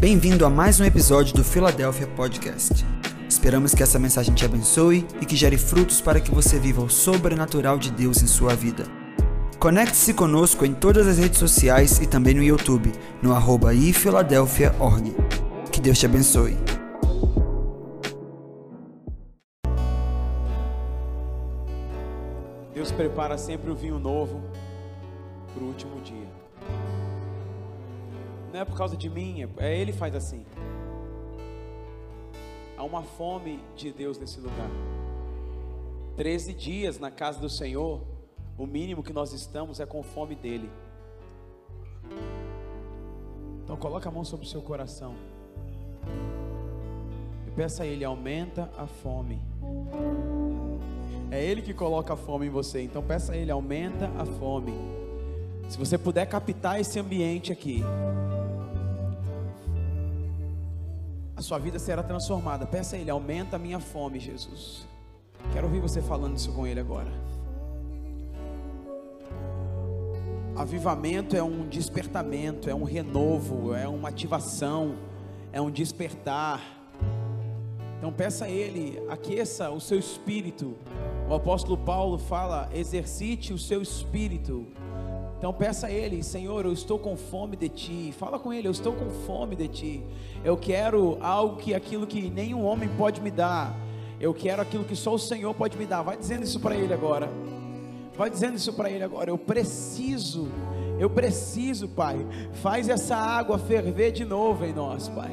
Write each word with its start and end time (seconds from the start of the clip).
Bem-vindo 0.00 0.44
a 0.44 0.50
mais 0.50 0.80
um 0.80 0.84
episódio 0.84 1.34
do 1.34 1.44
Philadelphia 1.44 2.06
Podcast. 2.08 2.84
Esperamos 3.28 3.74
que 3.74 3.82
essa 3.82 3.98
mensagem 3.98 4.34
te 4.34 4.44
abençoe 4.44 5.06
e 5.20 5.24
que 5.24 5.36
gere 5.36 5.56
frutos 5.56 6.00
para 6.00 6.20
que 6.20 6.30
você 6.34 6.58
viva 6.58 6.82
o 6.82 6.90
sobrenatural 6.90 7.78
de 7.78 7.90
Deus 7.90 8.20
em 8.20 8.26
sua 8.26 8.54
vida. 8.54 8.84
Conecte-se 9.58 10.12
conosco 10.12 10.66
em 10.66 10.74
todas 10.74 11.06
as 11.06 11.18
redes 11.18 11.38
sociais 11.38 12.00
e 12.00 12.06
também 12.06 12.34
no 12.34 12.42
YouTube, 12.42 12.92
no 13.22 13.32
arroba 13.32 13.72
ifiladelphia.org. 13.72 15.14
Que 15.70 15.80
Deus 15.80 15.98
te 15.98 16.06
abençoe. 16.06 16.56
Deus 22.74 22.90
prepara 22.92 23.38
sempre 23.38 23.70
o 23.70 23.74
vinho 23.74 23.98
novo 23.98 24.42
para 25.54 25.62
o 25.62 25.68
último 25.68 26.00
dia. 26.00 26.43
Não 28.54 28.60
é 28.60 28.64
por 28.64 28.78
causa 28.78 28.96
de 28.96 29.10
mim, 29.10 29.42
é, 29.42 29.66
é 29.66 29.76
Ele 29.76 29.92
faz 29.92 30.14
assim. 30.14 30.46
Há 32.76 32.84
uma 32.84 33.02
fome 33.02 33.58
de 33.74 33.90
Deus 33.90 34.16
nesse 34.16 34.38
lugar. 34.38 34.70
Treze 36.16 36.54
dias 36.54 37.00
na 37.00 37.10
casa 37.10 37.40
do 37.40 37.50
Senhor, 37.50 38.00
o 38.56 38.64
mínimo 38.64 39.02
que 39.02 39.12
nós 39.12 39.32
estamos 39.32 39.80
é 39.80 39.86
com 39.86 40.00
fome 40.04 40.36
dEle. 40.36 40.70
Então 43.64 43.76
coloca 43.76 44.08
a 44.08 44.12
mão 44.12 44.24
sobre 44.24 44.46
o 44.46 44.48
seu 44.48 44.62
coração. 44.62 45.16
E 47.48 47.50
peça 47.56 47.82
a 47.82 47.86
Ele, 47.86 48.04
aumenta 48.04 48.70
a 48.78 48.86
fome. 48.86 49.42
É 51.28 51.44
Ele 51.44 51.60
que 51.60 51.74
coloca 51.74 52.14
a 52.14 52.16
fome 52.16 52.46
em 52.46 52.50
você. 52.50 52.82
Então 52.82 53.02
peça 53.02 53.32
a 53.32 53.36
Ele, 53.36 53.50
aumenta 53.50 54.12
a 54.16 54.24
fome. 54.24 54.74
Se 55.68 55.76
você 55.76 55.98
puder 55.98 56.26
captar 56.26 56.80
esse 56.80 57.00
ambiente 57.00 57.50
aqui, 57.50 57.82
a 61.36 61.42
sua 61.42 61.58
vida 61.58 61.78
será 61.78 62.02
transformada. 62.02 62.66
Peça 62.66 62.96
a 62.96 62.98
Ele, 62.98 63.10
aumenta 63.10 63.56
a 63.56 63.58
minha 63.58 63.80
fome, 63.80 64.20
Jesus. 64.20 64.86
Quero 65.52 65.66
ouvir 65.66 65.80
você 65.80 66.00
falando 66.00 66.36
isso 66.36 66.52
com 66.52 66.66
Ele 66.66 66.80
agora. 66.80 67.10
Avivamento 70.56 71.36
é 71.36 71.42
um 71.42 71.66
despertamento, 71.66 72.70
é 72.70 72.74
um 72.74 72.84
renovo, 72.84 73.74
é 73.74 73.88
uma 73.88 74.08
ativação, 74.08 74.94
é 75.52 75.60
um 75.60 75.70
despertar. 75.70 76.60
Então 77.98 78.12
peça 78.12 78.44
a 78.44 78.48
Ele, 78.48 79.02
aqueça 79.08 79.70
o 79.70 79.80
seu 79.80 79.98
espírito. 79.98 80.76
O 81.28 81.34
apóstolo 81.34 81.76
Paulo 81.76 82.18
fala: 82.18 82.68
exercite 82.72 83.52
o 83.52 83.58
seu 83.58 83.82
espírito. 83.82 84.66
Então 85.44 85.52
peça 85.52 85.88
a 85.88 85.90
Ele, 85.90 86.22
Senhor, 86.22 86.64
eu 86.64 86.72
estou 86.72 86.98
com 86.98 87.18
fome 87.18 87.54
de 87.54 87.68
Ti. 87.68 88.14
Fala 88.18 88.38
com 88.38 88.50
Ele, 88.50 88.66
eu 88.66 88.72
estou 88.72 88.94
com 88.94 89.10
fome 89.26 89.54
de 89.54 89.68
Ti. 89.68 90.02
Eu 90.42 90.56
quero 90.56 91.18
algo 91.20 91.58
que 91.58 91.74
aquilo 91.74 92.06
que 92.06 92.30
nenhum 92.30 92.64
homem 92.64 92.88
pode 92.96 93.20
me 93.20 93.30
dar. 93.30 93.76
Eu 94.18 94.32
quero 94.32 94.62
aquilo 94.62 94.84
que 94.84 94.96
só 94.96 95.12
o 95.12 95.18
Senhor 95.18 95.52
pode 95.52 95.76
me 95.76 95.84
dar. 95.84 96.00
Vai 96.00 96.16
dizendo 96.16 96.44
isso 96.44 96.58
para 96.58 96.74
Ele 96.74 96.94
agora. 96.94 97.28
Vai 98.16 98.30
dizendo 98.30 98.56
isso 98.56 98.72
para 98.72 98.88
Ele 98.88 99.04
agora. 99.04 99.28
Eu 99.28 99.36
preciso, 99.36 100.48
eu 100.98 101.10
preciso, 101.10 101.88
Pai. 101.88 102.26
Faz 102.62 102.88
essa 102.88 103.14
água 103.14 103.58
ferver 103.58 104.12
de 104.12 104.24
novo 104.24 104.64
em 104.64 104.72
nós, 104.72 105.10
Pai. 105.10 105.30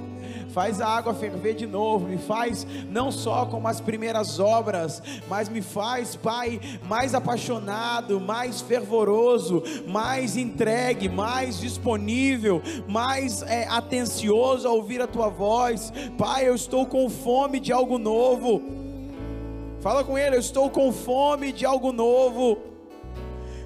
Faz 0.54 0.82
a 0.82 0.88
água 0.88 1.14
ferver 1.14 1.54
de 1.54 1.66
novo, 1.66 2.08
me 2.08 2.18
faz 2.18 2.68
não 2.90 3.12
só 3.12 3.46
como 3.46 3.68
as 3.68 3.80
primeiras 3.80 4.40
obras, 4.40 5.02
mas 5.30 5.48
me 5.48 5.62
faz, 5.62 6.16
Pai, 6.16 6.60
mais 6.88 7.16
apaixonado, 7.16 8.20
mais 8.20 8.60
fervoroso, 8.60 9.64
mais 9.88 10.36
entregue, 10.36 11.08
mais 11.08 11.60
disponível, 11.60 12.62
mais 12.88 13.42
é, 13.44 13.66
atencioso 13.68 14.68
a 14.68 14.72
ouvir 14.72 15.02
a 15.02 15.08
Tua 15.08 15.30
voz. 15.30 15.94
Pai, 16.18 16.48
eu 16.48 16.56
estou 16.56 16.86
com 16.86 17.10
fome 17.10 17.60
de 17.60 17.72
algo 17.72 17.98
novo. 17.98 18.62
Fala 19.80 20.04
com 20.04 20.18
Ele, 20.18 20.36
eu 20.36 20.40
estou 20.40 20.70
com 20.70 20.92
fome 20.92 21.52
de 21.52 21.66
algo 21.66 21.92
novo. 21.92 22.71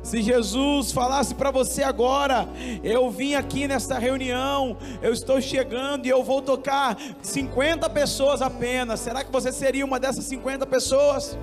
Se 0.05 0.21
Jesus 0.21 0.91
falasse 0.91 1.33
para 1.33 1.49
você 1.49 1.81
agora, 1.81 2.47
eu 2.83 3.09
vim 3.09 3.33
aqui 3.33 3.67
nesta 3.67 3.97
reunião, 3.97 4.77
eu 5.01 5.11
estou 5.11 5.41
chegando 5.41 6.05
e 6.05 6.09
eu 6.09 6.23
vou 6.23 6.43
tocar 6.43 6.95
50 7.23 7.89
pessoas 7.89 8.39
apenas, 8.39 8.99
será 8.99 9.23
que 9.23 9.31
você 9.31 9.51
seria 9.51 9.83
uma 9.83 9.99
dessas 9.99 10.23
50 10.25 10.63
pessoas? 10.67 11.35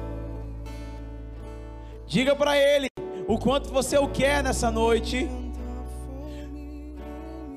Diga 2.06 2.37
para 2.37 2.56
Ele 2.56 2.87
o 3.27 3.37
quanto 3.37 3.69
você 3.69 3.99
o 3.99 4.06
quer 4.06 4.45
nessa 4.45 4.71
noite. 4.71 5.29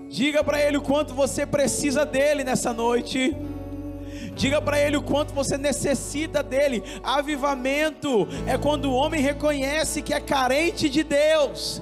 Diga 0.10 0.44
para 0.44 0.60
Ele 0.60 0.78
o 0.78 0.82
quanto 0.82 1.14
você 1.14 1.46
precisa 1.46 2.04
dele 2.04 2.44
nessa 2.44 2.74
noite. 2.74 3.38
Diga 4.36 4.62
para 4.62 4.80
ele 4.80 4.98
o 4.98 5.02
quanto 5.02 5.34
você 5.34 5.58
necessita 5.58 6.44
dele. 6.44 6.84
Avivamento 7.04 8.28
é 8.46 8.58
quando 8.58 8.86
o 8.86 8.94
homem 8.94 9.22
reconhece 9.22 10.02
que 10.02 10.14
é 10.14 10.20
carente 10.20 10.90
de 10.90 11.04
Deus. 11.04 11.82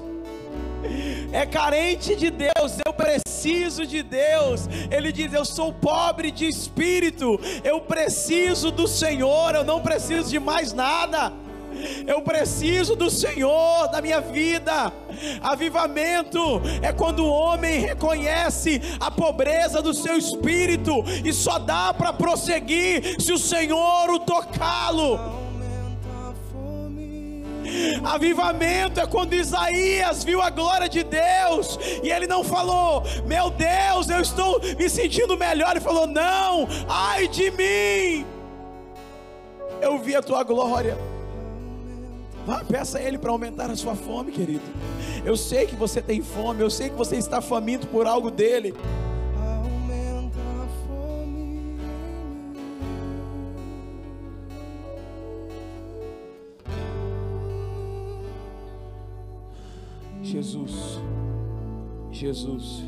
É 1.32 1.44
carente 1.44 2.14
de 2.14 2.30
Deus, 2.30 2.78
eu 2.86 2.92
preciso 2.92 3.86
de 3.86 4.02
Deus. 4.02 4.68
Ele 4.90 5.10
diz: 5.10 5.32
Eu 5.32 5.44
sou 5.44 5.72
pobre 5.72 6.30
de 6.30 6.46
espírito, 6.46 7.40
eu 7.64 7.80
preciso 7.80 8.70
do 8.70 8.86
Senhor, 8.86 9.54
eu 9.54 9.64
não 9.64 9.80
preciso 9.80 10.30
de 10.30 10.38
mais 10.38 10.72
nada. 10.72 11.32
Eu 12.06 12.22
preciso 12.22 12.94
do 12.96 13.10
Senhor 13.10 13.88
da 13.88 14.00
minha 14.00 14.20
vida. 14.20 14.92
Avivamento 15.42 16.60
é 16.82 16.92
quando 16.92 17.24
o 17.24 17.30
homem 17.30 17.80
reconhece 17.80 18.80
a 19.00 19.10
pobreza 19.10 19.80
do 19.80 19.94
seu 19.94 20.16
espírito 20.16 21.04
e 21.24 21.32
só 21.32 21.58
dá 21.58 21.92
para 21.94 22.12
prosseguir 22.12 23.20
se 23.20 23.32
o 23.32 23.38
Senhor 23.38 24.10
o 24.10 24.18
tocá-lo. 24.20 25.44
Avivamento 28.04 29.00
é 29.00 29.06
quando 29.06 29.34
Isaías 29.34 30.22
viu 30.22 30.40
a 30.40 30.50
glória 30.50 30.88
de 30.88 31.02
Deus 31.02 31.78
e 32.02 32.10
ele 32.10 32.26
não 32.26 32.44
falou, 32.44 33.02
meu 33.26 33.50
Deus, 33.50 34.08
eu 34.08 34.20
estou 34.20 34.60
me 34.78 34.88
sentindo 34.88 35.36
melhor. 35.36 35.70
Ele 35.72 35.80
falou, 35.80 36.06
não, 36.06 36.68
ai 36.88 37.26
de 37.26 37.50
mim, 37.50 38.26
eu 39.80 39.98
vi 39.98 40.14
a 40.14 40.22
tua 40.22 40.42
glória. 40.42 41.13
Vá, 42.46 42.62
peça 42.62 42.98
a 42.98 43.02
Ele 43.02 43.16
para 43.16 43.30
aumentar 43.30 43.70
a 43.70 43.76
sua 43.76 43.94
fome, 43.94 44.30
querido. 44.30 44.62
Eu 45.24 45.36
sei 45.36 45.66
que 45.66 45.74
você 45.74 46.02
tem 46.02 46.20
fome, 46.20 46.60
eu 46.60 46.68
sei 46.68 46.90
que 46.90 46.94
você 46.94 47.16
está 47.16 47.40
faminto 47.40 47.86
por 47.86 48.06
algo 48.06 48.30
dele. 48.30 48.74
Aumenta 49.34 50.38
a 50.38 50.66
fome. 50.86 51.78
Jesus, 60.22 61.00
Jesus. 62.12 62.82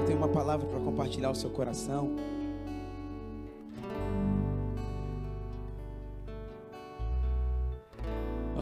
Eu 0.00 0.06
tenho 0.06 0.18
uma 0.18 0.28
palavra 0.28 0.66
para 0.66 0.80
compartilhar 0.80 1.28
ao 1.28 1.34
seu 1.36 1.50
coração. 1.50 2.16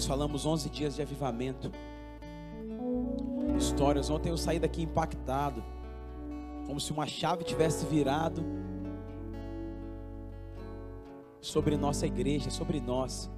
Nós 0.00 0.06
falamos 0.06 0.46
11 0.46 0.70
dias 0.70 0.96
de 0.96 1.02
avivamento. 1.02 1.70
Histórias. 3.58 4.08
Ontem 4.08 4.30
eu 4.30 4.38
saí 4.38 4.58
daqui 4.58 4.80
impactado. 4.80 5.62
Como 6.66 6.80
se 6.80 6.90
uma 6.90 7.06
chave 7.06 7.44
tivesse 7.44 7.84
virado 7.84 8.42
sobre 11.38 11.76
nossa 11.76 12.06
igreja, 12.06 12.48
sobre 12.48 12.80
nós. 12.80 13.30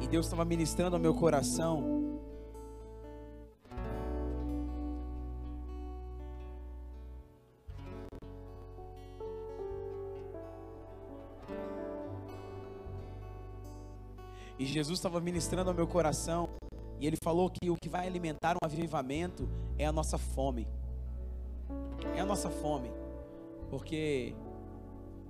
E 0.00 0.08
Deus 0.08 0.24
estava 0.24 0.46
ministrando 0.46 0.96
ao 0.96 1.02
meu 1.02 1.12
coração. 1.12 2.09
E 14.60 14.66
Jesus 14.66 14.98
estava 14.98 15.18
ministrando 15.22 15.70
ao 15.70 15.74
meu 15.74 15.86
coração. 15.86 16.46
E 17.00 17.06
ele 17.06 17.16
falou 17.24 17.48
que 17.48 17.70
o 17.70 17.76
que 17.82 17.88
vai 17.88 18.06
alimentar 18.06 18.56
um 18.56 18.66
avivamento 18.66 19.48
é 19.78 19.86
a 19.86 19.92
nossa 19.92 20.18
fome. 20.18 20.68
É 22.14 22.20
a 22.20 22.26
nossa 22.26 22.50
fome. 22.50 22.90
Porque 23.70 24.34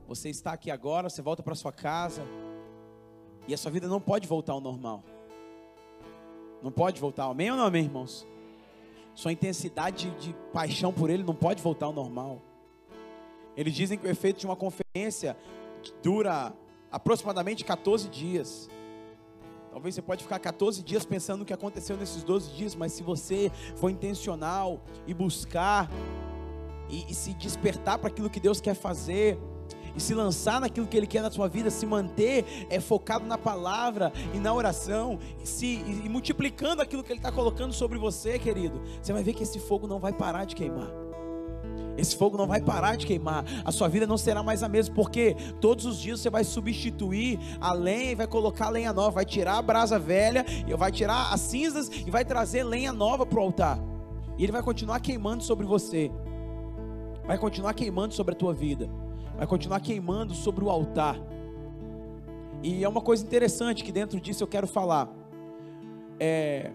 você 0.09 0.31
está 0.31 0.53
aqui 0.53 0.69
agora, 0.69 1.09
você 1.09 1.23
volta 1.23 1.45
para 1.45 1.55
sua 1.55 1.73
casa. 1.73 2.25
E 3.47 3.55
a 3.55 3.57
sua 3.57 3.71
vida 3.71 3.87
não 3.87 4.01
pode 4.01 4.27
voltar 4.27 4.53
ao 4.53 4.61
normal. 4.61 5.05
Não 6.61 6.73
pode 6.73 7.01
voltar. 7.01 7.27
Amém 7.27 7.53
ou 7.53 7.57
não 7.57 7.67
amém, 7.67 7.85
irmãos? 7.85 8.27
Sua 9.15 9.31
intensidade 9.31 10.11
de 10.19 10.35
paixão 10.53 10.93
por 10.93 11.09
ele 11.09 11.23
não 11.23 11.37
pode 11.37 11.63
voltar 11.63 11.87
ao 11.87 11.93
normal. 11.93 12.43
Eles 13.57 13.75
dizem 13.75 13.97
que 13.97 14.09
o 14.09 14.11
efeito 14.11 14.41
de 14.41 14.47
uma 14.47 14.57
conferência 14.57 15.37
dura 16.03 16.53
aproximadamente 16.91 17.65
14 17.65 18.09
dias. 18.09 18.69
Talvez 19.71 19.95
você 19.95 20.03
pode 20.03 20.23
ficar 20.23 20.39
14 20.39 20.83
dias 20.83 21.05
pensando 21.05 21.41
no 21.41 21.45
que 21.45 21.53
aconteceu 21.53 21.97
nesses 21.97 22.23
12 22.25 22.53
dias, 22.53 22.75
mas 22.75 22.93
se 22.93 23.03
você 23.03 23.51
for 23.77 23.91
intencional 23.91 24.81
e 25.07 25.15
buscar 25.15 25.89
e, 26.89 27.07
e 27.09 27.15
se 27.15 27.33
despertar 27.35 27.99
para 27.99 28.09
aquilo 28.09 28.29
que 28.29 28.41
Deus 28.41 28.61
quer 28.61 28.75
fazer, 28.75 29.39
e 29.95 30.01
se 30.01 30.15
lançar 30.15 30.61
naquilo 30.61 30.87
que 30.87 30.97
Ele 30.97 31.07
quer 31.07 31.23
na 31.23 31.31
sua 31.31 31.49
vida, 31.49 31.71
se 31.71 31.87
manter 31.87 32.45
é, 32.69 32.81
focado 32.81 33.27
na 33.27 33.39
palavra 33.39 34.13
e 34.35 34.39
na 34.39 34.53
oração, 34.53 35.19
e, 35.43 35.47
se, 35.47 35.67
e, 35.67 36.03
e 36.05 36.09
multiplicando 36.09 36.83
aquilo 36.83 37.03
que 37.03 37.13
Ele 37.13 37.19
está 37.19 37.33
colocando 37.33 37.73
sobre 37.73 37.99
você, 37.99 38.39
querido, 38.39 38.81
você 39.03 39.13
vai 39.13 39.23
ver 39.23 39.35
que 39.35 39.43
esse 39.43 39.59
fogo 39.59 39.87
não 39.87 39.99
vai 39.99 40.13
parar 40.13 40.45
de 40.45 40.55
queimar. 40.55 41.00
Esse 42.01 42.17
fogo 42.17 42.39
não 42.39 42.47
vai 42.47 42.63
parar 42.63 42.97
de 42.97 43.07
queimar. 43.07 43.45
A 43.63 43.71
sua 43.71 43.87
vida 43.87 44.07
não 44.07 44.17
será 44.17 44.43
mais 44.43 44.63
a 44.63 44.69
mesma, 44.69 44.95
porque 44.95 45.37
todos 45.61 45.85
os 45.85 46.01
dias 46.01 46.21
você 46.21 46.31
vai 46.31 46.45
substituir 46.45 47.39
a 47.61 47.75
lenha 47.75 48.13
e 48.13 48.15
vai 48.15 48.27
colocar 48.27 48.71
lenha 48.71 48.93
nova, 48.93 49.11
vai 49.11 49.25
tirar 49.27 49.59
a 49.59 49.63
brasa 49.63 49.99
velha 49.99 50.45
e 50.67 50.75
vai 50.75 50.91
tirar 50.91 51.33
as 51.33 51.41
cinzas 51.41 51.89
e 51.89 52.11
vai 52.11 52.25
trazer 52.25 52.65
lenha 52.65 52.93
nova 52.93 53.27
para 53.27 53.39
o 53.39 53.43
altar. 53.43 53.79
E 54.39 54.43
ele 54.43 54.53
vai 54.53 54.63
continuar 54.63 55.01
queimando 55.01 55.45
sobre 55.45 55.67
você. 55.67 56.11
Vai 57.27 57.37
continuar 57.37 57.75
queimando 57.75 58.15
sobre 58.15 58.35
a 58.35 58.37
tua 58.37 58.55
vida. 58.55 58.89
Vai 59.37 59.47
continuar 59.47 59.81
queimando 59.81 60.35
sobre 60.35 60.65
o 60.65 60.71
altar. 60.71 61.21
E 62.63 62.83
é 62.83 62.89
uma 62.89 63.03
coisa 63.03 63.23
interessante 63.23 63.85
que 63.85 63.93
dentro 63.93 64.19
disso 64.19 64.43
eu 64.43 64.49
quero 64.49 64.67
falar. 64.67 65.09
É, 66.19 66.71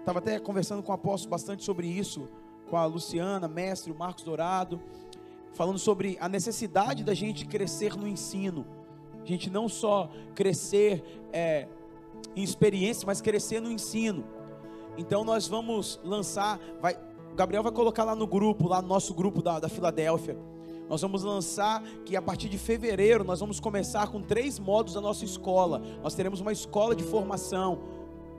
Estava 0.00 0.18
até 0.18 0.38
conversando 0.38 0.82
com 0.82 0.92
o 0.92 0.94
apóstolo 0.94 1.30
bastante 1.30 1.64
sobre 1.64 1.86
isso 1.86 2.28
com 2.74 2.78
a 2.78 2.86
Luciana, 2.86 3.46
mestre, 3.46 3.92
o 3.92 3.94
Marcos 3.94 4.24
Dourado, 4.24 4.80
falando 5.52 5.78
sobre 5.78 6.18
a 6.20 6.28
necessidade 6.28 7.04
da 7.04 7.14
gente 7.14 7.46
crescer 7.46 7.96
no 7.96 8.04
ensino. 8.04 8.66
A 9.22 9.24
gente 9.24 9.48
não 9.48 9.68
só 9.68 10.10
crescer 10.34 11.22
é, 11.32 11.68
em 12.34 12.42
experiência, 12.42 13.06
mas 13.06 13.20
crescer 13.20 13.60
no 13.60 13.70
ensino. 13.70 14.24
Então 14.98 15.22
nós 15.22 15.46
vamos 15.46 16.00
lançar, 16.02 16.58
vai, 16.80 16.98
o 17.30 17.36
Gabriel 17.36 17.62
vai 17.62 17.70
colocar 17.70 18.02
lá 18.02 18.16
no 18.16 18.26
grupo, 18.26 18.66
lá 18.66 18.82
no 18.82 18.88
nosso 18.88 19.14
grupo 19.14 19.40
da, 19.40 19.60
da 19.60 19.68
Filadélfia. 19.68 20.36
Nós 20.88 21.00
vamos 21.00 21.22
lançar 21.22 21.80
que 22.04 22.16
a 22.16 22.22
partir 22.22 22.48
de 22.48 22.58
fevereiro 22.58 23.22
nós 23.22 23.38
vamos 23.38 23.60
começar 23.60 24.08
com 24.08 24.20
três 24.20 24.58
modos 24.58 24.94
da 24.94 25.00
nossa 25.00 25.24
escola. 25.24 25.80
Nós 26.02 26.16
teremos 26.16 26.40
uma 26.40 26.50
escola 26.50 26.96
de 26.96 27.04
formação 27.04 27.78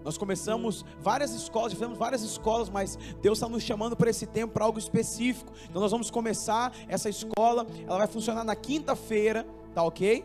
nós 0.06 0.20
começamos 0.20 0.86
várias 1.02 1.34
escolas, 1.34 1.74
fizemos 1.74 1.98
várias 1.98 2.22
escolas, 2.22 2.70
mas 2.70 2.96
Deus 3.24 3.40
está 3.40 3.50
nos 3.50 3.64
chamando 3.64 3.98
para 3.98 4.10
esse 4.10 4.28
tempo, 4.28 4.54
para 4.54 4.64
algo 4.64 4.78
específico. 4.78 5.52
Então 5.68 5.82
nós 5.82 5.90
vamos 5.90 6.12
começar 6.12 6.72
essa 6.88 7.10
escola, 7.10 7.66
ela 7.88 7.98
vai 7.98 8.08
funcionar 8.08 8.44
na 8.44 8.56
quinta-feira, 8.56 9.48
tá 9.74 9.82
ok? 9.82 10.24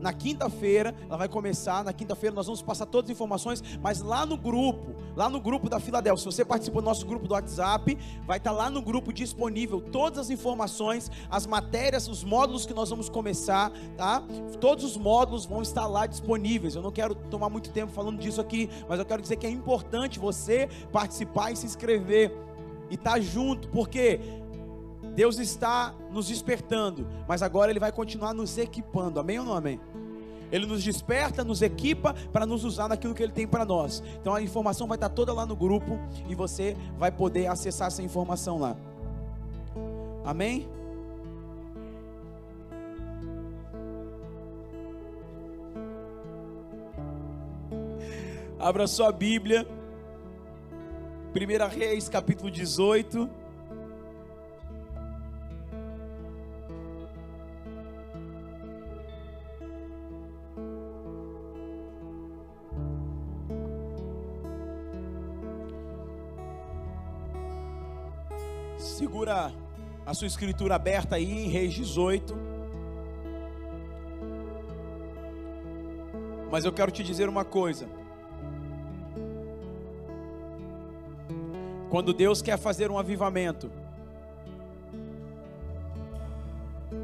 Na 0.00 0.12
quinta-feira, 0.12 0.94
ela 1.08 1.16
vai 1.16 1.28
começar. 1.28 1.82
Na 1.82 1.92
quinta-feira, 1.92 2.34
nós 2.34 2.46
vamos 2.46 2.62
passar 2.62 2.86
todas 2.86 3.10
as 3.10 3.16
informações. 3.16 3.62
Mas 3.82 4.00
lá 4.00 4.24
no 4.24 4.36
grupo, 4.36 4.94
lá 5.16 5.28
no 5.28 5.40
grupo 5.40 5.68
da 5.68 5.80
Filadélfia, 5.80 6.18
se 6.18 6.36
você 6.36 6.44
participou 6.44 6.82
do 6.82 6.84
nosso 6.84 7.06
grupo 7.06 7.26
do 7.26 7.34
WhatsApp, 7.34 7.96
vai 8.26 8.38
estar 8.38 8.52
lá 8.52 8.70
no 8.70 8.82
grupo 8.82 9.12
disponível 9.12 9.80
todas 9.80 10.18
as 10.18 10.30
informações, 10.30 11.10
as 11.30 11.46
matérias, 11.46 12.08
os 12.08 12.22
módulos 12.22 12.66
que 12.66 12.74
nós 12.74 12.90
vamos 12.90 13.08
começar, 13.08 13.72
tá? 13.96 14.22
Todos 14.60 14.84
os 14.84 14.96
módulos 14.96 15.46
vão 15.46 15.62
estar 15.62 15.86
lá 15.86 16.06
disponíveis. 16.06 16.74
Eu 16.74 16.82
não 16.82 16.92
quero 16.92 17.14
tomar 17.14 17.48
muito 17.48 17.70
tempo 17.70 17.92
falando 17.92 18.18
disso 18.18 18.40
aqui, 18.40 18.68
mas 18.88 18.98
eu 18.98 19.04
quero 19.04 19.22
dizer 19.22 19.36
que 19.36 19.46
é 19.46 19.50
importante 19.50 20.18
você 20.18 20.68
participar 20.92 21.52
e 21.52 21.56
se 21.56 21.66
inscrever 21.66 22.32
e 22.90 22.94
estar 22.94 23.12
tá 23.12 23.20
junto, 23.20 23.68
porque 23.68 24.20
Deus 25.16 25.38
está 25.38 25.94
nos 26.12 26.28
despertando, 26.28 27.08
mas 27.26 27.42
agora 27.42 27.72
Ele 27.72 27.80
vai 27.80 27.90
continuar 27.90 28.34
nos 28.34 28.58
equipando. 28.58 29.18
Amém 29.18 29.38
ou 29.38 29.46
não 29.46 29.54
amém? 29.54 29.80
Ele 30.52 30.66
nos 30.66 30.84
desperta, 30.84 31.42
nos 31.42 31.62
equipa 31.62 32.14
para 32.30 32.44
nos 32.44 32.64
usar 32.64 32.86
naquilo 32.86 33.14
que 33.14 33.22
Ele 33.22 33.32
tem 33.32 33.46
para 33.46 33.64
nós. 33.64 34.02
Então 34.20 34.34
a 34.34 34.42
informação 34.42 34.86
vai 34.86 34.96
estar 34.96 35.08
toda 35.08 35.32
lá 35.32 35.46
no 35.46 35.56
grupo 35.56 35.98
e 36.28 36.34
você 36.34 36.76
vai 36.98 37.10
poder 37.10 37.46
acessar 37.46 37.88
essa 37.88 38.02
informação 38.02 38.58
lá. 38.58 38.76
Amém? 40.22 40.68
Abra 48.58 48.86
sua 48.86 49.10
Bíblia. 49.10 49.66
1 51.34 51.74
Reis, 51.74 52.06
capítulo 52.06 52.50
18. 52.50 53.45
Segura 68.96 69.52
a 70.06 70.14
sua 70.14 70.26
escritura 70.26 70.74
aberta 70.74 71.16
aí 71.16 71.30
em 71.30 71.48
Reis 71.50 71.74
18. 71.74 72.34
Mas 76.50 76.64
eu 76.64 76.72
quero 76.72 76.90
te 76.90 77.02
dizer 77.02 77.28
uma 77.28 77.44
coisa. 77.44 77.86
Quando 81.90 82.14
Deus 82.14 82.40
quer 82.40 82.56
fazer 82.56 82.90
um 82.90 82.98
avivamento, 82.98 83.70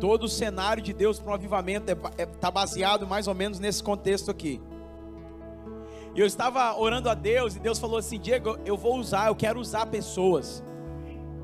todo 0.00 0.24
o 0.24 0.28
cenário 0.30 0.82
de 0.82 0.94
Deus 0.94 1.20
para 1.20 1.32
um 1.32 1.34
avivamento 1.34 1.92
está 1.92 2.10
é, 2.16 2.22
é, 2.22 2.24
tá 2.24 2.50
baseado 2.50 3.06
mais 3.06 3.28
ou 3.28 3.34
menos 3.34 3.58
nesse 3.58 3.82
contexto 3.82 4.30
aqui. 4.30 4.62
E 6.14 6.20
eu 6.20 6.26
estava 6.26 6.74
orando 6.74 7.10
a 7.10 7.14
Deus 7.14 7.54
e 7.54 7.58
Deus 7.58 7.78
falou 7.78 7.98
assim: 7.98 8.18
Diego, 8.18 8.58
eu 8.64 8.78
vou 8.78 8.96
usar, 8.96 9.26
eu 9.26 9.36
quero 9.36 9.60
usar 9.60 9.84
pessoas. 9.84 10.64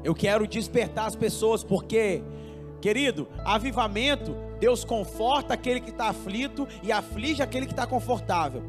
Eu 0.05 0.15
quero 0.15 0.47
despertar 0.47 1.07
as 1.07 1.17
pessoas, 1.17 1.65
porque, 1.65 2.23
querido, 2.81 3.29
avivamento, 3.45 4.35
Deus 4.61 4.85
conforta 4.85 5.55
aquele 5.55 5.81
que 5.81 5.91
está 5.91 6.09
aflito 6.09 6.67
e 6.83 6.93
aflige 6.93 7.43
aquele 7.43 7.67
que 7.67 7.73
está 7.73 7.87
confortável. 7.87 8.63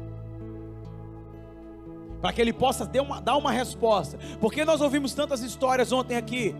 Para 2.20 2.32
que 2.32 2.40
ele 2.40 2.52
possa 2.52 2.84
dar 2.84 3.02
uma, 3.02 3.20
dar 3.20 3.36
uma 3.36 3.50
resposta. 3.50 4.18
Porque 4.40 4.64
nós 4.64 4.80
ouvimos 4.80 5.14
tantas 5.14 5.40
histórias 5.42 5.90
ontem 5.90 6.16
aqui. 6.16 6.54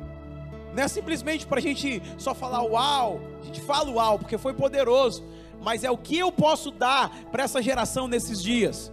Não 0.75 0.83
é 0.83 0.89
simplesmente 0.89 1.47
para 1.47 1.59
a 1.59 1.63
gente 1.63 2.01
só 2.17 2.35
falar 2.35 2.63
uau, 2.63 3.21
a 3.43 3.47
gente 3.47 3.61
fala 3.61 3.91
uau, 3.91 4.19
porque 4.19 4.39
foi 4.39 4.55
poderoso. 4.55 5.25
Mas 5.61 5.85
é 5.85 5.91
o 5.91 5.99
que 5.99 6.19
eu 6.19 6.33
posso 6.33 6.71
dar 6.71 7.11
para 7.31 7.43
essa 7.43 7.61
geração 7.61 8.09
nesses 8.09 8.43
dias. 8.43 8.91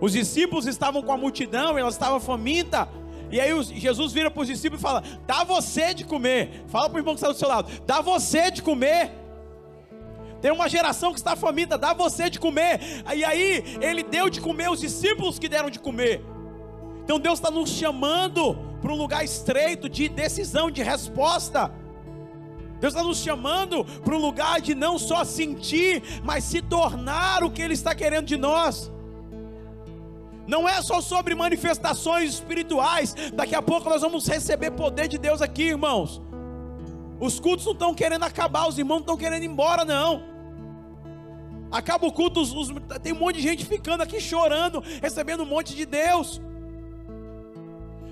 Os 0.00 0.12
discípulos 0.12 0.66
estavam 0.66 1.02
com 1.02 1.12
a 1.12 1.16
multidão, 1.16 1.76
ela 1.76 1.88
estava 1.88 2.18
faminta 2.20 2.88
e 3.30 3.40
aí 3.40 3.50
Jesus 3.62 4.12
vira 4.12 4.30
para 4.30 4.42
os 4.42 4.48
discípulos 4.48 4.80
e 4.80 4.82
fala: 4.82 5.02
dá 5.26 5.44
você 5.44 5.92
de 5.92 6.04
comer. 6.04 6.64
Fala 6.68 6.88
para 6.88 6.96
o 6.96 7.00
irmão 7.00 7.14
que 7.14 7.18
está 7.20 7.32
do 7.32 7.38
seu 7.38 7.48
lado: 7.48 7.70
dá 7.86 8.00
você 8.00 8.50
de 8.50 8.62
comer. 8.62 9.10
Tem 10.40 10.52
uma 10.52 10.68
geração 10.68 11.12
que 11.12 11.18
está 11.18 11.34
faminta, 11.34 11.78
dá 11.78 11.92
você 11.92 12.30
de 12.30 12.38
comer. 12.38 12.80
E 13.14 13.24
aí 13.24 13.78
ele 13.80 14.02
deu 14.02 14.28
de 14.30 14.40
comer 14.40 14.70
os 14.70 14.80
discípulos 14.80 15.38
que 15.38 15.48
deram 15.48 15.70
de 15.70 15.78
comer. 15.78 16.22
Então 17.02 17.18
Deus 17.18 17.38
está 17.38 17.50
nos 17.50 17.70
chamando 17.70 18.56
para 18.80 18.92
um 18.92 18.96
lugar 18.96 19.24
estreito 19.24 19.88
de 19.88 20.08
decisão, 20.08 20.70
de 20.70 20.82
resposta. 20.82 21.72
Deus 22.78 22.92
está 22.92 23.02
nos 23.02 23.18
chamando 23.18 23.84
para 23.84 24.14
um 24.14 24.18
lugar 24.18 24.60
de 24.60 24.74
não 24.74 24.98
só 24.98 25.24
sentir, 25.24 26.02
mas 26.22 26.44
se 26.44 26.60
tornar 26.60 27.42
o 27.42 27.50
que 27.50 27.62
Ele 27.62 27.74
está 27.74 27.94
querendo 27.94 28.26
de 28.26 28.36
nós. 28.36 28.92
Não 30.46 30.68
é 30.68 30.80
só 30.80 31.00
sobre 31.00 31.34
manifestações 31.34 32.34
espirituais. 32.34 33.14
Daqui 33.32 33.54
a 33.54 33.62
pouco 33.62 33.88
nós 33.88 34.02
vamos 34.02 34.26
receber 34.26 34.70
poder 34.70 35.08
de 35.08 35.18
Deus 35.18 35.42
aqui, 35.42 35.64
irmãos. 35.64 36.22
Os 37.18 37.40
cultos 37.40 37.64
não 37.64 37.72
estão 37.72 37.94
querendo 37.94 38.24
acabar, 38.24 38.68
os 38.68 38.78
irmãos 38.78 38.96
não 38.96 39.02
estão 39.02 39.16
querendo 39.16 39.42
ir 39.42 39.46
embora, 39.46 39.84
não. 39.84 40.22
Acaba 41.70 42.06
o 42.06 42.12
culto, 42.12 42.40
os, 42.40 42.52
os, 42.52 42.68
tem 43.02 43.12
um 43.12 43.18
monte 43.18 43.36
de 43.36 43.42
gente 43.42 43.64
ficando 43.64 44.02
aqui 44.02 44.20
chorando, 44.20 44.82
recebendo 45.02 45.42
um 45.42 45.46
monte 45.46 45.74
de 45.74 45.84
Deus. 45.84 46.40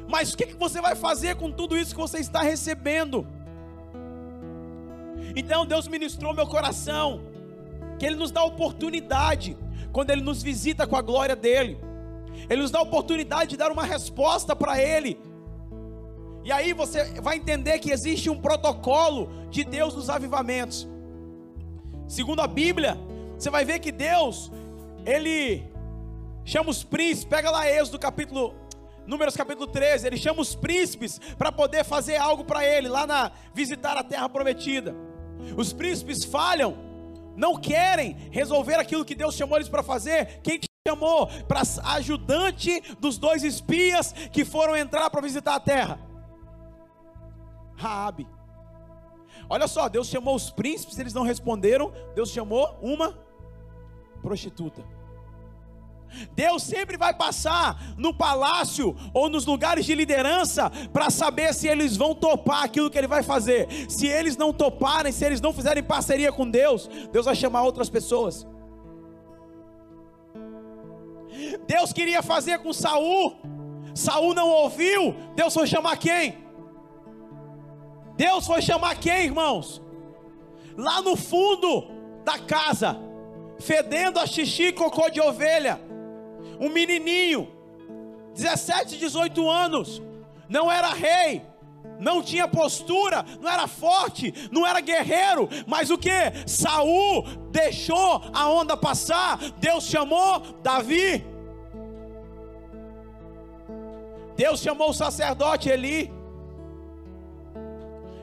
Mas 0.09 0.33
o 0.33 0.37
que, 0.37 0.47
que 0.47 0.55
você 0.55 0.81
vai 0.81 0.95
fazer 0.97 1.37
com 1.37 1.51
tudo 1.51 1.77
isso 1.77 1.95
que 1.95 2.01
você 2.01 2.19
está 2.19 2.43
recebendo? 2.43 3.27
Então 5.37 5.65
Deus 5.65 5.87
ministrou 5.87 6.35
meu 6.35 6.47
coração, 6.47 7.21
que 7.99 8.07
Ele 8.07 8.17
nos 8.17 8.31
dá 8.31 8.43
oportunidade, 8.43 9.57
quando 9.93 10.11
Ele 10.11 10.23
nos 10.23 10.43
visita 10.43 10.87
com 10.87 10.97
a 10.97 11.03
glória 11.03 11.37
dEle. 11.37 11.79
Ele 12.49 12.63
nos 12.63 12.71
dá 12.71 12.79
a 12.79 12.83
oportunidade 12.83 13.51
de 13.51 13.57
dar 13.57 13.71
uma 13.71 13.85
resposta 13.85 14.55
para 14.55 14.81
Ele. 14.81 15.19
E 16.45 16.53
aí 16.53 16.73
você 16.75 17.21
vai 17.21 17.37
entender 17.37 17.79
que 17.79 17.91
existe 17.91 18.29
um 18.29 18.39
protocolo 18.39 19.31
de 19.51 19.65
Deus 19.65 19.95
nos 19.95 20.11
avivamentos. 20.11 20.87
Segundo 22.07 22.41
a 22.41 22.47
Bíblia, 22.47 22.99
você 23.39 23.49
vai 23.49 23.65
ver 23.65 23.79
que 23.79 23.91
Deus, 23.91 24.53
Ele 25.07 25.65
chama 26.45 26.71
os 26.71 26.85
príncipes, 26.85 27.25
pega 27.25 27.51
lá 27.51 27.69
Êxodo 27.69 27.99
capítulo, 27.99 28.55
Números 29.07 29.37
capítulo 29.37 29.67
13, 29.67 30.07
Ele 30.07 30.17
chama 30.19 30.43
os 30.43 30.55
príncipes 30.55 31.19
para 31.39 31.51
poder 31.51 31.83
fazer 31.83 32.17
algo 32.17 32.45
para 32.45 32.65
Ele, 32.65 32.89
lá 32.89 33.07
na, 33.07 33.33
visitar 33.55 33.97
a 33.97 34.03
terra 34.03 34.29
prometida. 34.29 34.95
Os 35.57 35.73
príncipes 35.73 36.25
falham, 36.25 36.77
não 37.37 37.57
querem 37.57 38.17
resolver 38.31 38.75
aquilo 38.75 39.05
que 39.05 39.15
Deus 39.15 39.35
chamou 39.35 39.57
eles 39.57 39.69
para 39.69 39.83
fazer. 39.83 40.41
Quem 40.43 40.61
chamou 40.87 41.29
para 41.49 41.63
ajudante 41.95 42.79
dos 43.01 43.17
dois 43.17 43.43
espias 43.43 44.13
que 44.31 44.45
foram 44.45 44.77
entrar 44.77 45.09
para 45.09 45.23
visitar 45.23 45.55
a 45.55 45.61
terra? 45.61 45.99
Raabe. 47.75 48.29
Olha 49.49 49.67
só, 49.67 49.89
Deus 49.89 50.09
chamou 50.09 50.35
os 50.35 50.51
príncipes, 50.51 50.99
eles 50.99 51.15
não 51.15 51.23
responderam. 51.23 51.91
Deus 52.15 52.29
chamou 52.29 52.79
uma 52.83 53.19
prostituta. 54.21 54.85
Deus 56.33 56.63
sempre 56.63 56.99
vai 56.99 57.15
passar 57.15 57.95
no 57.97 58.13
palácio 58.13 58.95
ou 59.15 59.31
nos 59.31 59.47
lugares 59.47 59.87
de 59.87 59.95
liderança 59.95 60.71
para 60.93 61.09
saber 61.09 61.55
se 61.55 61.67
eles 61.67 61.97
vão 61.97 62.15
topar 62.15 62.63
aquilo 62.63 62.91
que 62.91 62.99
ele 62.99 63.09
vai 63.09 63.23
fazer. 63.23 63.69
Se 63.89 64.07
eles 64.07 64.37
não 64.37 64.53
toparem, 64.53 65.13
se 65.13 65.25
eles 65.25 65.41
não 65.41 65.55
fizerem 65.55 65.83
parceria 65.83 66.31
com 66.31 66.47
Deus, 66.47 66.91
Deus 67.11 67.25
vai 67.25 67.35
chamar 67.35 67.63
outras 67.63 67.89
pessoas. 67.89 68.47
Deus 71.67 71.93
queria 71.93 72.23
fazer 72.23 72.59
com 72.59 72.73
Saul, 72.73 73.37
Saul 73.95 74.35
não 74.35 74.49
ouviu, 74.49 75.15
Deus 75.35 75.55
foi 75.55 75.67
chamar 75.67 75.97
quem? 75.97 76.39
Deus 78.17 78.47
foi 78.47 78.63
chamar 78.63 78.97
quem, 78.97 79.27
irmãos? 79.27 79.83
Lá 80.77 81.01
no 81.03 81.17
fundo 81.17 81.89
da 82.25 82.39
casa, 82.39 82.97
fedendo 83.61 84.19
a 84.19 84.27
xixi 84.27 84.65
e 84.65 84.73
cocô 84.73 85.09
de 85.09 85.21
ovelha, 85.21 85.81
um 86.61 86.69
menininho, 86.69 87.49
17, 88.35 88.99
18 88.99 89.49
anos, 89.49 90.03
não 90.49 90.71
era 90.71 90.93
rei, 90.93 91.43
não 91.99 92.23
tinha 92.23 92.49
postura, 92.49 93.25
não 93.41 93.51
era 93.51 93.67
forte, 93.67 94.33
não 94.51 94.67
era 94.67 94.81
guerreiro, 94.81 95.49
mas 95.67 95.91
o 95.91 95.99
que? 95.99 96.11
Saul 96.47 97.25
deixou 97.51 98.23
a 98.33 98.49
onda 98.49 98.77
passar, 98.77 99.39
Deus 99.59 99.85
chamou 99.85 100.41
Davi. 100.63 101.34
Deus 104.37 104.61
chamou 104.61 104.91
o 104.91 104.95
sacerdote 104.95 105.69
Eli. 105.69 106.13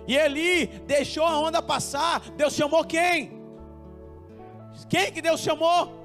E 0.07 0.15
Eli 0.15 0.67
deixou 0.85 1.25
a 1.25 1.39
onda 1.39 1.61
passar. 1.61 2.21
Deus 2.31 2.53
chamou 2.53 2.83
quem? 2.83 3.39
Quem 4.89 5.11
que 5.11 5.21
Deus 5.21 5.41
chamou? 5.41 6.00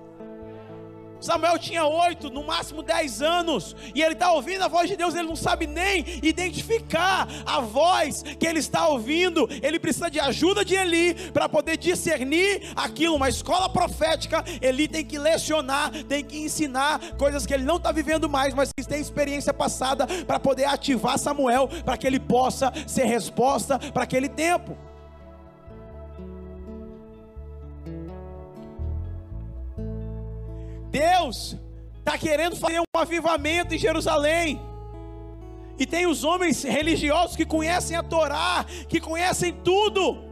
Samuel 1.21 1.59
tinha 1.59 1.85
oito, 1.85 2.31
no 2.31 2.45
máximo 2.45 2.83
dez 2.83 3.23
anos, 3.23 3.75
e 3.95 4.03
ele 4.03 4.13
está 4.13 4.33
ouvindo 4.33 4.63
a 4.63 4.69
voz 4.69 4.89
de 4.89 4.97
Deus, 4.97 5.15
ele 5.15 5.29
não 5.29 5.37
sabe 5.37 5.67
nem 5.67 6.05
identificar 6.23 7.29
a 7.45 7.61
voz 7.61 8.23
que 8.23 8.47
ele 8.47 8.59
está 8.59 8.89
ouvindo, 8.89 9.49
ele 9.63 9.79
precisa 9.79 10.11
de 10.11 10.21
ajuda 10.21 10.65
de 10.65 10.75
Eli 10.75 11.15
para 11.33 11.49
poder 11.49 11.77
discernir 11.77 12.73
aquilo. 12.77 13.17
Uma 13.17 13.29
escola 13.29 13.69
profética, 13.69 14.45
Eli 14.61 14.89
tem 14.89 15.05
que 15.05 15.19
lecionar, 15.19 15.91
tem 16.05 16.25
que 16.25 16.39
ensinar 16.39 17.01
coisas 17.17 17.47
que 17.47 17.55
ele 17.55 17.65
não 17.65 17.77
está 17.77 17.93
vivendo 17.93 18.29
mais, 18.29 18.55
mas 18.55 18.71
que 18.77 18.87
tem 18.87 19.01
experiência 19.01 19.53
passada 19.53 20.07
para 20.27 20.39
poder 20.39 20.65
ativar 20.65 21.19
Samuel, 21.19 21.69
para 21.85 21.97
que 21.97 22.07
ele 22.07 22.21
possa 22.21 22.73
ser 22.87 23.05
resposta 23.05 23.79
para 23.79 24.05
aquele 24.05 24.29
tempo. 24.29 24.77
Deus 30.91 31.57
está 31.99 32.17
querendo 32.17 32.57
fazer 32.57 32.81
um 32.81 32.99
avivamento 33.01 33.75
em 33.75 33.79
Jerusalém. 33.79 34.61
E 35.79 35.85
tem 35.85 36.07
os 36.07 36.25
homens 36.25 36.63
religiosos 36.63 37.37
que 37.37 37.45
conhecem 37.45 37.97
a 37.97 38.03
Torá, 38.03 38.65
que 38.89 39.01
conhecem 39.01 39.53
tudo. 39.53 40.25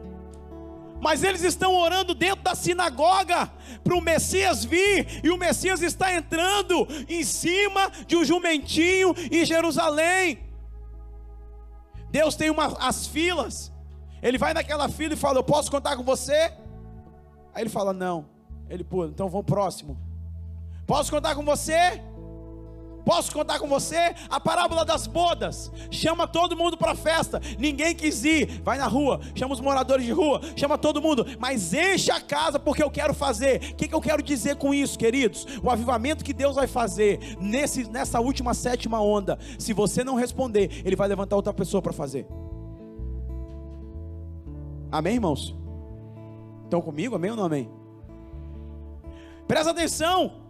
Mas 1.01 1.23
eles 1.23 1.43
estão 1.43 1.75
orando 1.75 2.15
dentro 2.15 2.43
da 2.43 2.55
sinagoga 2.55 3.51
para 3.83 3.95
o 3.95 4.01
Messias 4.01 4.65
vir, 4.65 5.21
e 5.23 5.29
o 5.29 5.37
Messias 5.37 5.81
está 5.81 6.13
entrando 6.13 6.87
em 7.07 7.23
cima 7.23 7.91
de 8.07 8.15
um 8.15 8.25
jumentinho 8.25 9.13
em 9.31 9.45
Jerusalém. 9.45 10.39
Deus 12.09 12.35
tem 12.35 12.49
uma, 12.49 12.67
as 12.79 13.05
filas. 13.05 13.71
Ele 14.23 14.37
vai 14.37 14.53
naquela 14.53 14.89
fila 14.89 15.13
e 15.13 15.17
fala: 15.17 15.39
Eu 15.39 15.43
posso 15.43 15.69
contar 15.69 15.95
com 15.97 16.03
você? 16.03 16.53
Aí 17.53 17.61
ele 17.61 17.69
fala: 17.69 17.93
Não. 17.93 18.25
Ele, 18.69 18.83
pô, 18.83 19.05
então 19.05 19.29
vamos 19.29 19.45
próximo. 19.45 20.04
Posso 20.85 21.11
contar 21.11 21.35
com 21.35 21.43
você? 21.43 22.01
Posso 23.05 23.31
contar 23.31 23.59
com 23.59 23.67
você? 23.67 24.15
A 24.27 24.39
parábola 24.39 24.83
das 24.83 25.05
bodas. 25.05 25.71
Chama 25.91 26.27
todo 26.27 26.57
mundo 26.57 26.75
para 26.75 26.93
a 26.93 26.95
festa. 26.95 27.39
Ninguém 27.59 27.93
quis 27.93 28.25
ir. 28.25 28.61
Vai 28.63 28.79
na 28.79 28.87
rua, 28.87 29.21
chama 29.35 29.53
os 29.53 29.61
moradores 29.61 30.03
de 30.03 30.11
rua, 30.11 30.41
chama 30.55 30.75
todo 30.75 31.01
mundo, 31.01 31.23
mas 31.39 31.71
enche 31.71 32.09
a 32.09 32.19
casa 32.19 32.59
porque 32.59 32.81
eu 32.81 32.89
quero 32.89 33.13
fazer. 33.13 33.57
O 33.71 33.75
que, 33.75 33.87
que 33.87 33.93
eu 33.93 34.01
quero 34.01 34.23
dizer 34.23 34.55
com 34.55 34.73
isso, 34.73 34.97
queridos? 34.97 35.45
O 35.61 35.69
avivamento 35.69 36.25
que 36.25 36.33
Deus 36.33 36.55
vai 36.55 36.65
fazer 36.65 37.37
nesse, 37.39 37.87
nessa 37.89 38.19
última 38.19 38.55
sétima 38.55 38.99
onda. 38.99 39.37
Se 39.59 39.71
você 39.71 40.03
não 40.03 40.15
responder, 40.15 40.81
Ele 40.83 40.95
vai 40.95 41.07
levantar 41.07 41.35
outra 41.35 41.53
pessoa 41.53 41.83
para 41.83 41.93
fazer. 41.93 42.25
Amém, 44.91 45.13
irmãos? 45.15 45.55
Estão 46.63 46.81
comigo? 46.81 47.15
Amém 47.15 47.29
ou 47.29 47.37
não 47.37 47.45
amém? 47.45 47.69
Presta 49.47 49.69
atenção. 49.69 50.44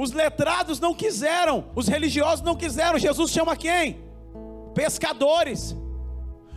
Os 0.00 0.12
letrados 0.12 0.80
não 0.80 0.94
quiseram, 0.94 1.66
os 1.76 1.86
religiosos 1.86 2.42
não 2.42 2.56
quiseram. 2.56 2.98
Jesus 2.98 3.30
chama 3.30 3.54
quem? 3.54 4.00
Pescadores. 4.74 5.76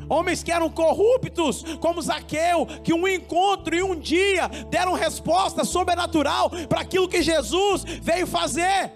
Homens 0.09 0.41
que 0.41 0.49
eram 0.49 0.69
corruptos, 0.69 1.61
como 1.81 2.01
Zaqueu, 2.01 2.65
que 2.81 2.93
um 2.93 3.05
encontro 3.05 3.75
e 3.75 3.83
um 3.83 3.99
dia 3.99 4.47
deram 4.69 4.93
resposta 4.93 5.65
sobrenatural 5.65 6.49
para 6.69 6.79
aquilo 6.79 7.09
que 7.09 7.21
Jesus 7.21 7.83
veio 8.01 8.25
fazer. 8.25 8.93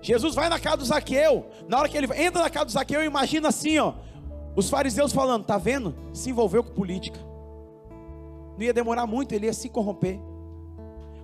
Jesus 0.00 0.36
vai 0.36 0.48
na 0.48 0.60
casa 0.60 0.76
do 0.76 0.84
Zaqueu. 0.84 1.46
Na 1.68 1.80
hora 1.80 1.88
que 1.88 1.96
ele 1.96 2.06
entra 2.22 2.40
na 2.40 2.50
casa 2.50 2.66
do 2.66 2.70
Zaqueu, 2.70 3.02
imagina 3.02 3.48
assim, 3.48 3.78
ó, 3.78 3.94
os 4.54 4.70
fariseus 4.70 5.12
falando: 5.12 5.42
"Tá 5.42 5.58
vendo? 5.58 5.92
Se 6.12 6.30
envolveu 6.30 6.62
com 6.62 6.72
política. 6.72 7.18
Não 8.56 8.62
ia 8.62 8.72
demorar 8.72 9.08
muito, 9.08 9.32
ele 9.32 9.46
ia 9.46 9.52
se 9.52 9.68
corromper. 9.68 10.20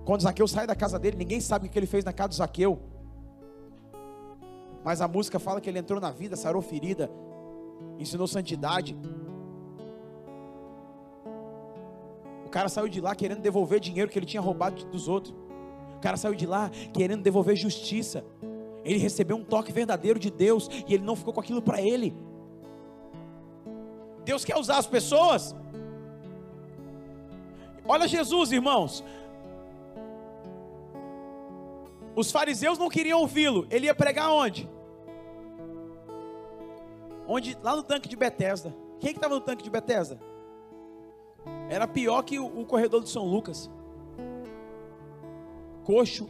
Quando 0.09 0.21
Zaqueu 0.21 0.47
sai 0.47 0.65
da 0.65 0.75
casa 0.75 0.97
dele, 0.97 1.17
ninguém 1.17 1.39
sabe 1.39 1.67
o 1.67 1.69
que 1.69 1.77
ele 1.77 1.85
fez 1.85 2.03
na 2.03 2.11
casa 2.11 2.29
do 2.29 2.33
Zaqueu. 2.33 2.79
Mas 4.83 5.01
a 5.01 5.07
música 5.07 5.37
fala 5.37 5.61
que 5.61 5.69
ele 5.69 5.77
entrou 5.77 6.01
na 6.01 6.09
vida, 6.09 6.35
sarou 6.35 6.63
ferida, 6.63 7.11
ensinou 7.99 8.25
santidade. 8.25 8.97
O 12.43 12.49
cara 12.49 12.67
saiu 12.69 12.89
de 12.89 12.99
lá 12.99 13.13
querendo 13.13 13.41
devolver 13.41 13.79
dinheiro 13.79 14.09
que 14.09 14.17
ele 14.17 14.25
tinha 14.25 14.41
roubado 14.41 14.83
dos 14.85 15.07
outros. 15.07 15.31
O 15.97 15.99
cara 15.99 16.17
saiu 16.17 16.33
de 16.33 16.47
lá 16.47 16.71
querendo 16.91 17.21
devolver 17.21 17.55
justiça. 17.55 18.25
Ele 18.83 18.97
recebeu 18.97 19.37
um 19.37 19.43
toque 19.43 19.71
verdadeiro 19.71 20.17
de 20.17 20.31
Deus 20.31 20.71
e 20.87 20.95
ele 20.95 21.03
não 21.03 21.15
ficou 21.15 21.35
com 21.35 21.39
aquilo 21.39 21.61
para 21.61 21.79
ele. 21.83 22.17
Deus 24.25 24.43
quer 24.43 24.57
usar 24.57 24.79
as 24.79 24.87
pessoas. 24.87 25.55
Olha 27.87 28.07
Jesus, 28.07 28.51
irmãos. 28.51 29.03
Os 32.15 32.31
fariseus 32.31 32.77
não 32.77 32.89
queriam 32.89 33.19
ouvi-lo. 33.19 33.67
Ele 33.69 33.85
ia 33.85 33.95
pregar 33.95 34.31
onde? 34.31 34.69
Onde? 37.27 37.57
Lá 37.61 37.75
no 37.75 37.83
tanque 37.83 38.09
de 38.09 38.15
Betesda. 38.15 38.75
Quem 38.99 39.11
que 39.11 39.17
estava 39.17 39.35
no 39.35 39.41
tanque 39.41 39.63
de 39.63 39.69
Betesda? 39.69 40.19
Era 41.69 41.87
pior 41.87 42.23
que 42.23 42.39
o, 42.39 42.45
o 42.45 42.65
corredor 42.65 43.03
de 43.03 43.09
São 43.09 43.25
Lucas. 43.25 43.69
Coxo, 45.83 46.27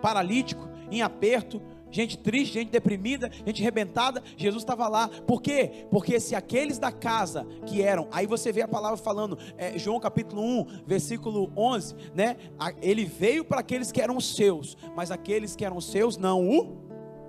paralítico, 0.00 0.68
em 0.90 1.02
aperto, 1.02 1.60
gente 1.96 2.18
triste, 2.18 2.52
gente 2.52 2.70
deprimida, 2.70 3.30
gente 3.46 3.62
arrebentada, 3.62 4.22
Jesus 4.36 4.62
estava 4.62 4.86
lá. 4.86 5.08
Por 5.08 5.40
quê? 5.40 5.86
Porque 5.90 6.20
se 6.20 6.34
aqueles 6.34 6.78
da 6.78 6.92
casa 6.92 7.46
que 7.64 7.80
eram, 7.80 8.06
aí 8.12 8.26
você 8.26 8.52
vê 8.52 8.60
a 8.60 8.68
palavra 8.68 8.98
falando, 8.98 9.38
é, 9.56 9.78
João 9.78 9.98
capítulo 9.98 10.42
1, 10.42 10.66
versículo 10.86 11.50
11, 11.56 11.94
né? 12.14 12.36
Ele 12.82 13.06
veio 13.06 13.44
para 13.44 13.60
aqueles 13.60 13.90
que 13.90 14.00
eram 14.02 14.20
seus, 14.20 14.76
mas 14.94 15.10
aqueles 15.10 15.56
que 15.56 15.64
eram 15.64 15.80
seus 15.80 16.18
não 16.18 16.46
o 16.46 16.76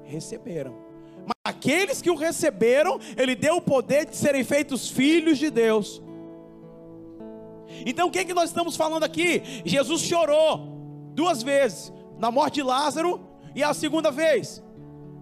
receberam. 0.03 0.75
Mas 1.25 1.37
aqueles 1.45 2.01
que 2.01 2.11
o 2.11 2.15
receberam, 2.15 2.99
ele 3.15 3.35
deu 3.35 3.57
o 3.57 3.61
poder 3.61 4.05
de 4.05 4.17
serem 4.17 4.43
feitos 4.43 4.89
filhos 4.89 5.37
de 5.37 5.49
Deus. 5.49 6.01
Então 7.85 8.09
o 8.09 8.11
que, 8.11 8.19
é 8.19 8.25
que 8.25 8.33
nós 8.33 8.49
estamos 8.49 8.75
falando 8.75 9.03
aqui? 9.03 9.41
Jesus 9.63 10.01
chorou 10.01 10.75
duas 11.13 11.41
vezes, 11.41 11.93
na 12.19 12.29
morte 12.29 12.55
de 12.55 12.63
Lázaro 12.63 13.26
e 13.55 13.63
a 13.63 13.73
segunda 13.73 14.11
vez, 14.11 14.63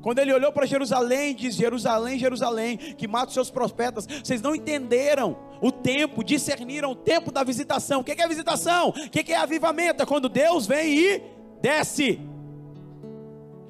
quando 0.02 0.20
ele 0.20 0.32
olhou 0.32 0.52
para 0.52 0.66
Jerusalém, 0.66 1.34
diz: 1.34 1.56
Jerusalém, 1.56 2.20
Jerusalém, 2.20 2.78
que 2.78 3.08
mata 3.08 3.28
os 3.28 3.34
seus 3.34 3.50
profetas. 3.50 4.06
Vocês 4.06 4.42
não 4.42 4.54
entenderam 4.54 5.36
o 5.62 5.72
tempo, 5.72 6.24
discerniram 6.24 6.92
o 6.92 6.96
tempo 6.96 7.32
da 7.32 7.44
visitação. 7.44 8.02
O 8.02 8.04
que 8.04 8.12
é 8.12 8.28
visitação? 8.28 8.90
O 8.90 9.10
que 9.10 9.34
é 9.34 9.38
avivamento? 9.38 10.04
É 10.04 10.06
quando 10.06 10.30
Deus 10.30 10.68
vem 10.68 10.98
e 10.98 11.24
desce. 11.62 12.20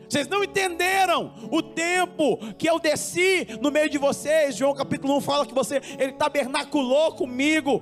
Vocês 0.09 0.27
não 0.27 0.43
entenderam 0.43 1.33
o 1.51 1.61
tempo 1.61 2.37
que 2.57 2.69
eu 2.69 2.79
desci 2.79 3.47
no 3.61 3.71
meio 3.71 3.89
de 3.89 3.97
vocês. 3.97 4.55
João 4.55 4.73
capítulo 4.73 5.17
1 5.17 5.21
fala 5.21 5.45
que 5.45 5.53
você, 5.53 5.81
ele 5.97 6.11
tabernaculou 6.11 7.13
comigo. 7.13 7.81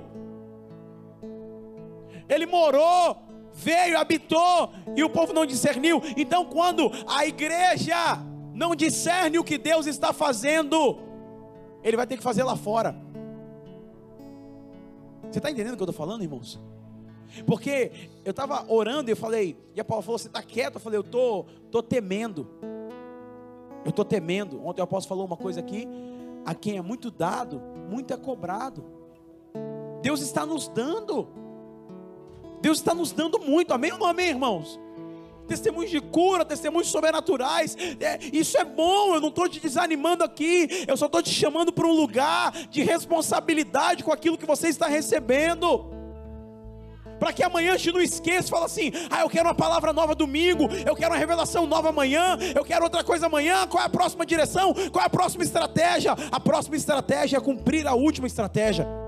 Ele 2.28 2.46
morou, 2.46 3.18
veio, 3.54 3.96
habitou 3.96 4.72
e 4.96 5.04
o 5.04 5.08
povo 5.08 5.32
não 5.32 5.46
discerniu. 5.46 6.02
Então, 6.16 6.44
quando 6.44 6.90
a 7.06 7.24
igreja 7.24 8.18
não 8.52 8.74
discerne 8.74 9.38
o 9.38 9.44
que 9.44 9.56
Deus 9.56 9.86
está 9.86 10.12
fazendo, 10.12 10.98
ele 11.82 11.96
vai 11.96 12.06
ter 12.06 12.16
que 12.16 12.22
fazer 12.22 12.42
lá 12.42 12.56
fora. 12.56 12.96
Você 15.30 15.38
está 15.38 15.50
entendendo 15.50 15.74
o 15.74 15.76
que 15.76 15.82
eu 15.82 15.90
estou 15.90 16.06
falando, 16.06 16.22
irmãos? 16.22 16.60
Porque 17.46 17.92
eu 18.24 18.30
estava 18.30 18.64
orando 18.68 19.10
e 19.10 19.12
eu 19.12 19.16
falei, 19.16 19.56
e 19.74 19.80
a 19.80 19.84
Paula 19.84 20.02
falou: 20.02 20.18
Você 20.18 20.28
está 20.28 20.42
quieto? 20.42 20.74
Eu 20.74 20.80
falei: 20.80 20.98
Eu 20.98 21.02
estou 21.02 21.44
tô, 21.70 21.80
tô 21.80 21.82
temendo. 21.82 22.48
Eu 23.84 23.90
estou 23.90 24.04
temendo. 24.04 24.64
Ontem 24.64 24.80
o 24.80 24.84
apóstolo 24.84 25.08
falou 25.08 25.26
uma 25.26 25.36
coisa 25.36 25.60
aqui: 25.60 25.88
a 26.44 26.54
quem 26.54 26.76
é 26.76 26.82
muito 26.82 27.10
dado, 27.10 27.60
muito 27.88 28.12
é 28.12 28.16
cobrado. 28.16 28.84
Deus 30.02 30.20
está 30.20 30.44
nos 30.46 30.68
dando. 30.68 31.43
Deus 32.64 32.78
está 32.78 32.94
nos 32.94 33.12
dando 33.12 33.38
muito. 33.38 33.74
Amém 33.74 33.92
ou 33.92 33.98
não 33.98 34.06
amém, 34.06 34.30
irmãos? 34.30 34.80
Testemunhos 35.46 35.90
de 35.90 36.00
cura, 36.00 36.46
testemunhos 36.46 36.88
sobrenaturais. 36.88 37.76
É, 38.00 38.18
isso 38.32 38.56
é 38.56 38.64
bom. 38.64 39.14
Eu 39.14 39.20
não 39.20 39.28
estou 39.28 39.46
te 39.46 39.60
desanimando 39.60 40.24
aqui. 40.24 40.66
Eu 40.88 40.96
só 40.96 41.04
estou 41.04 41.22
te 41.22 41.28
chamando 41.28 41.70
para 41.70 41.86
um 41.86 41.92
lugar 41.92 42.52
de 42.70 42.82
responsabilidade 42.82 44.02
com 44.02 44.10
aquilo 44.10 44.38
que 44.38 44.46
você 44.46 44.68
está 44.68 44.86
recebendo 44.86 45.92
para 47.18 47.32
que 47.32 47.42
amanhã 47.42 47.74
a 47.74 47.76
gente 47.76 47.92
não 47.92 48.00
esqueça, 48.00 48.48
fala 48.48 48.66
assim: 48.66 48.90
ah, 49.10 49.20
eu 49.20 49.30
quero 49.30 49.46
uma 49.46 49.54
palavra 49.54 49.92
nova 49.92 50.14
domingo, 50.14 50.64
eu 50.86 50.96
quero 50.96 51.12
uma 51.12 51.18
revelação 51.18 51.66
nova 51.66 51.90
amanhã, 51.90 52.36
eu 52.54 52.64
quero 52.64 52.84
outra 52.84 53.04
coisa 53.04 53.26
amanhã. 53.26 53.66
Qual 53.66 53.82
é 53.82 53.86
a 53.86 53.90
próxima 53.90 54.26
direção? 54.26 54.74
Qual 54.90 55.02
é 55.02 55.06
a 55.06 55.10
próxima 55.10 55.44
estratégia? 55.44 56.12
A 56.32 56.40
próxima 56.40 56.76
estratégia 56.76 57.36
é 57.36 57.40
cumprir 57.40 57.86
a 57.86 57.94
última 57.94 58.26
estratégia. 58.26 59.03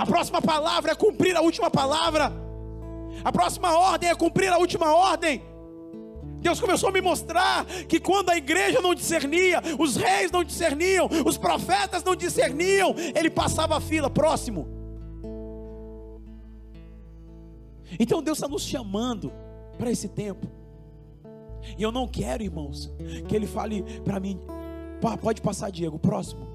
A 0.00 0.06
próxima 0.06 0.40
palavra 0.40 0.92
é 0.92 0.94
cumprir 0.94 1.36
a 1.36 1.42
última 1.42 1.70
palavra. 1.70 2.32
A 3.22 3.30
próxima 3.30 3.76
ordem 3.76 4.08
é 4.08 4.14
cumprir 4.14 4.50
a 4.50 4.56
última 4.56 4.94
ordem. 4.94 5.42
Deus 6.40 6.58
começou 6.58 6.88
a 6.88 6.92
me 6.92 7.02
mostrar 7.02 7.66
que 7.86 8.00
quando 8.00 8.30
a 8.30 8.36
igreja 8.36 8.80
não 8.80 8.94
discernia, 8.94 9.60
os 9.78 9.96
reis 9.96 10.30
não 10.30 10.42
discerniam, 10.42 11.06
os 11.26 11.36
profetas 11.36 12.02
não 12.02 12.16
discerniam, 12.16 12.94
ele 13.14 13.28
passava 13.28 13.76
a 13.76 13.80
fila 13.80 14.08
próximo. 14.08 14.66
Então 17.98 18.22
Deus 18.22 18.38
está 18.38 18.48
nos 18.48 18.62
chamando 18.62 19.30
para 19.76 19.90
esse 19.90 20.08
tempo. 20.08 20.46
E 21.76 21.82
eu 21.82 21.92
não 21.92 22.08
quero, 22.08 22.42
irmãos, 22.42 22.90
que 23.28 23.36
Ele 23.36 23.46
fale 23.46 23.82
para 24.02 24.18
mim, 24.18 24.40
pode 25.20 25.42
passar, 25.42 25.70
Diego, 25.70 25.98
próximo. 25.98 26.49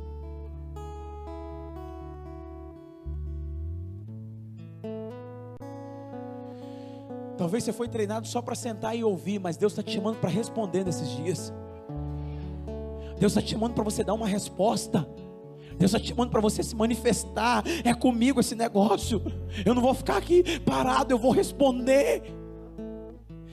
Talvez 7.37 7.63
você 7.63 7.73
foi 7.73 7.87
treinado 7.87 8.27
só 8.27 8.41
para 8.41 8.55
sentar 8.55 8.95
e 8.95 9.03
ouvir, 9.03 9.39
mas 9.39 9.57
Deus 9.57 9.73
está 9.73 9.83
te 9.83 9.93
chamando 9.93 10.17
para 10.17 10.29
responder 10.29 10.85
nesses 10.85 11.09
dias. 11.09 11.53
Deus 13.19 13.31
está 13.31 13.41
te 13.41 13.51
chamando 13.51 13.73
para 13.73 13.83
você 13.83 14.03
dar 14.03 14.13
uma 14.13 14.27
resposta. 14.27 15.07
Deus 15.77 15.91
está 15.91 15.99
te 15.99 16.09
chamando 16.09 16.29
para 16.29 16.39
você 16.39 16.63
se 16.63 16.75
manifestar. 16.75 17.63
É 17.83 17.93
comigo 17.93 18.39
esse 18.39 18.55
negócio. 18.55 19.21
Eu 19.65 19.73
não 19.75 19.81
vou 19.81 19.93
ficar 19.93 20.17
aqui 20.17 20.59
parado, 20.61 21.13
eu 21.13 21.17
vou 21.17 21.31
responder. 21.31 22.23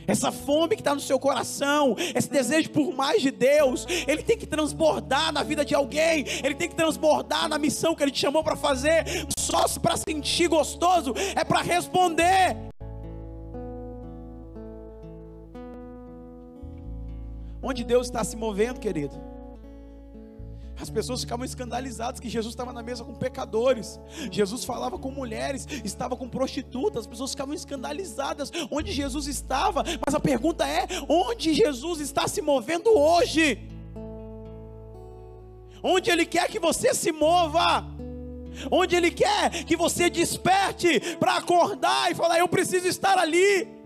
Essa 0.07 0.33
fome 0.33 0.75
que 0.75 0.81
está 0.81 0.95
no 0.95 1.01
seu 1.01 1.19
coração, 1.19 1.95
esse 2.15 2.29
desejo 2.29 2.71
por 2.71 2.93
mais 2.93 3.23
de 3.23 3.31
Deus, 3.31 3.87
ele 4.07 4.23
tem 4.23 4.37
que 4.37 4.47
transbordar 4.47 5.33
na 5.33 5.43
vida 5.43 5.65
de 5.65 5.75
alguém, 5.75 6.25
ele 6.43 6.55
tem 6.55 6.69
que 6.69 6.75
transbordar 6.75 7.49
na 7.49 7.57
missão 7.57 7.95
que 7.95 8.03
ele 8.03 8.11
te 8.11 8.19
chamou 8.19 8.43
para 8.43 8.57
fazer. 8.57 9.05
Só 9.39 9.69
para 9.81 9.97
sentir 9.97 10.49
gostoso 10.49 11.15
é 11.37 11.45
para 11.45 11.63
responder. 11.63 12.72
Onde 17.63 17.85
Deus 17.85 18.09
está 18.09 18.25
se 18.25 18.37
movendo, 18.37 18.81
querido? 18.81 19.33
As 20.81 20.91
pessoas 20.91 21.21
ficavam 21.21 21.45
escandalizadas 21.45 22.19
que 22.19 22.29
Jesus 22.29 22.53
estava 22.53 22.73
na 22.73 22.83
mesa 22.83 23.05
com 23.05 23.15
pecadores. 23.15 24.01
Jesus 24.33 24.65
falava 24.65 24.99
com 24.99 25.13
mulheres, 25.13 25.65
estava 25.85 26.17
com 26.17 26.29
prostitutas. 26.29 27.03
As 27.03 27.07
pessoas 27.07 27.31
ficavam 27.31 27.55
escandalizadas 27.55 28.51
onde 28.69 28.91
Jesus 28.91 29.29
estava. 29.29 29.85
Mas 30.05 30.13
a 30.13 30.19
pergunta 30.19 30.67
é: 30.67 30.89
onde 31.09 31.55
Jesus 31.55 32.01
está 32.01 32.27
se 32.27 32.43
movendo 32.43 32.91
hoje? 32.91 33.61
Onde 35.81 36.11
Ele 36.11 36.27
quer 36.27 36.49
que 36.49 36.59
você 36.59 36.93
se 36.93 37.13
mova? 37.13 37.85
Onde 38.69 38.97
Ele 38.97 39.13
quer 39.13 39.65
que 39.65 39.77
você 39.77 40.11
desperte 40.11 41.17
para 41.17 41.37
acordar 41.37 42.11
e 42.11 42.15
falar: 42.17 42.41
Eu 42.41 42.49
preciso 42.49 42.89
estar 42.89 43.19
ali. 43.19 43.82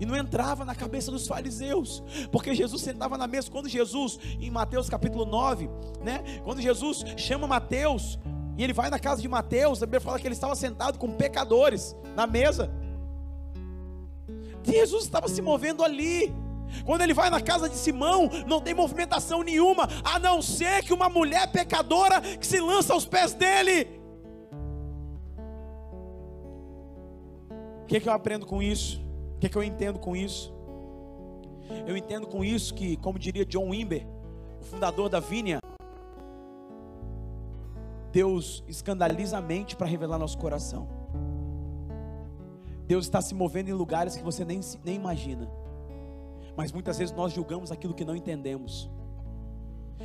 E 0.00 0.06
não 0.06 0.16
entrava 0.16 0.64
na 0.64 0.74
cabeça 0.74 1.10
dos 1.10 1.26
fariseus, 1.26 2.02
porque 2.30 2.54
Jesus 2.54 2.82
sentava 2.82 3.18
na 3.18 3.26
mesa. 3.26 3.50
Quando 3.50 3.68
Jesus, 3.68 4.18
em 4.40 4.50
Mateus 4.50 4.88
capítulo 4.88 5.24
9, 5.24 5.68
né? 6.02 6.22
Quando 6.44 6.60
Jesus 6.60 7.04
chama 7.16 7.46
Mateus, 7.46 8.18
e 8.56 8.64
ele 8.64 8.72
vai 8.72 8.90
na 8.90 8.98
casa 8.98 9.22
de 9.22 9.28
Mateus, 9.28 9.82
a 9.82 9.86
Bíblia 9.86 10.00
fala 10.00 10.18
que 10.18 10.26
ele 10.26 10.34
estava 10.34 10.54
sentado 10.56 10.98
com 10.98 11.12
pecadores 11.12 11.96
na 12.16 12.26
mesa. 12.26 12.70
Jesus 14.64 15.04
estava 15.04 15.28
se 15.28 15.40
movendo 15.40 15.84
ali. 15.84 16.34
Quando 16.84 17.02
ele 17.02 17.14
vai 17.14 17.30
na 17.30 17.40
casa 17.40 17.68
de 17.68 17.76
Simão, 17.76 18.28
não 18.46 18.60
tem 18.60 18.74
movimentação 18.74 19.42
nenhuma, 19.42 19.88
a 20.04 20.18
não 20.18 20.42
ser 20.42 20.82
que 20.82 20.92
uma 20.92 21.08
mulher 21.08 21.50
pecadora 21.50 22.20
que 22.20 22.46
se 22.46 22.60
lança 22.60 22.92
aos 22.92 23.06
pés 23.06 23.32
dele. 23.32 23.88
O 27.82 27.86
que, 27.86 27.96
é 27.96 28.00
que 28.00 28.08
eu 28.08 28.12
aprendo 28.12 28.44
com 28.44 28.62
isso? 28.62 29.00
O 29.38 29.40
que, 29.40 29.46
é 29.46 29.48
que 29.48 29.56
eu 29.56 29.62
entendo 29.62 30.00
com 30.00 30.16
isso? 30.16 30.52
Eu 31.86 31.96
entendo 31.96 32.26
com 32.26 32.44
isso 32.44 32.74
que, 32.74 32.96
como 32.96 33.20
diria 33.20 33.44
John 33.44 33.68
Wimber, 33.70 34.04
o 34.60 34.64
fundador 34.64 35.08
da 35.08 35.20
Vinha, 35.20 35.60
Deus 38.10 38.64
escandaliza 38.66 39.38
a 39.38 39.40
mente 39.40 39.76
para 39.76 39.86
revelar 39.86 40.18
nosso 40.18 40.36
coração. 40.38 40.88
Deus 42.84 43.04
está 43.04 43.22
se 43.22 43.32
movendo 43.32 43.68
em 43.68 43.74
lugares 43.74 44.16
que 44.16 44.24
você 44.24 44.44
nem, 44.44 44.58
nem 44.84 44.96
imagina. 44.96 45.48
Mas 46.56 46.72
muitas 46.72 46.98
vezes 46.98 47.14
nós 47.14 47.32
julgamos 47.32 47.70
aquilo 47.70 47.94
que 47.94 48.04
não 48.04 48.16
entendemos. 48.16 48.90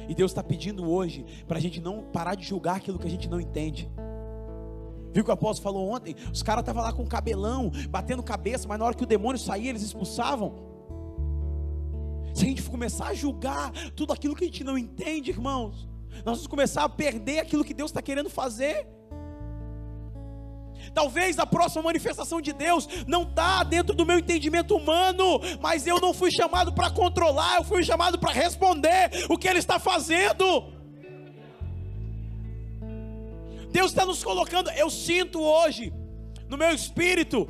E 0.07 0.13
Deus 0.13 0.29
está 0.29 0.43
pedindo 0.43 0.87
hoje 0.87 1.25
para 1.47 1.57
a 1.57 1.61
gente 1.61 1.81
não 1.81 2.03
parar 2.03 2.35
de 2.35 2.45
julgar 2.45 2.75
aquilo 2.75 2.99
que 2.99 3.07
a 3.07 3.09
gente 3.09 3.27
não 3.27 3.41
entende. 3.41 3.89
Viu 5.13 5.23
que 5.23 5.29
o 5.29 5.33
apóstolo 5.33 5.63
falou 5.63 5.89
ontem? 5.89 6.15
Os 6.31 6.41
caras 6.41 6.61
estavam 6.61 6.81
lá 6.83 6.91
com 6.91 7.05
cabelão, 7.05 7.71
batendo 7.89 8.23
cabeça, 8.23 8.67
mas 8.67 8.79
na 8.79 8.85
hora 8.85 8.95
que 8.95 9.03
o 9.03 9.07
demônio 9.07 9.39
saía, 9.39 9.69
eles 9.69 9.83
expulsavam. 9.83 10.53
Se 12.33 12.45
a 12.45 12.47
gente 12.47 12.63
começar 12.63 13.07
a 13.07 13.13
julgar 13.13 13.71
tudo 13.95 14.11
aquilo 14.11 14.35
que 14.35 14.43
a 14.43 14.47
gente 14.47 14.63
não 14.63 14.77
entende, 14.77 15.29
irmãos, 15.29 15.87
nós 16.25 16.37
vamos 16.37 16.47
começar 16.47 16.83
a 16.83 16.89
perder 16.89 17.39
aquilo 17.39 17.63
que 17.63 17.73
Deus 17.73 17.91
está 17.91 18.01
querendo 18.01 18.29
fazer. 18.29 18.87
Talvez 20.93 21.39
a 21.39 21.45
próxima 21.45 21.83
manifestação 21.83 22.41
de 22.41 22.51
Deus 22.51 22.87
não 23.07 23.23
está 23.23 23.63
dentro 23.63 23.95
do 23.95 24.05
meu 24.05 24.19
entendimento 24.19 24.75
humano, 24.75 25.39
mas 25.61 25.87
eu 25.87 25.99
não 25.99 26.13
fui 26.13 26.31
chamado 26.31 26.73
para 26.73 26.89
controlar, 26.89 27.57
eu 27.57 27.63
fui 27.63 27.83
chamado 27.83 28.19
para 28.19 28.31
responder 28.31 29.09
o 29.29 29.37
que 29.37 29.47
Ele 29.47 29.59
está 29.59 29.79
fazendo. 29.79 30.82
Deus 33.73 33.89
está 33.89 34.05
nos 34.05 34.23
colocando. 34.23 34.69
Eu 34.69 34.87
sinto 34.87 35.41
hoje, 35.41 35.91
no 36.47 36.55
meu 36.55 36.69
espírito, 36.69 37.49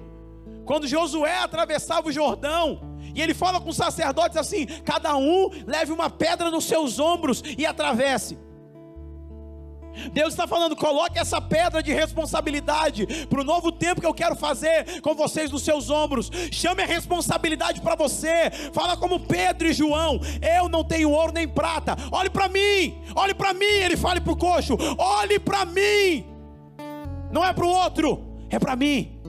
quando 0.65 0.87
Josué 0.87 1.39
atravessava 1.39 2.07
o 2.07 2.11
Jordão, 2.13 2.97
e 3.13 3.21
ele 3.21 3.33
fala 3.33 3.59
com 3.59 3.69
os 3.69 3.75
sacerdotes 3.75 4.37
assim: 4.37 4.65
cada 4.65 5.17
um 5.17 5.49
leve 5.67 5.91
uma 5.91 6.09
pedra 6.09 6.49
nos 6.49 6.63
seus 6.63 6.97
ombros 6.97 7.43
e 7.57 7.65
atravesse. 7.65 8.39
Deus 10.11 10.33
está 10.33 10.47
falando, 10.47 10.75
coloque 10.75 11.19
essa 11.19 11.39
pedra 11.41 11.81
de 11.81 11.93
responsabilidade 11.93 13.05
para 13.27 13.41
o 13.41 13.43
novo 13.43 13.71
tempo 13.71 14.01
que 14.01 14.07
eu 14.07 14.13
quero 14.13 14.35
fazer 14.35 15.01
com 15.01 15.15
vocês 15.15 15.51
nos 15.51 15.63
seus 15.63 15.89
ombros. 15.89 16.31
Chame 16.51 16.83
a 16.83 16.85
responsabilidade 16.85 17.81
para 17.81 17.95
você. 17.95 18.51
Fala 18.73 18.97
como 18.97 19.19
Pedro 19.19 19.67
e 19.67 19.73
João: 19.73 20.19
Eu 20.41 20.69
não 20.69 20.83
tenho 20.83 21.11
ouro 21.11 21.31
nem 21.33 21.47
prata. 21.47 21.95
Olhe 22.11 22.29
para 22.29 22.49
mim, 22.49 23.01
olhe 23.15 23.33
para 23.33 23.53
mim. 23.53 23.65
Ele 23.65 23.97
fale 23.97 24.21
para 24.21 24.33
o 24.33 24.37
coxo: 24.37 24.77
Olhe 24.97 25.39
para 25.39 25.65
mim. 25.65 26.25
Não 27.31 27.43
é 27.43 27.51
para 27.53 27.65
o 27.65 27.69
outro, 27.69 28.23
é 28.49 28.59
para 28.59 28.75
mim. 28.75 29.19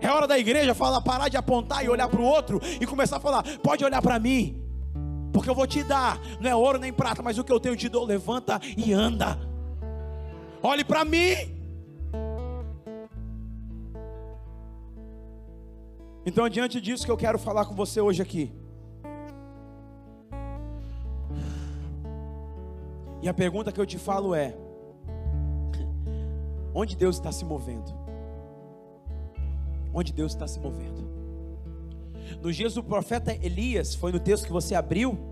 É 0.00 0.10
hora 0.10 0.26
da 0.26 0.38
igreja 0.38 0.74
falar, 0.74 1.00
parar 1.00 1.28
de 1.28 1.36
apontar 1.36 1.84
e 1.84 1.88
olhar 1.88 2.08
para 2.08 2.20
o 2.20 2.24
outro 2.24 2.60
e 2.80 2.86
começar 2.86 3.16
a 3.16 3.20
falar: 3.20 3.42
Pode 3.62 3.84
olhar 3.84 4.00
para 4.00 4.18
mim 4.18 4.67
porque 5.38 5.48
eu 5.48 5.54
vou 5.54 5.68
te 5.68 5.84
dar, 5.84 6.20
não 6.40 6.50
é 6.50 6.56
ouro 6.56 6.80
nem 6.80 6.92
prata, 6.92 7.22
mas 7.22 7.38
o 7.38 7.44
que 7.44 7.52
eu 7.52 7.60
tenho 7.60 7.76
te 7.76 7.88
dou, 7.88 8.04
levanta 8.04 8.60
e 8.76 8.92
anda. 8.92 9.38
Olhe 10.60 10.82
para 10.84 11.04
mim. 11.04 11.36
Então, 16.26 16.48
diante 16.48 16.80
disso 16.80 17.04
que 17.04 17.10
eu 17.12 17.16
quero 17.16 17.38
falar 17.38 17.66
com 17.66 17.74
você 17.76 18.00
hoje 18.00 18.20
aqui. 18.20 18.52
E 23.22 23.28
a 23.28 23.32
pergunta 23.32 23.70
que 23.70 23.80
eu 23.80 23.86
te 23.86 23.96
falo 23.96 24.34
é: 24.34 24.56
onde 26.74 26.96
Deus 26.96 27.14
está 27.14 27.30
se 27.30 27.44
movendo. 27.44 27.94
Onde 29.94 30.12
Deus 30.12 30.32
está 30.32 30.48
se 30.48 30.58
movendo. 30.58 31.08
Nos 32.42 32.56
dias 32.56 32.74
do 32.74 32.82
profeta 32.82 33.32
Elias, 33.32 33.94
foi 33.94 34.10
no 34.10 34.18
texto 34.18 34.44
que 34.44 34.52
você 34.52 34.74
abriu. 34.74 35.27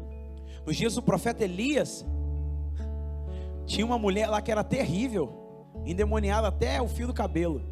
Nos 0.66 0.76
dias 0.76 0.96
do 0.96 1.02
profeta 1.02 1.44
Elias, 1.44 2.04
tinha 3.66 3.86
uma 3.86 3.96
mulher 3.96 4.28
lá 4.28 4.42
que 4.42 4.50
era 4.50 4.64
terrível, 4.64 5.32
endemoniada 5.84 6.48
até 6.48 6.82
o 6.82 6.88
fio 6.88 7.06
do 7.06 7.14
cabelo. 7.14 7.62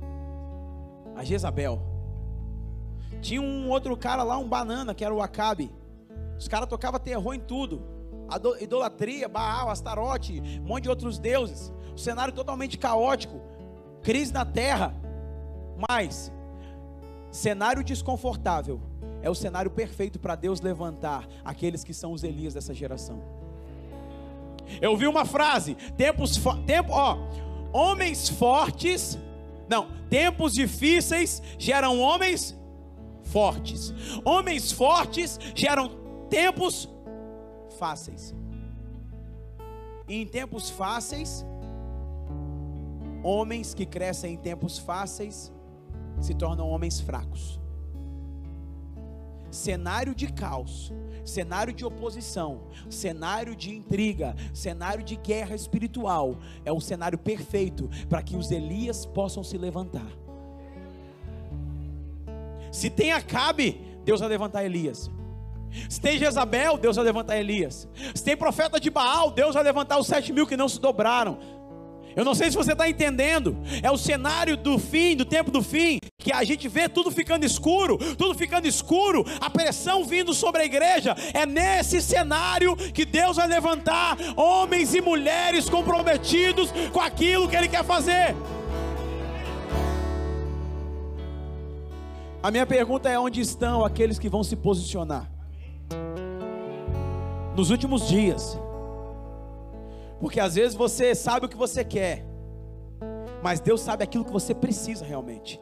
A 1.17 1.25
Jezabel. 1.25 1.83
Tinha 3.21 3.41
um 3.41 3.69
outro 3.69 3.97
cara 3.97 4.23
lá, 4.23 4.39
um 4.39 4.49
banana, 4.49 4.95
que 4.95 5.05
era 5.05 5.13
o 5.13 5.21
Acabe. 5.21 5.73
Os 6.39 6.47
caras 6.47 6.69
tocavam 6.69 7.01
terror 7.01 7.35
em 7.35 7.41
tudo. 7.41 7.83
Idolatria, 8.61 9.29
Baal, 9.29 9.71
Astarote, 9.71 10.41
um 10.61 10.67
monte 10.67 10.85
de 10.85 10.89
outros 10.89 11.19
deuses. 11.19 11.73
O 11.95 11.99
cenário 11.99 12.33
totalmente 12.33 12.79
caótico. 12.79 13.41
Crise 14.03 14.33
na 14.33 14.45
terra. 14.45 14.95
Mas, 15.89 16.33
cenário 17.31 17.83
desconfortável 17.83 18.81
é 19.25 19.31
o 19.31 19.35
cenário 19.35 19.71
perfeito 19.71 20.19
para 20.19 20.37
Deus 20.37 20.61
levantar 20.61 21.27
aqueles 21.43 21.83
que 21.83 21.95
são 21.95 22.13
os 22.13 22.23
Elias 22.23 22.53
dessa 22.53 22.75
geração. 22.75 23.23
Eu 24.83 24.95
vi 24.99 25.07
uma 25.07 25.25
frase: 25.25 25.75
tempos, 25.97 26.39
tempo, 26.67 26.93
ó, 26.93 27.17
homens 27.73 28.29
fortes, 28.29 29.19
não, 29.67 29.89
tempos 30.11 30.53
difíceis 30.53 31.43
geram 31.59 31.99
homens 31.99 32.55
fortes. 33.23 33.95
Homens 34.27 34.71
fortes 34.71 35.41
geram 35.55 35.91
tempos 36.29 36.87
fáceis. 37.79 38.35
E 40.07 40.17
em 40.17 40.27
tempos 40.27 40.69
fáceis, 40.69 41.47
homens 43.23 43.73
que 43.73 43.87
crescem 43.87 44.35
em 44.35 44.37
tempos 44.37 44.77
fáceis 44.77 45.51
se 46.21 46.35
tornam 46.35 46.69
homens 46.69 47.01
fracos 47.01 47.64
cenário 49.55 50.15
de 50.15 50.33
caos, 50.33 50.93
cenário 51.25 51.73
de 51.73 51.85
oposição, 51.85 52.63
cenário 52.91 53.57
de 53.57 53.75
intriga, 53.75 54.35
cenário 54.53 55.03
de 55.03 55.17
guerra 55.17 55.55
espiritual, 55.55 56.37
é 56.65 56.73
o 56.73 56.81
cenário 56.81 57.17
perfeito 57.17 57.89
para 58.09 58.23
que 58.23 58.37
os 58.37 58.51
Elias 58.51 59.07
possam 59.07 59.43
se 59.43 59.57
levantar. 59.57 60.07
Se 62.71 62.91
tem 62.91 63.13
Acabe, 63.13 63.81
Deus 64.05 64.21
vai 64.21 64.29
levantar 64.29 64.65
Elias. 64.65 65.11
Se 65.89 66.01
tem 66.01 66.19
Jezabel, 66.19 66.79
Deus 66.79 66.97
vai 66.97 67.05
levantar 67.05 67.37
Elias. 67.37 67.89
Se 68.15 68.23
tem 68.23 68.37
profeta 68.37 68.79
de 68.79 68.91
Baal, 68.91 69.31
Deus 69.31 69.55
vai 69.55 69.63
levantar 69.63 69.99
os 69.99 70.07
sete 70.07 70.33
mil 70.33 70.47
que 70.47 70.57
não 70.57 70.69
se 70.69 70.81
dobraram. 70.81 71.39
Eu 72.17 72.25
não 72.25 72.35
sei 72.35 72.51
se 72.51 72.57
você 72.57 72.73
está 72.73 72.89
entendendo. 72.89 73.57
É 73.83 73.91
o 73.91 73.97
cenário 73.97 74.57
do 74.57 74.79
fim, 74.79 75.17
do 75.17 75.25
tempo 75.25 75.51
do 75.51 75.63
fim, 75.63 75.99
que 76.19 76.33
a 76.33 76.45
gente 76.45 76.69
vê 76.69 76.89
tudo 76.89 77.11
ficando 77.11 77.45
escuro, 77.45 77.99
tudo 78.17 78.35
ficando 78.35 78.67
escuro, 78.67 79.25
a 79.41 79.51
pressão 79.51 80.05
vindo 80.05 80.33
sobre 80.33 80.63
a 80.63 80.65
igreja. 80.65 81.15
É 81.33 81.45
nesse 81.45 82.01
cenário 82.01 82.77
que 82.77 83.05
Deus 83.05 83.37
vai 83.37 83.47
levantar 83.47 84.17
homens 84.37 84.95
e 84.95 85.01
mulheres 85.01 85.69
comprometidos 85.69 86.71
com 86.93 87.01
aquilo 87.01 87.49
que 87.49 87.57
Ele 87.57 87.69
quer 87.69 87.85
fazer. 87.85 88.35
A 92.43 92.51
minha 92.51 92.67
pergunta 92.67 93.09
é: 93.09 93.19
onde 93.19 93.41
estão 93.41 93.85
aqueles 93.85 94.19
que 94.19 94.29
vão 94.29 94.45
se 94.45 94.55
posicionar? 94.55 95.31
Nos 97.57 97.71
últimos 97.71 98.09
dias, 98.09 98.59
porque 100.21 100.41
às 100.41 100.55
vezes 100.55 100.75
você 100.75 101.15
sabe 101.15 101.47
o 101.47 101.49
que 101.49 101.57
você 101.57 101.85
quer, 101.85 102.25
mas 103.43 103.61
Deus 103.61 103.81
sabe 103.81 104.05
aquilo 104.05 104.25
que 104.25 104.33
você 104.33 104.55
precisa 104.55 105.05
realmente. 105.05 105.61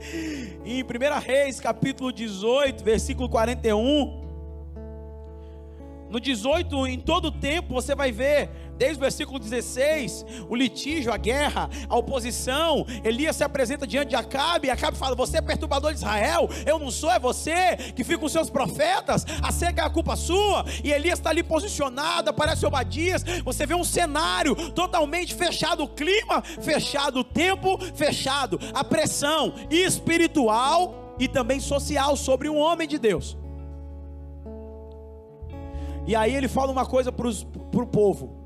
Em 0.64 0.82
1 0.82 0.86
Reis, 1.20 1.60
capítulo 1.60 2.12
18, 2.12 2.84
versículo 2.84 3.28
41, 3.28 4.28
no 6.10 6.18
18, 6.18 6.86
em 6.86 6.98
todo 6.98 7.26
o 7.26 7.32
tempo, 7.32 7.74
você 7.74 7.94
vai 7.94 8.10
ver, 8.10 8.50
desde 8.78 8.96
o 8.96 9.00
versículo 9.00 9.38
16, 9.38 10.24
o 10.48 10.54
litígio, 10.54 11.12
a 11.12 11.16
guerra, 11.16 11.68
a 11.88 11.96
oposição. 11.96 12.86
Elias 13.04 13.36
se 13.36 13.44
apresenta 13.44 13.86
diante 13.86 14.10
de 14.10 14.16
Acabe, 14.16 14.68
e 14.68 14.70
Acabe 14.70 14.96
fala: 14.96 15.16
Você 15.16 15.38
é 15.38 15.42
perturbador 15.42 15.92
de 15.92 15.98
Israel, 15.98 16.48
eu 16.64 16.78
não 16.78 16.90
sou, 16.90 17.10
é 17.10 17.18
você 17.18 17.76
que 17.94 18.04
fica 18.04 18.18
com 18.18 18.28
seus 18.28 18.48
profetas, 18.48 19.26
a 19.42 19.50
seca 19.50 19.82
é 19.82 19.84
a 19.84 19.90
culpa 19.90 20.14
sua. 20.14 20.64
E 20.82 20.92
Elias 20.92 21.18
está 21.18 21.30
ali 21.30 21.42
posicionado, 21.42 22.30
aparece 22.30 22.64
Obadias. 22.64 23.24
Você 23.44 23.66
vê 23.66 23.74
um 23.74 23.84
cenário 23.84 24.54
totalmente 24.70 25.34
fechado, 25.34 25.82
o 25.82 25.88
clima 25.88 26.42
fechado, 26.62 27.20
o 27.20 27.24
tempo 27.24 27.78
fechado, 27.94 28.58
a 28.72 28.84
pressão 28.84 29.54
espiritual 29.70 31.16
e 31.18 31.26
também 31.26 31.58
social 31.58 32.16
sobre 32.16 32.48
um 32.48 32.56
homem 32.56 32.86
de 32.86 32.98
Deus. 32.98 33.36
E 36.06 36.16
aí 36.16 36.34
ele 36.34 36.48
fala 36.48 36.72
uma 36.72 36.86
coisa 36.86 37.12
para 37.12 37.28
o 37.28 37.86
povo. 37.86 38.37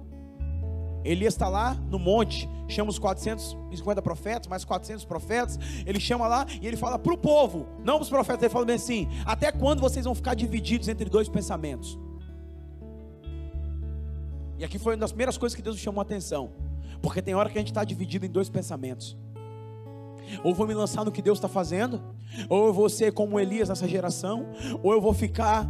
Elias 1.05 1.35
está 1.35 1.49
lá 1.49 1.75
no 1.89 1.99
monte, 1.99 2.49
chama 2.69 2.91
os 2.91 2.99
450 2.99 4.03
profetas, 4.03 4.49
mais 4.49 4.65
400 4.65 5.05
profetas. 5.05 5.59
Ele 5.85 6.01
chama 6.01 6.27
lá 6.27 6.47
e 6.61 6.67
ele 6.67 6.77
fala 6.77 6.99
para 6.99 7.13
o 7.13 7.19
povo, 7.19 7.67
não 7.85 7.95
para 7.95 8.03
os 8.03 8.09
profetas. 8.09 8.43
Ele 8.43 8.53
fala 8.53 8.65
bem 8.65 8.77
assim: 8.77 9.09
Até 9.25 9.51
quando 9.51 9.81
vocês 9.81 10.05
vão 10.05 10.15
ficar 10.15 10.35
divididos 10.35 10.89
entre 10.89 11.09
dois 11.09 11.29
pensamentos? 11.29 11.99
E 14.59 14.65
aqui 14.65 14.79
foi 14.79 14.95
uma 14.95 15.01
das 15.01 15.11
primeiras 15.11 15.37
coisas 15.37 15.57
que 15.57 15.63
Deus 15.63 15.77
chamou 15.79 16.01
a 16.01 16.03
atenção, 16.03 16.53
porque 17.01 17.21
tem 17.21 17.35
hora 17.35 17.51
que 17.51 17.59
a 17.59 17.61
gente 17.61 17.73
está 17.73 17.83
dividido 17.83 18.25
em 18.25 18.31
dois 18.31 18.49
pensamentos. 18.49 19.17
Ou 20.45 20.55
vou 20.55 20.67
me 20.67 20.75
lançar 20.75 21.05
no 21.05 21.11
que 21.11 21.21
Deus 21.21 21.39
está 21.39 21.49
fazendo, 21.49 22.01
ou 22.49 22.67
eu 22.67 22.73
vou 22.73 22.89
ser 22.89 23.13
como 23.13 23.41
Elias 23.41 23.69
nessa 23.69 23.89
geração, 23.89 24.47
ou 24.83 24.93
eu 24.93 25.01
vou 25.01 25.13
ficar 25.13 25.69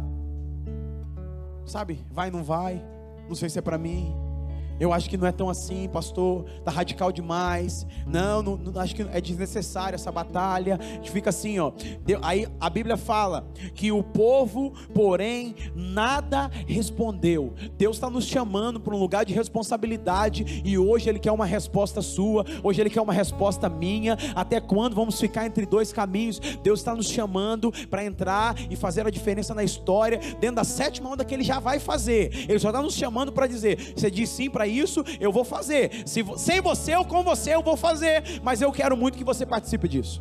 Sabe, 1.65 2.03
vai, 2.11 2.29
não 2.29 2.43
vai, 2.43 2.83
não 3.27 3.35
sei 3.35 3.49
se 3.49 3.57
é 3.57 3.61
para 3.61 3.77
mim. 3.77 4.13
Eu 4.79 4.91
acho 4.91 5.09
que 5.09 5.17
não 5.17 5.27
é 5.27 5.31
tão 5.31 5.49
assim, 5.49 5.87
pastor. 5.87 6.45
Tá 6.63 6.71
radical 6.71 7.11
demais. 7.11 7.85
Não, 8.05 8.41
não, 8.41 8.57
não, 8.57 8.81
acho 8.81 8.95
que 8.95 9.01
é 9.01 9.21
desnecessária 9.21 9.95
essa 9.95 10.11
batalha. 10.11 10.79
A 10.81 10.95
gente 10.95 11.11
fica 11.11 11.29
assim, 11.29 11.59
ó. 11.59 11.71
Aí 12.21 12.47
a 12.59 12.69
Bíblia 12.69 12.97
fala 12.97 13.47
que 13.73 13.91
o 13.91 14.03
povo, 14.03 14.73
porém, 14.93 15.55
nada 15.75 16.49
respondeu. 16.67 17.53
Deus 17.77 17.97
está 17.97 18.09
nos 18.09 18.25
chamando 18.25 18.79
para 18.79 18.95
um 18.95 18.99
lugar 18.99 19.25
de 19.25 19.33
responsabilidade 19.33 20.61
e 20.65 20.77
hoje 20.77 21.09
Ele 21.09 21.19
quer 21.19 21.31
uma 21.31 21.45
resposta 21.45 22.01
sua. 22.01 22.45
Hoje 22.63 22.81
Ele 22.81 22.89
quer 22.89 23.01
uma 23.01 23.13
resposta 23.13 23.69
minha. 23.69 24.17
Até 24.35 24.59
quando 24.59 24.95
vamos 24.95 25.19
ficar 25.19 25.45
entre 25.45 25.65
dois 25.65 25.93
caminhos? 25.93 26.39
Deus 26.61 26.79
está 26.79 26.95
nos 26.95 27.07
chamando 27.07 27.71
para 27.89 28.03
entrar 28.03 28.55
e 28.69 28.75
fazer 28.75 29.05
a 29.05 29.09
diferença 29.09 29.53
na 29.53 29.63
história 29.63 30.19
dentro 30.39 30.57
da 30.57 30.63
sétima 30.63 31.09
onda 31.09 31.25
que 31.25 31.33
Ele 31.33 31.43
já 31.43 31.59
vai 31.59 31.79
fazer. 31.79 32.45
Ele 32.47 32.59
só 32.59 32.69
está 32.69 32.81
nos 32.81 32.95
chamando 32.95 33.31
para 33.31 33.47
dizer: 33.47 33.93
você 33.95 34.09
diz 34.09 34.29
sim 34.29 34.49
para 34.49 34.67
isso, 34.77 35.03
eu 35.19 35.31
vou 35.31 35.43
fazer. 35.43 36.03
Se, 36.05 36.23
sem 36.37 36.61
você 36.61 36.95
ou 36.95 37.05
com 37.05 37.23
você, 37.23 37.53
eu 37.55 37.61
vou 37.61 37.77
fazer. 37.77 38.41
Mas 38.41 38.61
eu 38.61 38.71
quero 38.71 38.97
muito 38.97 39.17
que 39.17 39.23
você 39.23 39.45
participe 39.45 39.87
disso. 39.87 40.19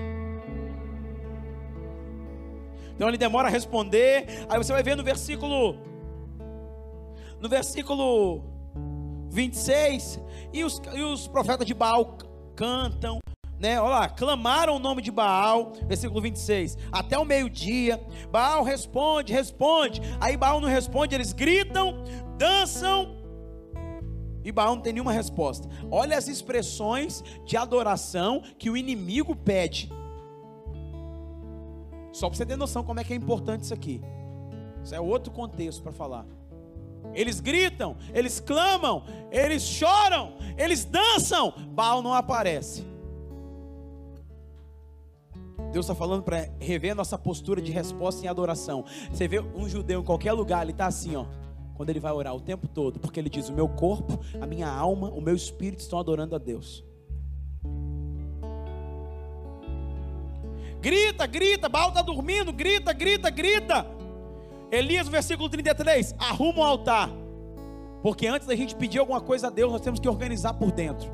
Então 2.94 3.08
ele 3.08 3.18
demora 3.18 3.48
a 3.48 3.50
responder. 3.50 4.46
Aí 4.48 4.58
você 4.58 4.72
vai 4.72 4.82
ver 4.82 4.96
no 4.96 5.02
versículo. 5.02 5.76
No 7.40 7.48
versículo 7.48 8.44
26. 9.30 10.20
E 10.52 10.64
os, 10.64 10.80
e 10.94 11.02
os 11.02 11.26
profetas 11.26 11.66
de 11.66 11.74
Baal 11.74 12.16
cantam, 12.54 13.18
né? 13.58 13.80
Olha 13.80 13.90
lá, 13.90 14.08
clamaram 14.08 14.76
o 14.76 14.78
nome 14.78 15.00
de 15.00 15.10
Baal, 15.10 15.72
versículo 15.86 16.20
26, 16.20 16.76
até 16.90 17.16
o 17.18 17.24
meio-dia. 17.24 18.00
Baal 18.30 18.62
responde, 18.62 19.32
responde. 19.32 20.02
Aí 20.20 20.36
Baal 20.36 20.60
não 20.60 20.68
responde, 20.68 21.14
eles 21.14 21.32
gritam, 21.32 22.04
dançam 22.36 23.21
e 24.44 24.50
Baal 24.50 24.76
não 24.76 24.83
tem 24.83 24.92
nenhuma 24.92 25.12
resposta. 25.12 25.68
Olha 25.90 26.16
as 26.16 26.28
expressões 26.28 27.22
de 27.44 27.57
adoração 27.57 28.42
que 28.59 28.70
o 28.70 28.76
inimigo 28.76 29.35
pede. 29.37 29.90
Só 32.12 32.28
para 32.28 32.37
você 32.37 32.46
ter 32.46 32.57
noção 32.57 32.85
como 32.85 33.00
é 33.00 33.05
que 33.05 33.12
é 33.12 33.16
importante 33.16 33.62
isso 33.62 33.74
aqui. 33.74 34.00
Isso 34.83 34.94
é 34.94 35.00
outro 35.00 35.33
contexto 35.33 35.83
para 35.83 35.92
falar. 35.92 36.26
Eles 37.14 37.40
gritam, 37.40 37.96
eles 38.14 38.40
clamam, 38.40 39.05
eles 39.31 39.62
choram, 39.62 40.35
eles 40.57 40.85
dançam. 40.85 41.52
Baal 41.70 42.02
não 42.02 42.12
aparece. 42.12 42.85
Deus 45.72 45.87
está 45.87 45.94
falando 45.94 46.22
para 46.22 46.50
rever 46.59 46.94
nossa 46.94 47.16
postura 47.16 47.62
de 47.62 47.72
resposta 47.72 48.24
em 48.24 48.28
adoração. 48.28 48.85
Você 49.11 49.26
vê 49.26 49.40
um 49.40 49.66
judeu 49.66 50.00
em 50.00 50.05
qualquer 50.05 50.33
lugar, 50.33 50.62
ele 50.62 50.72
está 50.72 50.87
assim, 50.87 51.16
ó 51.16 51.24
quando 51.74 51.90
ele 51.90 52.00
vai 52.00 52.12
orar 52.12 52.35
o 52.35 52.40
tempo 52.40 52.68
todo, 52.68 52.98
porque 53.00 53.18
ele 53.18 53.30
diz: 53.30 53.48
O 53.48 53.52
meu 53.52 53.68
corpo, 53.68 54.20
a 54.40 54.46
minha 54.46 54.68
alma, 54.68 55.11
o 55.11 55.20
meu 55.20 55.35
espírito 55.35 55.80
estão 55.80 55.98
adorando 55.98 56.35
a 56.35 56.38
Deus. 56.38 56.85
Grita, 60.80 61.26
grita, 61.26 61.68
Baal 61.68 61.90
está 61.90 62.02
dormindo, 62.02 62.52
grita, 62.52 62.92
grita, 62.92 63.30
grita. 63.30 63.87
Elias, 64.70 65.06
versículo 65.06 65.48
33, 65.48 66.14
arruma 66.18 66.61
o 66.61 66.64
altar. 66.64 67.08
Porque 68.02 68.26
antes 68.26 68.48
da 68.48 68.56
gente 68.56 68.74
pedir 68.74 68.98
alguma 68.98 69.20
coisa 69.20 69.46
a 69.46 69.50
Deus, 69.50 69.70
nós 69.70 69.80
temos 69.80 70.00
que 70.00 70.08
organizar 70.08 70.54
por 70.54 70.72
dentro. 70.72 71.08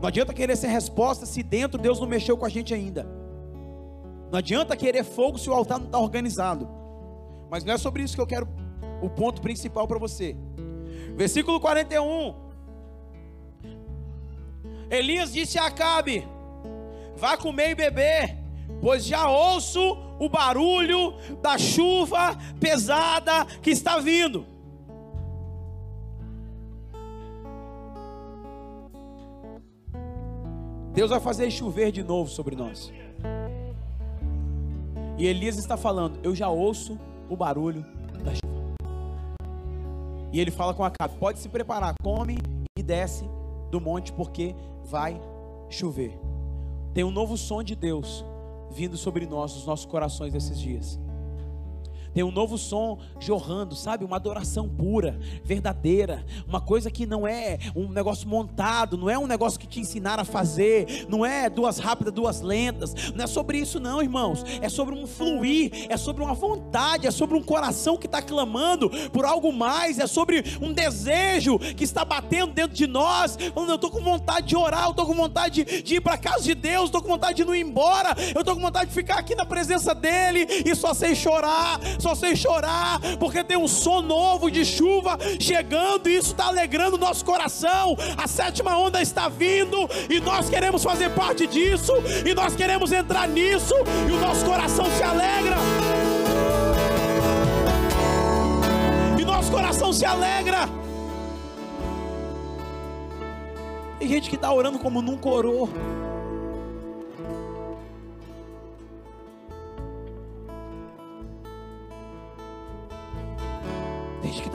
Não 0.00 0.08
adianta 0.08 0.34
querer 0.34 0.54
ser 0.56 0.68
resposta 0.68 1.24
se 1.24 1.42
dentro 1.42 1.80
Deus 1.80 1.98
não 1.98 2.06
mexeu 2.06 2.36
com 2.36 2.44
a 2.44 2.48
gente 2.48 2.74
ainda. 2.74 3.06
Não 4.30 4.38
adianta 4.38 4.76
querer 4.76 5.02
fogo 5.02 5.38
se 5.38 5.48
o 5.48 5.54
altar 5.54 5.78
não 5.78 5.86
está 5.86 5.98
organizado. 5.98 6.68
Mas 7.50 7.64
não 7.64 7.72
é 7.72 7.78
sobre 7.78 8.02
isso 8.02 8.14
que 8.14 8.20
eu 8.20 8.26
quero 8.26 8.46
o 9.02 9.08
ponto 9.08 9.40
principal 9.40 9.86
para 9.86 9.98
você. 9.98 10.36
Versículo 11.16 11.60
41. 11.60 12.34
Elias 14.90 15.32
disse 15.32 15.58
a 15.58 15.66
Acabe: 15.66 16.26
Vá 17.16 17.36
comer 17.36 17.70
e 17.70 17.74
beber, 17.74 18.38
pois 18.80 19.04
já 19.04 19.28
ouço 19.28 19.80
o 20.18 20.28
barulho 20.28 21.14
da 21.42 21.58
chuva 21.58 22.36
pesada 22.60 23.44
que 23.62 23.70
está 23.70 23.98
vindo. 23.98 24.46
Deus 30.94 31.10
vai 31.10 31.20
fazer 31.20 31.50
chover 31.50 31.92
de 31.92 32.02
novo 32.02 32.28
sobre 32.30 32.56
nós. 32.56 32.92
E 35.16 35.26
Elias 35.26 35.58
está 35.58 35.76
falando: 35.76 36.18
Eu 36.22 36.34
já 36.34 36.48
ouço 36.48 36.98
o 37.28 37.36
barulho. 37.36 37.97
E 40.32 40.40
ele 40.40 40.50
fala 40.50 40.74
com 40.74 40.84
Acabe: 40.84 41.16
Pode 41.18 41.38
se 41.38 41.48
preparar, 41.48 41.94
come 42.02 42.38
e 42.76 42.82
desce 42.82 43.24
do 43.70 43.80
monte, 43.80 44.12
porque 44.12 44.54
vai 44.84 45.20
chover. 45.68 46.18
Tem 46.94 47.04
um 47.04 47.10
novo 47.10 47.36
som 47.36 47.62
de 47.62 47.74
Deus 47.74 48.24
vindo 48.70 48.96
sobre 48.96 49.26
nós, 49.26 49.56
os 49.56 49.66
nossos 49.66 49.86
corações 49.86 50.34
esses 50.34 50.58
dias. 50.58 50.98
Tem 52.18 52.24
um 52.24 52.32
novo 52.32 52.58
som 52.58 52.98
jorrando, 53.20 53.76
sabe? 53.76 54.04
Uma 54.04 54.16
adoração 54.16 54.68
pura, 54.68 55.16
verdadeira. 55.44 56.26
Uma 56.48 56.60
coisa 56.60 56.90
que 56.90 57.06
não 57.06 57.24
é 57.24 57.60
um 57.76 57.88
negócio 57.88 58.28
montado, 58.28 58.98
não 58.98 59.08
é 59.08 59.16
um 59.16 59.28
negócio 59.28 59.56
que 59.56 59.68
te 59.68 59.78
ensinaram 59.78 60.22
a 60.22 60.24
fazer, 60.24 61.06
não 61.08 61.24
é 61.24 61.48
duas 61.48 61.78
rápidas, 61.78 62.12
duas 62.12 62.40
lentas. 62.40 62.92
Não 63.14 63.22
é 63.22 63.26
sobre 63.28 63.58
isso, 63.58 63.78
não, 63.78 64.02
irmãos. 64.02 64.42
É 64.60 64.68
sobre 64.68 64.96
um 64.96 65.06
fluir, 65.06 65.86
é 65.88 65.96
sobre 65.96 66.24
uma 66.24 66.34
vontade, 66.34 67.06
é 67.06 67.10
sobre 67.12 67.36
um 67.36 67.40
coração 67.40 67.96
que 67.96 68.06
está 68.06 68.20
clamando 68.20 68.90
por 69.12 69.24
algo 69.24 69.52
mais, 69.52 70.00
é 70.00 70.06
sobre 70.08 70.42
um 70.60 70.72
desejo 70.72 71.56
que 71.60 71.84
está 71.84 72.04
batendo 72.04 72.52
dentro 72.52 72.76
de 72.76 72.88
nós. 72.88 73.38
Falando, 73.54 73.70
eu 73.70 73.76
estou 73.76 73.92
com 73.92 74.00
vontade 74.00 74.48
de 74.48 74.56
orar, 74.56 74.86
eu 74.86 74.90
estou 74.90 75.06
com 75.06 75.14
vontade 75.14 75.82
de 75.84 75.94
ir 75.94 76.00
para 76.00 76.14
a 76.14 76.18
casa 76.18 76.42
de 76.42 76.56
Deus, 76.56 76.86
estou 76.86 77.00
com 77.00 77.10
vontade 77.10 77.36
de 77.36 77.44
não 77.44 77.54
ir 77.54 77.60
embora, 77.60 78.16
eu 78.34 78.40
estou 78.40 78.56
com 78.56 78.60
vontade 78.60 78.86
de 78.86 78.94
ficar 78.94 79.20
aqui 79.20 79.36
na 79.36 79.46
presença 79.46 79.94
dEle 79.94 80.44
e 80.66 80.74
só 80.74 80.92
sei 80.92 81.14
chorar, 81.14 81.78
só 82.00 82.07
sei 82.14 82.36
chorar, 82.36 83.00
porque 83.18 83.42
tem 83.44 83.56
um 83.56 83.68
som 83.68 84.00
novo 84.00 84.50
de 84.50 84.64
chuva 84.64 85.18
chegando 85.40 86.08
e 86.08 86.16
isso 86.16 86.32
está 86.32 86.46
alegrando 86.46 86.96
o 86.96 86.98
nosso 86.98 87.24
coração. 87.24 87.96
A 88.16 88.26
sétima 88.26 88.76
onda 88.76 89.00
está 89.00 89.28
vindo 89.28 89.88
e 90.08 90.20
nós 90.20 90.48
queremos 90.48 90.82
fazer 90.82 91.10
parte 91.10 91.46
disso, 91.46 91.92
e 92.24 92.34
nós 92.34 92.54
queremos 92.54 92.92
entrar 92.92 93.28
nisso, 93.28 93.74
e 94.08 94.12
o 94.12 94.20
nosso 94.20 94.44
coração 94.44 94.86
se 94.96 95.02
alegra. 95.02 95.56
E 99.18 99.24
nosso 99.24 99.50
coração 99.50 99.92
se 99.92 100.04
alegra. 100.04 100.68
Tem 103.98 104.08
gente 104.08 104.30
que 104.30 104.36
está 104.36 104.52
orando 104.52 104.78
como 104.78 105.02
nunca 105.02 105.28
orou. 105.28 105.68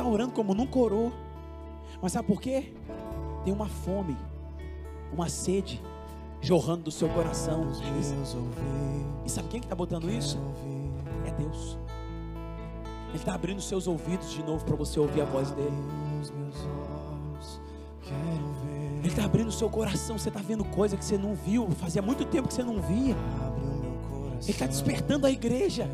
Está 0.03 0.07
orando 0.07 0.33
como 0.33 0.53
nunca 0.53 0.77
orou. 0.77 1.11
Mas 2.01 2.11
sabe 2.11 2.27
por 2.27 2.41
quê? 2.41 2.73
Tem 3.45 3.53
uma 3.53 3.67
fome, 3.67 4.17
uma 5.13 5.29
sede 5.29 5.81
jorrando 6.41 6.83
do 6.83 6.91
seu 6.91 7.07
coração. 7.09 7.71
E 9.25 9.29
sabe 9.29 9.47
quem 9.47 9.59
que 9.61 9.65
está 9.65 9.75
botando 9.75 10.11
isso? 10.11 10.37
É 11.25 11.31
Deus. 11.31 11.77
Ele 13.09 13.17
está 13.17 13.33
abrindo 13.33 13.61
seus 13.61 13.87
ouvidos 13.87 14.31
de 14.31 14.43
novo 14.43 14.65
para 14.65 14.75
você 14.75 14.99
ouvir 14.99 15.21
a 15.21 15.25
voz 15.25 15.51
dele. 15.51 15.71
Ele 18.99 19.07
está 19.07 19.23
abrindo 19.25 19.47
o 19.47 19.51
seu 19.51 19.69
coração. 19.69 20.17
Você 20.17 20.29
está 20.29 20.41
vendo 20.41 20.65
coisa 20.65 20.97
que 20.97 21.05
você 21.05 21.17
não 21.17 21.35
viu. 21.35 21.69
Fazia 21.71 22.01
muito 22.01 22.25
tempo 22.25 22.47
que 22.47 22.53
você 22.53 22.63
não 22.63 22.81
via. 22.81 23.15
Ele 24.43 24.51
está 24.51 24.65
despertando 24.65 25.25
a 25.25 25.31
igreja. 25.31 25.89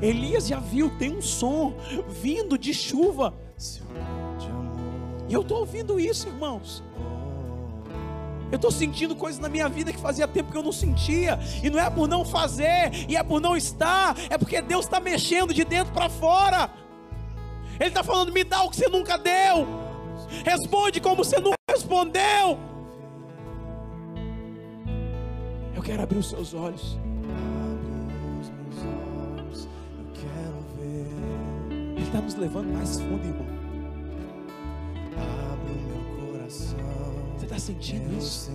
Elias 0.00 0.46
já 0.46 0.60
viu, 0.60 0.90
tem 0.98 1.16
um 1.16 1.22
som 1.22 1.74
vindo 2.08 2.56
de 2.56 2.72
chuva. 2.72 3.34
E 5.28 5.32
eu 5.32 5.42
estou 5.42 5.58
ouvindo 5.58 5.98
isso, 5.98 6.28
irmãos. 6.28 6.82
Eu 8.50 8.56
estou 8.56 8.70
sentindo 8.70 9.14
coisas 9.14 9.40
na 9.40 9.48
minha 9.48 9.68
vida 9.68 9.92
que 9.92 9.98
fazia 9.98 10.26
tempo 10.26 10.50
que 10.50 10.58
eu 10.58 10.62
não 10.62 10.72
sentia. 10.72 11.38
E 11.62 11.70
não 11.70 11.78
é 11.78 11.88
por 11.88 12.08
não 12.08 12.24
fazer, 12.24 12.90
e 13.08 13.16
é 13.16 13.22
por 13.22 13.40
não 13.40 13.56
estar, 13.56 14.16
é 14.28 14.36
porque 14.36 14.60
Deus 14.60 14.84
está 14.84 14.98
mexendo 14.98 15.54
de 15.54 15.64
dentro 15.64 15.92
para 15.92 16.08
fora. 16.08 16.70
Ele 17.78 17.88
está 17.88 18.02
falando: 18.02 18.32
me 18.32 18.44
dá 18.44 18.62
o 18.62 18.70
que 18.70 18.76
você 18.76 18.88
nunca 18.88 19.16
deu. 19.16 19.66
Responde 20.44 21.00
como 21.00 21.24
você 21.24 21.38
nunca 21.40 21.56
respondeu. 21.68 22.58
Eu 25.74 25.82
quero 25.82 26.02
abrir 26.02 26.18
os 26.18 26.28
seus 26.28 26.54
olhos. 26.54 26.98
Ele 32.00 32.06
está 32.06 32.20
nos 32.22 32.34
levando 32.34 32.72
mais 32.72 32.98
fundo, 32.98 33.22
irmão. 33.22 33.46
Abre 35.52 35.70
o 35.70 35.76
meu 35.86 36.32
coração. 36.32 36.78
Você 37.36 37.44
está 37.44 37.58
sentindo 37.58 38.16
isso? 38.16 38.50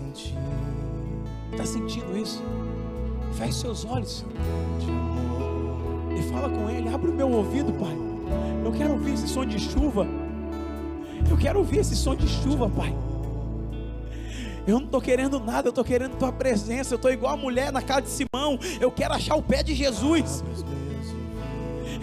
Está 1.51 1.63
sentindo 1.63 2.17
isso? 2.17 2.41
Feche 3.33 3.53
seus 3.53 3.85
olhos 3.85 4.25
e 6.17 6.23
fala 6.31 6.49
com 6.49 6.67
Ele. 6.71 6.89
Abre 6.89 7.11
o 7.11 7.13
meu 7.13 7.29
ouvido, 7.29 7.71
Pai. 7.73 7.95
Eu 8.65 8.71
quero 8.71 8.93
ouvir 8.93 9.13
esse 9.13 9.27
som 9.27 9.45
de 9.45 9.59
chuva. 9.59 10.07
Eu 11.29 11.37
quero 11.37 11.59
ouvir 11.59 11.81
esse 11.81 11.95
som 11.95 12.15
de 12.15 12.27
chuva, 12.27 12.67
Pai. 12.67 12.95
Eu 14.65 14.79
não 14.79 14.85
estou 14.85 14.99
querendo 14.99 15.39
nada, 15.39 15.67
eu 15.67 15.69
estou 15.69 15.83
querendo 15.83 16.17
tua 16.17 16.31
presença. 16.31 16.95
Eu 16.95 16.97
estou 16.97 17.11
igual 17.11 17.35
a 17.35 17.37
mulher 17.37 17.71
na 17.71 17.83
casa 17.83 18.01
de 18.01 18.09
Simão. 18.09 18.57
Eu 18.81 18.91
quero 18.91 19.13
achar 19.13 19.35
o 19.35 19.43
pé 19.43 19.61
de 19.61 19.75
Jesus. 19.75 20.43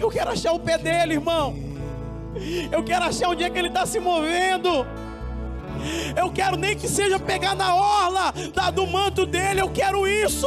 Eu 0.03 0.09
quero 0.09 0.31
achar 0.31 0.51
o 0.51 0.59
pé 0.59 0.77
dele, 0.77 1.13
irmão. 1.13 1.55
Eu 2.69 2.83
quero 2.83 3.05
achar 3.05 3.29
onde 3.29 3.41
é 3.41 3.49
que 3.49 3.57
ele 3.57 3.69
está 3.69 3.85
se 3.85 4.01
movendo. 4.01 4.85
Eu 6.13 6.29
quero 6.29 6.57
nem 6.57 6.75
que 6.75 6.89
seja 6.89 7.17
pegar 7.17 7.55
na 7.55 7.73
orla 7.73 8.33
da, 8.53 8.69
do 8.69 8.85
manto 8.85 9.25
dele. 9.25 9.61
Eu 9.61 9.69
quero 9.69 10.05
isso. 10.05 10.45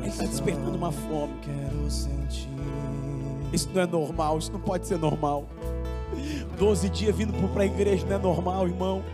Ele 0.00 0.08
está 0.08 0.24
despertando 0.24 0.76
uma 0.76 0.90
fome. 0.90 1.34
Quero 1.42 1.88
sentir. 1.88 2.48
Isso 3.52 3.70
não 3.72 3.82
é 3.82 3.86
normal, 3.86 4.36
isso 4.36 4.50
não 4.50 4.60
pode 4.60 4.88
ser 4.88 4.98
normal. 4.98 5.46
Doze 6.58 6.88
dias 6.88 7.14
vindo 7.14 7.32
para 7.52 7.62
a 7.62 7.66
igreja 7.66 8.04
não 8.04 8.16
é 8.16 8.18
normal, 8.18 8.66
irmão. 8.66 9.04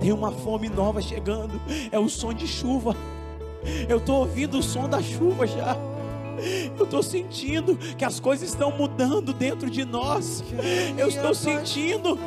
Tem 0.00 0.12
uma 0.12 0.30
fome 0.30 0.68
nova 0.68 1.02
chegando. 1.02 1.60
É 1.90 1.98
o 1.98 2.08
som 2.08 2.32
de 2.32 2.46
chuva. 2.46 2.94
Eu 3.88 3.98
estou 3.98 4.20
ouvindo 4.20 4.58
o 4.58 4.62
som 4.62 4.88
da 4.88 5.02
chuva 5.02 5.46
já. 5.46 5.76
Eu 6.76 6.84
estou 6.84 7.02
sentindo 7.02 7.76
que 7.76 8.04
as 8.04 8.18
coisas 8.18 8.48
estão 8.48 8.70
mudando 8.70 9.32
dentro 9.32 9.68
de 9.70 9.84
nós. 9.84 10.42
Eu 10.96 11.08
estou 11.08 11.34
sentindo. 11.34 12.18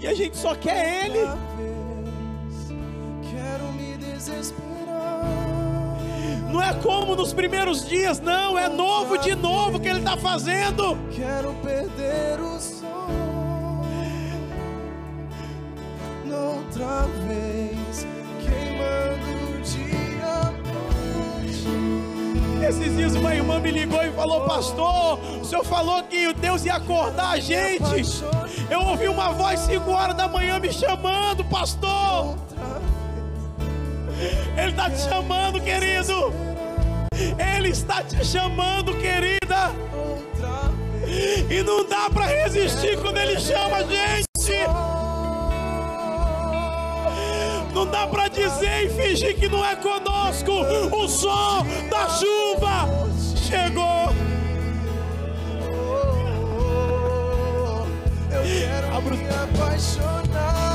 E 0.00 0.06
a 0.06 0.14
gente 0.14 0.36
só 0.36 0.54
quer 0.54 1.06
Ele. 1.06 1.18
Outra 1.20 1.36
vez, 1.56 3.30
Quero 3.30 3.72
me 3.72 3.96
desesperar. 3.96 5.22
Não 6.52 6.60
é 6.60 6.74
como 6.74 7.14
nos 7.16 7.32
primeiros 7.32 7.88
dias, 7.88 8.20
não. 8.20 8.58
É 8.58 8.68
novo 8.68 9.16
de 9.16 9.34
novo 9.34 9.80
que 9.80 9.88
Ele 9.88 10.00
está 10.00 10.16
fazendo. 10.16 10.98
Quero 11.14 11.54
perder 11.62 12.40
o 12.40 12.58
som. 12.60 12.80
Outra 16.32 17.06
vez, 17.26 17.59
Esses 22.70 22.96
dias 22.96 23.16
uma 23.16 23.34
irmã 23.34 23.58
me 23.58 23.72
ligou 23.72 24.00
e 24.00 24.12
falou: 24.12 24.42
Pastor, 24.42 25.18
o 25.40 25.44
senhor 25.44 25.64
falou 25.64 26.04
que 26.04 26.32
Deus 26.34 26.64
ia 26.64 26.74
acordar 26.74 27.32
a 27.32 27.40
gente. 27.40 28.22
Eu 28.70 28.82
ouvi 28.82 29.08
uma 29.08 29.32
voz 29.32 29.58
5 29.58 29.90
horas 29.90 30.16
da 30.16 30.28
manhã 30.28 30.60
me 30.60 30.72
chamando, 30.72 31.44
pastor. 31.46 32.36
Ele 34.56 34.70
está 34.70 34.88
te 34.88 35.00
chamando, 35.00 35.60
querido. 35.60 36.32
Ele 37.56 37.70
está 37.70 38.04
te 38.04 38.24
chamando, 38.24 38.96
querida. 38.98 39.72
E 41.50 41.64
não 41.64 41.84
dá 41.84 42.08
para 42.08 42.26
resistir 42.26 42.96
quando 43.00 43.18
Ele 43.18 43.40
chama 43.40 43.78
a 43.78 43.82
gente. 43.82 44.28
Não 47.74 47.86
dá 47.86 48.06
para 48.06 48.28
dizer 48.28 48.86
e 48.86 48.90
fingir 48.90 49.36
que 49.38 49.48
não 49.48 49.64
é 49.64 49.76
conosco. 49.76 50.52
O 50.92 51.08
sol 51.08 51.64
da 51.88 52.08
chuva 52.08 52.88
chegou. 53.36 54.12
Eu 58.30 58.42
quero 58.42 59.16
me 59.16 59.28
apaixonar. 59.28 60.69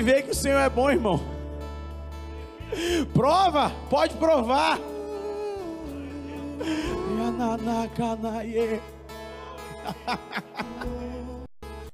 Vê 0.00 0.22
que 0.22 0.30
o 0.30 0.34
Senhor 0.34 0.58
é 0.58 0.68
bom, 0.68 0.90
irmão. 0.90 1.20
Prova, 3.12 3.70
pode 3.88 4.14
provar. 4.16 4.78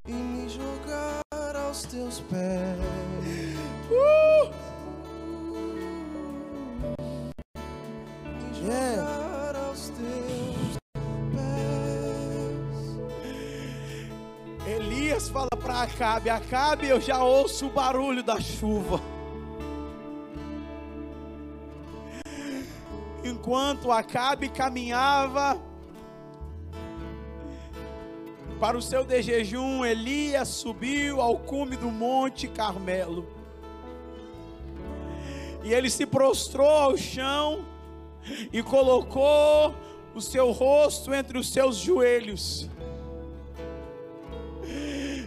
E 0.07 0.13
me 0.13 0.49
jogar 0.49 1.57
aos 1.57 1.83
teus 1.83 2.21
pés. 2.21 2.79
Uh! 3.91 4.70
Fala 15.31 15.49
para 15.51 15.83
Acabe: 15.83 16.29
Acabe, 16.29 16.89
eu 16.89 17.01
já 17.01 17.23
ouço 17.23 17.67
o 17.67 17.71
barulho 17.71 18.23
da 18.23 18.41
chuva. 18.41 19.01
Enquanto 23.25 23.93
Acabe 23.93 24.49
caminhava 24.49 25.61
para 28.59 28.77
o 28.77 28.83
seu 28.83 29.05
de 29.05 29.23
jejum, 29.23 29.85
Elias 29.85 30.49
subiu 30.49 31.21
ao 31.21 31.39
cume 31.39 31.77
do 31.77 31.91
Monte 31.91 32.49
Carmelo. 32.49 33.27
E 35.63 35.73
ele 35.73 35.91
se 35.91 36.07
prostrou 36.07 36.69
ao 36.69 36.97
chão 36.97 37.65
e 38.53 38.63
colocou 38.63 39.75
o 40.15 40.21
seu 40.21 40.51
rosto 40.51 41.15
entre 41.15 41.39
os 41.39 41.53
seus 41.53 41.77
joelhos. 41.77 42.69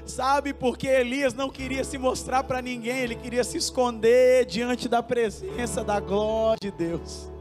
Sabe 0.06 0.54
porque 0.54 0.88
Elias 0.88 1.34
não 1.34 1.50
queria 1.50 1.84
se 1.84 1.98
mostrar 1.98 2.44
para 2.44 2.62
ninguém, 2.62 3.00
ele 3.00 3.16
queria 3.16 3.44
se 3.44 3.58
esconder 3.58 4.46
diante 4.46 4.90
da 4.90 5.02
presença 5.02 5.84
da 5.84 6.00
glória 6.00 6.58
de 6.62 6.72
Deus. 6.72 7.32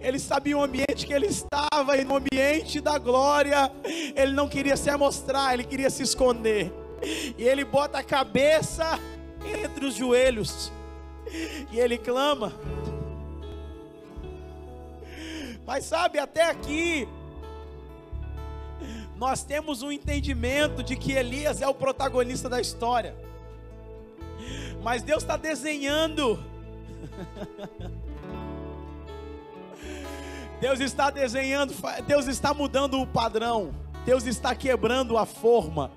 Ele 0.00 0.18
sabia 0.18 0.56
o 0.56 0.62
ambiente 0.62 1.06
que 1.06 1.12
ele 1.12 1.26
estava 1.26 1.96
e 1.96 2.04
no 2.04 2.16
ambiente 2.16 2.80
da 2.80 2.98
glória, 2.98 3.70
ele 4.16 4.32
não 4.32 4.48
queria 4.48 4.76
se 4.76 4.94
mostrar, 4.96 5.54
ele 5.54 5.64
queria 5.64 5.90
se 5.90 6.02
esconder. 6.02 6.72
E 7.38 7.42
ele 7.44 7.64
bota 7.64 7.98
a 7.98 8.02
cabeça 8.02 8.98
entre 9.44 9.86
os 9.86 9.94
joelhos 9.94 10.72
e 11.70 11.78
ele 11.78 11.96
clama. 11.96 12.52
Mas 15.66 15.84
sabe, 15.84 16.18
até 16.18 16.42
aqui 16.42 17.06
nós 19.20 19.44
temos 19.44 19.82
um 19.82 19.92
entendimento 19.92 20.82
de 20.82 20.96
que 20.96 21.12
Elias 21.12 21.60
é 21.60 21.68
o 21.68 21.74
protagonista 21.74 22.48
da 22.48 22.58
história. 22.58 23.14
Mas 24.82 25.02
Deus 25.02 25.22
está 25.22 25.36
desenhando. 25.36 26.42
Deus 30.58 30.80
está 30.80 31.10
desenhando, 31.10 31.74
Deus 32.06 32.26
está 32.28 32.54
mudando 32.54 32.98
o 32.98 33.06
padrão. 33.06 33.74
Deus 34.04 34.24
está 34.26 34.54
quebrando 34.54 35.18
a 35.18 35.26
forma. 35.26 35.90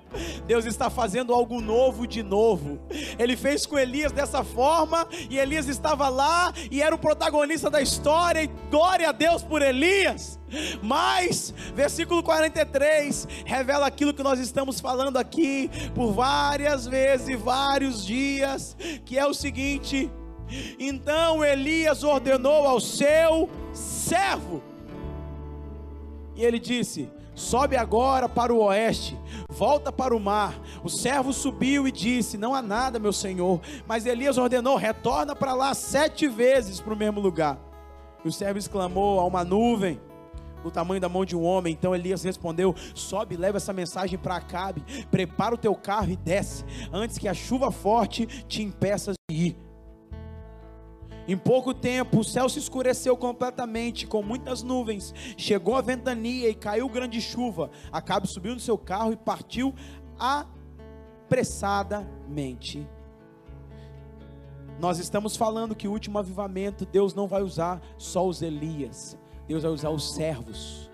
Deus 0.46 0.64
está 0.64 0.90
fazendo 0.90 1.32
algo 1.32 1.60
novo 1.60 2.06
de 2.06 2.22
novo. 2.22 2.78
Ele 3.18 3.36
fez 3.36 3.64
com 3.66 3.78
Elias 3.78 4.12
dessa 4.12 4.44
forma, 4.44 5.08
e 5.30 5.38
Elias 5.38 5.68
estava 5.68 6.08
lá 6.08 6.52
e 6.70 6.82
era 6.82 6.94
o 6.94 6.98
protagonista 6.98 7.70
da 7.70 7.80
história, 7.80 8.42
e 8.42 8.50
glória 8.70 9.08
a 9.08 9.12
Deus 9.12 9.42
por 9.42 9.62
Elias. 9.62 10.38
Mas, 10.82 11.52
versículo 11.74 12.22
43 12.22 13.26
revela 13.44 13.86
aquilo 13.86 14.14
que 14.14 14.22
nós 14.22 14.38
estamos 14.38 14.80
falando 14.80 15.16
aqui 15.16 15.70
por 15.94 16.12
várias 16.12 16.86
vezes 16.86 17.40
vários 17.40 18.04
dias, 18.04 18.76
que 19.04 19.18
é 19.18 19.26
o 19.26 19.34
seguinte: 19.34 20.10
então 20.78 21.44
Elias 21.44 22.04
ordenou 22.04 22.66
ao 22.66 22.80
seu 22.80 23.48
servo, 23.72 24.62
e 26.36 26.44
ele 26.44 26.58
disse: 26.58 27.08
Sobe 27.34 27.76
agora 27.76 28.28
para 28.28 28.54
o 28.54 28.62
oeste, 28.62 29.18
volta 29.48 29.90
para 29.90 30.14
o 30.14 30.20
mar. 30.20 30.54
O 30.84 30.88
servo 30.88 31.32
subiu 31.32 31.88
e 31.88 31.92
disse: 31.92 32.38
Não 32.38 32.54
há 32.54 32.62
nada, 32.62 32.98
meu 32.98 33.12
senhor. 33.12 33.60
Mas 33.86 34.06
Elias 34.06 34.38
ordenou: 34.38 34.76
Retorna 34.76 35.34
para 35.34 35.52
lá 35.52 35.74
sete 35.74 36.28
vezes 36.28 36.80
para 36.80 36.94
o 36.94 36.96
mesmo 36.96 37.20
lugar. 37.20 37.58
E 38.24 38.28
o 38.28 38.32
servo 38.32 38.58
exclamou: 38.58 39.18
Há 39.18 39.26
uma 39.26 39.44
nuvem 39.44 40.00
do 40.62 40.70
tamanho 40.70 41.00
da 41.00 41.08
mão 41.08 41.24
de 41.24 41.36
um 41.36 41.44
homem. 41.44 41.72
Então 41.72 41.94
Elias 41.94 42.22
respondeu: 42.22 42.74
Sobe, 42.94 43.36
leva 43.36 43.58
essa 43.58 43.72
mensagem 43.72 44.18
para 44.18 44.36
Acabe. 44.36 44.84
Prepara 45.10 45.54
o 45.54 45.58
teu 45.58 45.74
carro 45.74 46.10
e 46.10 46.16
desce, 46.16 46.64
antes 46.92 47.18
que 47.18 47.28
a 47.28 47.34
chuva 47.34 47.70
forte 47.72 48.26
te 48.26 48.62
impeça 48.62 49.12
de 49.12 49.36
ir. 49.36 49.56
Em 51.26 51.36
pouco 51.36 51.72
tempo, 51.72 52.20
o 52.20 52.24
céu 52.24 52.48
se 52.48 52.58
escureceu 52.58 53.16
completamente, 53.16 54.06
com 54.06 54.22
muitas 54.22 54.62
nuvens. 54.62 55.14
Chegou 55.36 55.74
a 55.74 55.80
ventania 55.80 56.50
e 56.50 56.54
caiu 56.54 56.88
grande 56.88 57.20
chuva. 57.20 57.70
Acabe 57.90 58.28
subiu 58.28 58.54
no 58.54 58.60
seu 58.60 58.76
carro 58.76 59.12
e 59.12 59.16
partiu 59.16 59.74
apressadamente. 60.18 62.86
Nós 64.78 64.98
estamos 64.98 65.36
falando 65.36 65.74
que 65.74 65.88
o 65.88 65.92
último 65.92 66.18
avivamento, 66.18 66.84
Deus 66.84 67.14
não 67.14 67.26
vai 67.26 67.42
usar 67.42 67.80
só 67.96 68.26
os 68.26 68.42
Elias, 68.42 69.16
Deus 69.46 69.62
vai 69.62 69.72
usar 69.72 69.90
os 69.90 70.14
servos. 70.14 70.90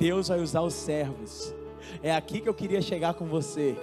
Deus 0.00 0.28
vai 0.28 0.40
usar 0.40 0.62
os 0.62 0.74
servos. 0.74 1.54
É 2.02 2.14
aqui 2.14 2.40
que 2.40 2.48
eu 2.48 2.54
queria 2.54 2.82
chegar 2.82 3.14
com 3.14 3.26
você. 3.26 3.76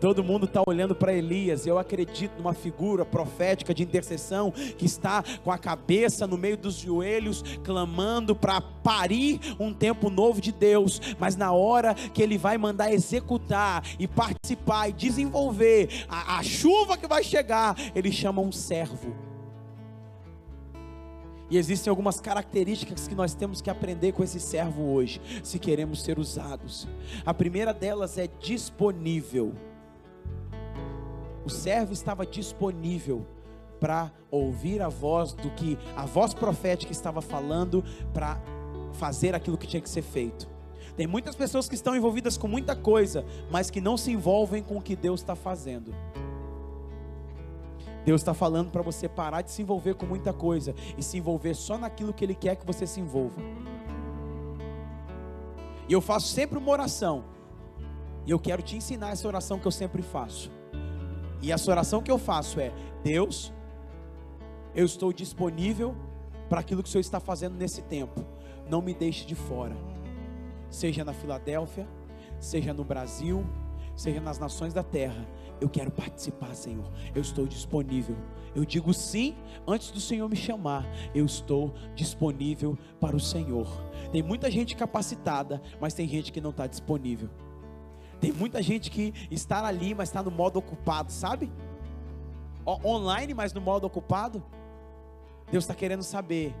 Todo 0.00 0.24
mundo 0.24 0.46
está 0.46 0.62
olhando 0.66 0.94
para 0.94 1.12
Elias. 1.12 1.66
Eu 1.66 1.78
acredito 1.78 2.36
numa 2.38 2.54
figura 2.54 3.04
profética 3.04 3.74
de 3.74 3.82
intercessão 3.82 4.50
que 4.50 4.86
está 4.86 5.22
com 5.42 5.50
a 5.50 5.58
cabeça 5.58 6.26
no 6.26 6.36
meio 6.36 6.56
dos 6.56 6.74
joelhos, 6.74 7.42
clamando 7.62 8.34
para 8.34 8.60
parir 8.60 9.40
um 9.58 9.72
tempo 9.72 10.10
novo 10.10 10.40
de 10.40 10.52
Deus. 10.52 11.00
Mas 11.18 11.36
na 11.36 11.52
hora 11.52 11.94
que 11.94 12.22
ele 12.22 12.38
vai 12.38 12.58
mandar 12.58 12.92
executar 12.92 13.84
e 13.98 14.06
participar 14.06 14.88
e 14.88 14.92
desenvolver 14.92 16.06
a, 16.08 16.38
a 16.38 16.42
chuva 16.42 16.96
que 16.96 17.06
vai 17.06 17.22
chegar, 17.22 17.76
ele 17.94 18.12
chama 18.12 18.40
um 18.40 18.52
servo. 18.52 19.32
E 21.52 21.58
existem 21.58 21.90
algumas 21.90 22.18
características 22.18 23.06
que 23.06 23.14
nós 23.14 23.34
temos 23.34 23.60
que 23.60 23.68
aprender 23.68 24.12
com 24.12 24.24
esse 24.24 24.40
servo 24.40 24.94
hoje, 24.94 25.20
se 25.42 25.58
queremos 25.58 26.02
ser 26.02 26.18
usados. 26.18 26.88
A 27.26 27.34
primeira 27.34 27.74
delas 27.74 28.16
é 28.16 28.26
disponível. 28.40 29.52
O 31.44 31.50
servo 31.50 31.92
estava 31.92 32.24
disponível 32.24 33.26
para 33.80 34.12
ouvir 34.30 34.80
a 34.80 34.88
voz 34.88 35.32
do 35.32 35.50
que 35.50 35.76
a 35.96 36.06
voz 36.06 36.32
profética 36.32 36.92
estava 36.92 37.20
falando 37.20 37.84
para 38.12 38.40
fazer 38.92 39.34
aquilo 39.34 39.58
que 39.58 39.66
tinha 39.66 39.80
que 39.82 39.90
ser 39.90 40.02
feito. 40.02 40.48
Tem 40.96 41.06
muitas 41.06 41.34
pessoas 41.34 41.68
que 41.68 41.74
estão 41.74 41.96
envolvidas 41.96 42.36
com 42.36 42.46
muita 42.46 42.76
coisa, 42.76 43.24
mas 43.50 43.70
que 43.70 43.80
não 43.80 43.96
se 43.96 44.12
envolvem 44.12 44.62
com 44.62 44.76
o 44.76 44.82
que 44.82 44.94
Deus 44.94 45.20
está 45.20 45.34
fazendo. 45.34 45.92
Deus 48.04 48.20
está 48.20 48.34
falando 48.34 48.70
para 48.70 48.82
você 48.82 49.08
parar 49.08 49.42
de 49.42 49.50
se 49.50 49.62
envolver 49.62 49.94
com 49.94 50.06
muita 50.06 50.32
coisa 50.32 50.74
e 50.98 51.02
se 51.02 51.18
envolver 51.18 51.54
só 51.54 51.78
naquilo 51.78 52.12
que 52.12 52.24
Ele 52.24 52.34
quer 52.34 52.56
que 52.56 52.66
você 52.66 52.86
se 52.86 53.00
envolva. 53.00 53.40
E 55.88 55.92
eu 55.92 56.00
faço 56.00 56.28
sempre 56.28 56.58
uma 56.58 56.70
oração. 56.70 57.24
E 58.24 58.30
eu 58.30 58.38
quero 58.38 58.62
te 58.62 58.76
ensinar 58.76 59.10
essa 59.10 59.26
oração 59.26 59.58
que 59.58 59.66
eu 59.66 59.72
sempre 59.72 60.02
faço. 60.02 60.50
E 61.42 61.52
essa 61.52 61.70
oração 61.70 62.00
que 62.00 62.10
eu 62.10 62.18
faço 62.18 62.60
é: 62.60 62.72
Deus, 63.02 63.52
eu 64.74 64.86
estou 64.86 65.12
disponível 65.12 65.94
para 66.48 66.60
aquilo 66.60 66.82
que 66.82 66.88
o 66.88 66.92
Senhor 66.92 67.00
está 67.00 67.20
fazendo 67.20 67.56
nesse 67.56 67.82
tempo. 67.82 68.24
Não 68.70 68.80
me 68.80 68.94
deixe 68.94 69.26
de 69.26 69.34
fora. 69.34 69.76
Seja 70.70 71.04
na 71.04 71.12
Filadélfia, 71.12 71.86
seja 72.40 72.72
no 72.72 72.84
Brasil, 72.84 73.44
seja 73.94 74.20
nas 74.20 74.38
nações 74.38 74.72
da 74.72 74.82
terra 74.82 75.26
eu 75.62 75.68
quero 75.68 75.92
participar, 75.92 76.54
Senhor. 76.54 76.90
Eu 77.14 77.22
estou 77.22 77.46
disponível. 77.46 78.16
Eu 78.54 78.64
digo 78.64 78.92
sim 78.92 79.36
antes 79.66 79.92
do 79.92 80.00
Senhor 80.00 80.28
me 80.28 80.36
chamar. 80.36 80.84
Eu 81.14 81.24
estou 81.24 81.72
disponível 81.94 82.76
para 83.00 83.14
o 83.14 83.20
Senhor. 83.20 83.68
Tem 84.10 84.22
muita 84.22 84.50
gente 84.50 84.74
capacitada, 84.74 85.62
mas 85.80 85.94
tem 85.94 86.08
gente 86.08 86.32
que 86.32 86.40
não 86.40 86.50
está 86.50 86.66
disponível. 86.66 87.30
Tem 88.22 88.32
muita 88.32 88.62
gente 88.62 88.90
que 88.90 89.12
está 89.30 89.66
ali, 89.66 89.94
mas 89.94 90.08
está 90.08 90.22
no 90.22 90.30
modo 90.30 90.58
ocupado, 90.58 91.12
sabe? 91.12 91.52
online, 92.64 93.34
mas 93.34 93.52
no 93.52 93.60
modo 93.60 93.84
ocupado. 93.84 94.40
Deus 95.50 95.64
está 95.64 95.74
querendo 95.74 96.04
saber 96.04 96.54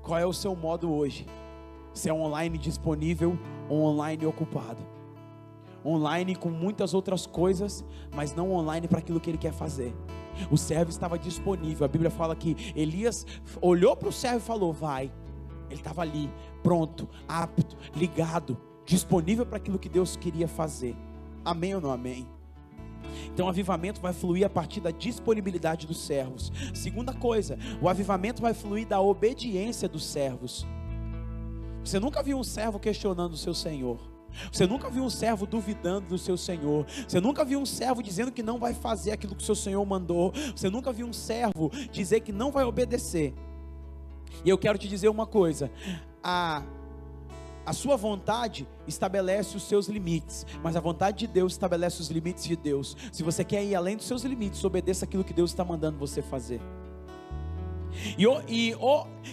qual 0.00 0.18
é 0.18 0.24
o 0.24 0.32
seu 0.32 0.54
modo 0.54 0.90
hoje. 0.90 1.26
Se 1.92 2.08
é 2.08 2.14
online 2.14 2.56
disponível 2.56 3.36
ou 3.68 3.82
online 3.82 4.24
ocupado 4.24 5.00
online 5.84 6.36
com 6.36 6.50
muitas 6.50 6.94
outras 6.94 7.26
coisas, 7.26 7.84
mas 8.14 8.34
não 8.34 8.52
online 8.52 8.86
para 8.86 8.98
aquilo 8.98 9.20
que 9.20 9.30
ele 9.30 9.38
quer 9.38 9.52
fazer. 9.52 9.94
O 10.50 10.56
servo 10.56 10.90
estava 10.90 11.18
disponível. 11.18 11.84
A 11.84 11.88
Bíblia 11.88 12.10
fala 12.10 12.36
que 12.36 12.72
Elias 12.76 13.26
olhou 13.60 13.96
para 13.96 14.08
o 14.08 14.12
servo 14.12 14.38
e 14.38 14.40
falou: 14.42 14.72
Vai. 14.72 15.12
Ele 15.68 15.78
estava 15.78 16.02
ali, 16.02 16.28
pronto, 16.62 17.08
apto, 17.28 17.76
ligado, 17.94 18.58
disponível 18.90 19.46
para 19.46 19.56
aquilo 19.56 19.78
que 19.78 19.88
Deus 19.88 20.16
queria 20.16 20.48
fazer. 20.48 20.96
Amém 21.44 21.76
ou 21.76 21.80
não 21.80 21.92
amém? 21.92 22.26
Então 23.32 23.46
o 23.46 23.48
avivamento 23.48 24.00
vai 24.00 24.12
fluir 24.12 24.44
a 24.44 24.50
partir 24.50 24.80
da 24.80 24.90
disponibilidade 24.90 25.86
dos 25.86 26.04
servos. 26.04 26.50
Segunda 26.74 27.12
coisa, 27.14 27.56
o 27.80 27.88
avivamento 27.88 28.42
vai 28.42 28.52
fluir 28.52 28.88
da 28.88 29.00
obediência 29.00 29.88
dos 29.88 30.04
servos. 30.04 30.66
Você 31.84 32.00
nunca 32.00 32.20
viu 32.20 32.36
um 32.36 32.42
servo 32.42 32.80
questionando 32.80 33.34
o 33.34 33.36
seu 33.36 33.54
senhor. 33.54 34.00
Você 34.50 34.66
nunca 34.66 34.90
viu 34.90 35.04
um 35.04 35.10
servo 35.10 35.46
duvidando 35.46 36.08
do 36.08 36.18
seu 36.18 36.36
senhor. 36.36 36.84
Você 37.06 37.20
nunca 37.20 37.44
viu 37.44 37.60
um 37.60 37.66
servo 37.66 38.02
dizendo 38.02 38.32
que 38.32 38.42
não 38.42 38.58
vai 38.58 38.74
fazer 38.74 39.12
aquilo 39.12 39.36
que 39.36 39.42
o 39.42 39.46
seu 39.46 39.54
senhor 39.54 39.84
mandou. 39.86 40.32
Você 40.54 40.68
nunca 40.68 40.92
viu 40.92 41.06
um 41.06 41.12
servo 41.12 41.70
dizer 41.92 42.20
que 42.20 42.32
não 42.32 42.50
vai 42.50 42.64
obedecer. 42.64 43.34
E 44.44 44.50
eu 44.50 44.58
quero 44.58 44.78
te 44.78 44.88
dizer 44.88 45.08
uma 45.08 45.26
coisa: 45.26 45.70
a 46.22 46.62
a 47.64 47.72
sua 47.72 47.96
vontade 47.96 48.66
estabelece 48.86 49.56
os 49.56 49.62
seus 49.62 49.88
limites, 49.88 50.46
mas 50.62 50.76
a 50.76 50.80
vontade 50.80 51.18
de 51.18 51.26
Deus 51.26 51.52
estabelece 51.52 52.00
os 52.00 52.08
limites 52.08 52.44
de 52.44 52.56
Deus. 52.56 52.96
Se 53.12 53.22
você 53.22 53.44
quer 53.44 53.64
ir 53.64 53.74
além 53.74 53.96
dos 53.96 54.06
seus 54.06 54.22
limites, 54.22 54.64
obedeça 54.64 55.04
aquilo 55.04 55.24
que 55.24 55.32
Deus 55.32 55.50
está 55.50 55.64
mandando 55.64 55.98
você 55.98 56.22
fazer. 56.22 56.60
E, 58.16 58.24
e, 58.48 58.74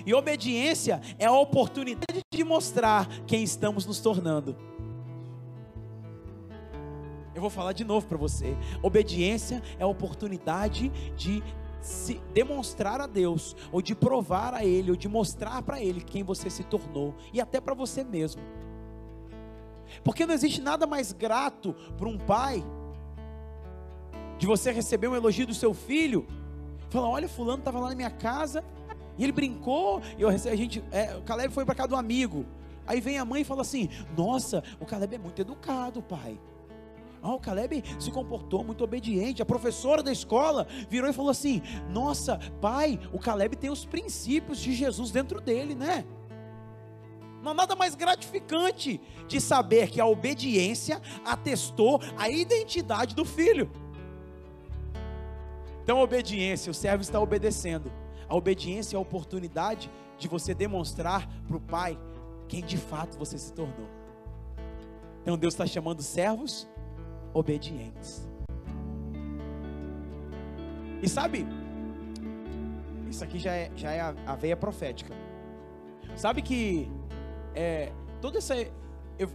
e 0.06 0.14
obediência 0.14 1.02
é 1.18 1.26
a 1.26 1.32
oportunidade 1.32 2.22
de 2.34 2.44
mostrar 2.44 3.08
quem 3.26 3.44
estamos 3.44 3.86
nos 3.86 4.00
tornando. 4.00 4.56
Eu 7.34 7.42
vou 7.42 7.52
falar 7.52 7.72
de 7.72 7.84
novo 7.84 8.08
para 8.08 8.18
você. 8.18 8.58
Obediência 8.82 9.62
é 9.78 9.84
a 9.84 9.88
oportunidade 9.88 10.90
de 11.16 11.44
se 11.88 12.22
demonstrar 12.34 13.00
a 13.00 13.08
Deus, 13.08 13.56
ou 13.72 13.82
de 13.82 13.96
provar 13.96 14.54
a 14.54 14.66
Ele, 14.66 14.92
ou 14.92 14.98
de 14.98 15.08
mostrar 15.08 15.62
para 15.62 15.82
Ele 15.82 16.02
quem 16.02 16.22
você 16.22 16.50
se 16.50 16.64
tornou, 16.64 17.16
e 17.32 17.40
até 17.40 17.62
para 17.62 17.74
você 17.74 18.04
mesmo. 18.04 18.42
Porque 20.04 20.26
não 20.26 20.34
existe 20.34 20.62
nada 20.62 20.86
mais 20.86 21.14
grato 21.14 21.74
para 21.98 22.10
um 22.10 22.18
pai 22.18 22.62
de 24.38 24.46
você 24.46 24.72
receber 24.72 25.08
um 25.08 25.16
elogio 25.16 25.48
do 25.48 25.54
seu 25.54 25.74
filho, 25.74 26.28
falar: 26.90 27.08
olha, 27.08 27.30
fulano 27.30 27.60
estava 27.60 27.80
lá 27.80 27.90
na 27.90 27.96
minha 27.96 28.12
casa 28.12 28.66
e 29.18 29.24
ele 29.24 29.32
brincou, 29.32 30.02
e 30.18 30.22
eu, 30.22 30.28
a 30.28 30.36
gente, 30.36 30.84
é, 30.92 31.16
o 31.16 31.22
Caleb 31.22 31.54
foi 31.54 31.64
para 31.66 31.74
casa 31.74 31.88
do 31.88 31.96
amigo. 31.96 32.46
Aí 32.86 33.00
vem 33.00 33.18
a 33.18 33.24
mãe 33.24 33.42
e 33.42 33.46
fala 33.46 33.62
assim: 33.62 33.90
Nossa, 34.16 34.62
o 34.80 34.86
Caleb 34.86 35.16
é 35.16 35.20
muito 35.20 35.42
educado, 35.42 36.02
pai. 36.02 36.38
Ah, 37.22 37.34
o 37.34 37.40
Caleb 37.40 37.84
se 38.00 38.12
comportou 38.12 38.64
muito 38.64 38.84
obediente. 38.84 39.42
A 39.42 39.46
professora 39.46 40.04
da 40.04 40.12
escola 40.12 40.68
virou 40.90 41.10
e 41.10 41.14
falou 41.14 41.32
assim: 41.32 41.62
Nossa, 41.90 42.40
pai, 42.62 43.00
o 43.12 43.20
Caleb 43.20 43.56
tem 43.56 43.70
os 43.70 43.86
princípios 43.86 44.60
de 44.60 44.74
Jesus 44.74 45.12
dentro 45.12 45.42
dele, 45.42 45.76
né? 45.76 46.06
Não 47.42 47.52
há 47.52 47.54
nada 47.54 47.76
mais 47.76 47.96
gratificante 47.96 49.00
de 49.28 49.40
saber 49.40 49.90
que 49.90 50.02
a 50.02 50.06
obediência 50.06 51.02
atestou 51.24 52.02
a 52.18 52.30
identidade 52.30 53.16
do 53.16 53.24
filho. 53.24 53.70
Então, 55.84 56.00
a 56.00 56.04
obediência, 56.04 56.70
o 56.70 56.74
servo 56.74 57.02
está 57.02 57.20
obedecendo. 57.20 57.92
A 58.28 58.36
obediência 58.36 58.96
é 58.96 58.98
a 58.98 59.02
oportunidade 59.02 59.90
de 60.18 60.28
você 60.28 60.54
demonstrar 60.54 61.26
para 61.48 61.56
o 61.56 61.62
pai 61.62 61.98
quem 62.50 62.62
de 62.62 62.76
fato 62.76 63.18
você 63.18 63.38
se 63.38 63.54
tornou. 63.54 63.88
Então, 65.22 65.38
Deus 65.38 65.54
está 65.54 65.66
chamando 65.66 66.02
servos 66.02 66.68
obedientes. 67.34 68.28
E 71.02 71.08
sabe, 71.08 71.46
isso 73.10 73.24
aqui 73.24 73.40
já 73.40 73.54
é, 73.54 73.72
já 73.76 73.92
é 73.92 74.02
a, 74.02 74.16
a 74.26 74.36
veia 74.36 74.58
profética. 74.58 75.14
Sabe 76.16 76.42
que 76.42 76.90
é, 77.54 77.92
todo 78.22 78.38
esse 78.38 78.72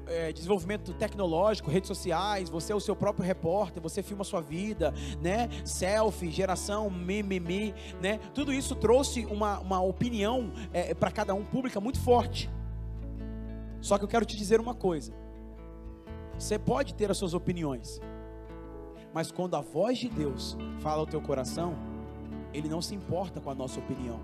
é, 0.07 0.33
desenvolvimento 0.33 0.93
tecnológico, 0.95 1.71
redes 1.71 1.89
sociais, 1.89 2.49
você 2.49 2.73
é 2.73 2.77
o 2.77 2.81
seu 2.81 2.95
próprio 2.95 3.25
repórter, 3.25 3.83
você 3.83 4.03
filma 4.03 4.23
a 4.23 4.25
sua 4.25 4.41
vida, 4.41 4.93
né? 5.21 5.49
Selfie, 5.65 6.31
geração, 6.31 6.89
mimimi, 6.91 7.75
né? 8.01 8.19
Tudo 8.35 8.53
isso 8.53 8.75
trouxe 8.75 9.27
uma, 9.27 9.59
uma 9.61 9.81
opinião 9.81 10.53
é, 10.73 10.95
para 10.95 11.11
cada 11.11 11.35
um 11.35 11.45
pública 11.45 11.81
muito 11.81 12.01
forte. 12.01 12.51
Só 13.81 13.99
que 13.99 14.05
eu 14.05 14.09
quero 14.09 14.25
te 14.25 14.37
dizer 14.37 14.61
uma 14.61 14.75
coisa: 14.75 15.13
você 16.43 16.59
pode 16.59 16.95
ter 16.95 17.09
as 17.09 17.17
suas 17.17 17.35
opiniões, 17.35 18.01
mas 19.15 19.31
quando 19.31 19.55
a 19.55 19.61
voz 19.61 19.97
de 19.97 20.09
Deus 20.09 20.57
fala 20.81 20.99
ao 20.99 21.07
teu 21.07 21.21
coração, 21.21 21.77
Ele 22.53 22.69
não 22.69 22.83
se 22.83 22.97
importa 22.97 23.41
com 23.41 23.49
a 23.49 23.55
nossa 23.55 23.79
opinião. 23.79 24.19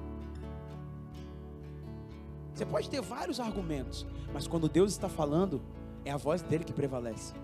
Você 2.52 2.66
pode 2.66 2.90
ter 2.90 3.00
vários 3.00 3.38
argumentos, 3.38 4.04
mas 4.34 4.48
quando 4.48 4.68
Deus 4.68 4.90
está 4.90 5.08
falando, 5.08 5.62
é 6.04 6.10
a 6.10 6.16
voz 6.16 6.42
dele 6.42 6.64
que 6.64 6.72
prevalece. 6.72 7.34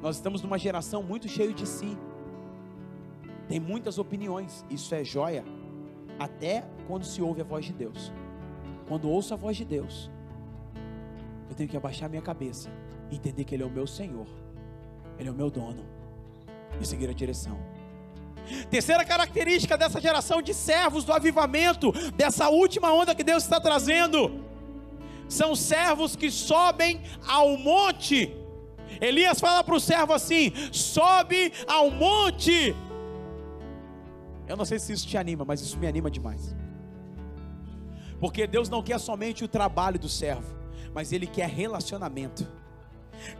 Nós 0.00 0.16
estamos 0.16 0.40
numa 0.40 0.58
geração 0.58 1.02
muito 1.02 1.28
cheia 1.28 1.52
de 1.52 1.66
si. 1.66 1.94
Tem 3.48 3.60
muitas 3.60 3.98
opiniões, 3.98 4.64
isso 4.70 4.94
é 4.94 5.04
joia, 5.04 5.44
até 6.18 6.66
quando 6.86 7.04
se 7.04 7.20
ouve 7.20 7.42
a 7.42 7.44
voz 7.44 7.66
de 7.66 7.74
Deus. 7.74 8.10
Quando 8.88 9.10
ouço 9.10 9.34
a 9.34 9.36
voz 9.36 9.58
de 9.58 9.64
Deus, 9.66 10.10
eu 11.48 11.54
tenho 11.54 11.68
que 11.68 11.76
abaixar 11.76 12.08
minha 12.08 12.22
cabeça 12.22 12.70
entender 13.10 13.44
que 13.44 13.54
Ele 13.54 13.62
é 13.62 13.66
o 13.66 13.70
meu 13.70 13.86
Senhor, 13.86 14.26
Ele 15.18 15.28
é 15.28 15.32
o 15.32 15.34
meu 15.34 15.50
dono 15.50 15.84
e 16.80 16.86
seguir 16.86 17.08
a 17.08 17.12
direção. 17.12 17.58
Terceira 18.70 19.04
característica 19.04 19.76
dessa 19.76 20.00
geração 20.00 20.40
de 20.40 20.54
servos 20.54 21.04
do 21.04 21.12
avivamento, 21.12 21.92
dessa 22.12 22.48
última 22.48 22.92
onda 22.92 23.14
que 23.14 23.24
Deus 23.24 23.42
está 23.42 23.60
trazendo, 23.60 24.44
são 25.28 25.54
servos 25.56 26.14
que 26.14 26.30
sobem 26.30 27.00
ao 27.26 27.56
monte. 27.56 28.34
Elias 29.00 29.40
fala 29.40 29.64
para 29.64 29.74
o 29.74 29.80
servo 29.80 30.12
assim: 30.12 30.52
sobe 30.72 31.52
ao 31.66 31.90
monte. 31.90 32.74
Eu 34.46 34.56
não 34.56 34.64
sei 34.64 34.78
se 34.78 34.92
isso 34.92 35.06
te 35.06 35.18
anima, 35.18 35.44
mas 35.44 35.60
isso 35.60 35.76
me 35.76 35.86
anima 35.88 36.10
demais. 36.10 36.54
Porque 38.20 38.46
Deus 38.46 38.68
não 38.68 38.82
quer 38.82 38.98
somente 39.00 39.44
o 39.44 39.48
trabalho 39.48 39.98
do 39.98 40.08
servo, 40.08 40.55
mas 40.96 41.12
Ele 41.12 41.26
quer 41.26 41.46
relacionamento. 41.46 42.48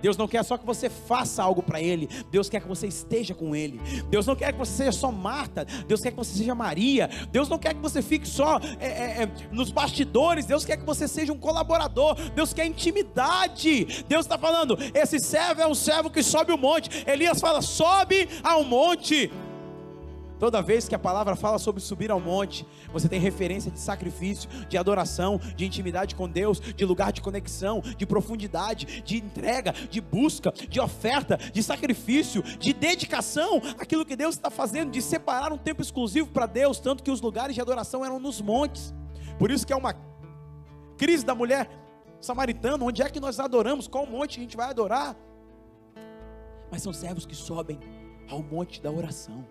Deus 0.02 0.16
não 0.16 0.28
quer 0.28 0.42
só 0.44 0.58
que 0.58 0.66
você 0.66 0.90
faça 0.90 1.42
algo 1.42 1.62
para 1.62 1.80
Ele, 1.80 2.06
Deus 2.30 2.50
quer 2.50 2.60
que 2.60 2.68
você 2.68 2.86
esteja 2.86 3.34
com 3.34 3.56
Ele. 3.56 3.80
Deus 4.10 4.26
não 4.26 4.36
quer 4.36 4.52
que 4.52 4.58
você 4.58 4.72
seja 4.72 4.92
só 4.92 5.10
Marta, 5.10 5.64
Deus 5.86 6.02
quer 6.02 6.10
que 6.10 6.18
você 6.18 6.36
seja 6.36 6.54
Maria. 6.54 7.08
Deus 7.32 7.48
não 7.48 7.58
quer 7.58 7.72
que 7.72 7.80
você 7.80 8.02
fique 8.02 8.28
só 8.28 8.58
é, 8.78 8.86
é, 8.86 9.22
é, 9.22 9.30
nos 9.50 9.70
bastidores, 9.70 10.44
Deus 10.44 10.66
quer 10.66 10.76
que 10.76 10.84
você 10.84 11.08
seja 11.08 11.32
um 11.32 11.38
colaborador. 11.38 12.14
Deus 12.34 12.52
quer 12.52 12.66
intimidade. 12.66 14.04
Deus 14.06 14.26
está 14.26 14.36
falando: 14.36 14.76
esse 14.92 15.18
servo 15.18 15.62
é 15.62 15.66
um 15.66 15.74
servo 15.74 16.10
que 16.10 16.22
sobe 16.22 16.52
o 16.52 16.58
monte. 16.58 17.04
Elias 17.06 17.40
fala: 17.40 17.62
sobe 17.62 18.28
ao 18.42 18.64
monte. 18.64 19.30
Toda 20.38 20.60
vez 20.60 20.86
que 20.86 20.94
a 20.94 20.98
palavra 20.98 21.34
fala 21.34 21.58
sobre 21.58 21.80
subir 21.80 22.10
ao 22.10 22.20
monte, 22.20 22.66
você 22.92 23.08
tem 23.08 23.18
referência 23.18 23.70
de 23.70 23.78
sacrifício, 23.78 24.48
de 24.68 24.76
adoração, 24.76 25.40
de 25.56 25.64
intimidade 25.64 26.14
com 26.14 26.28
Deus, 26.28 26.60
de 26.60 26.84
lugar 26.84 27.12
de 27.12 27.22
conexão, 27.22 27.80
de 27.80 28.04
profundidade, 28.04 29.02
de 29.02 29.16
entrega, 29.16 29.72
de 29.72 30.00
busca, 30.00 30.52
de 30.52 30.78
oferta, 30.78 31.36
de 31.36 31.62
sacrifício, 31.62 32.42
de 32.42 32.74
dedicação, 32.74 33.62
aquilo 33.78 34.04
que 34.04 34.14
Deus 34.14 34.34
está 34.34 34.50
fazendo, 34.50 34.90
de 34.90 35.00
separar 35.00 35.52
um 35.52 35.58
tempo 35.58 35.80
exclusivo 35.80 36.28
para 36.28 36.46
Deus, 36.46 36.78
tanto 36.78 37.02
que 37.02 37.10
os 37.10 37.20
lugares 37.20 37.54
de 37.54 37.60
adoração 37.60 38.04
eram 38.04 38.18
nos 38.18 38.40
montes. 38.40 38.94
Por 39.38 39.50
isso 39.50 39.66
que 39.66 39.72
é 39.72 39.76
uma 39.76 39.94
crise 40.98 41.24
da 41.24 41.34
mulher 41.34 41.70
samaritana, 42.20 42.84
onde 42.84 43.02
é 43.02 43.08
que 43.08 43.20
nós 43.20 43.40
adoramos, 43.40 43.88
qual 43.88 44.06
monte 44.06 44.38
a 44.38 44.42
gente 44.42 44.56
vai 44.56 44.68
adorar? 44.68 45.16
Mas 46.70 46.82
são 46.82 46.92
servos 46.92 47.24
que 47.24 47.34
sobem 47.34 47.78
ao 48.28 48.42
monte 48.42 48.82
da 48.82 48.90
oração 48.90 49.46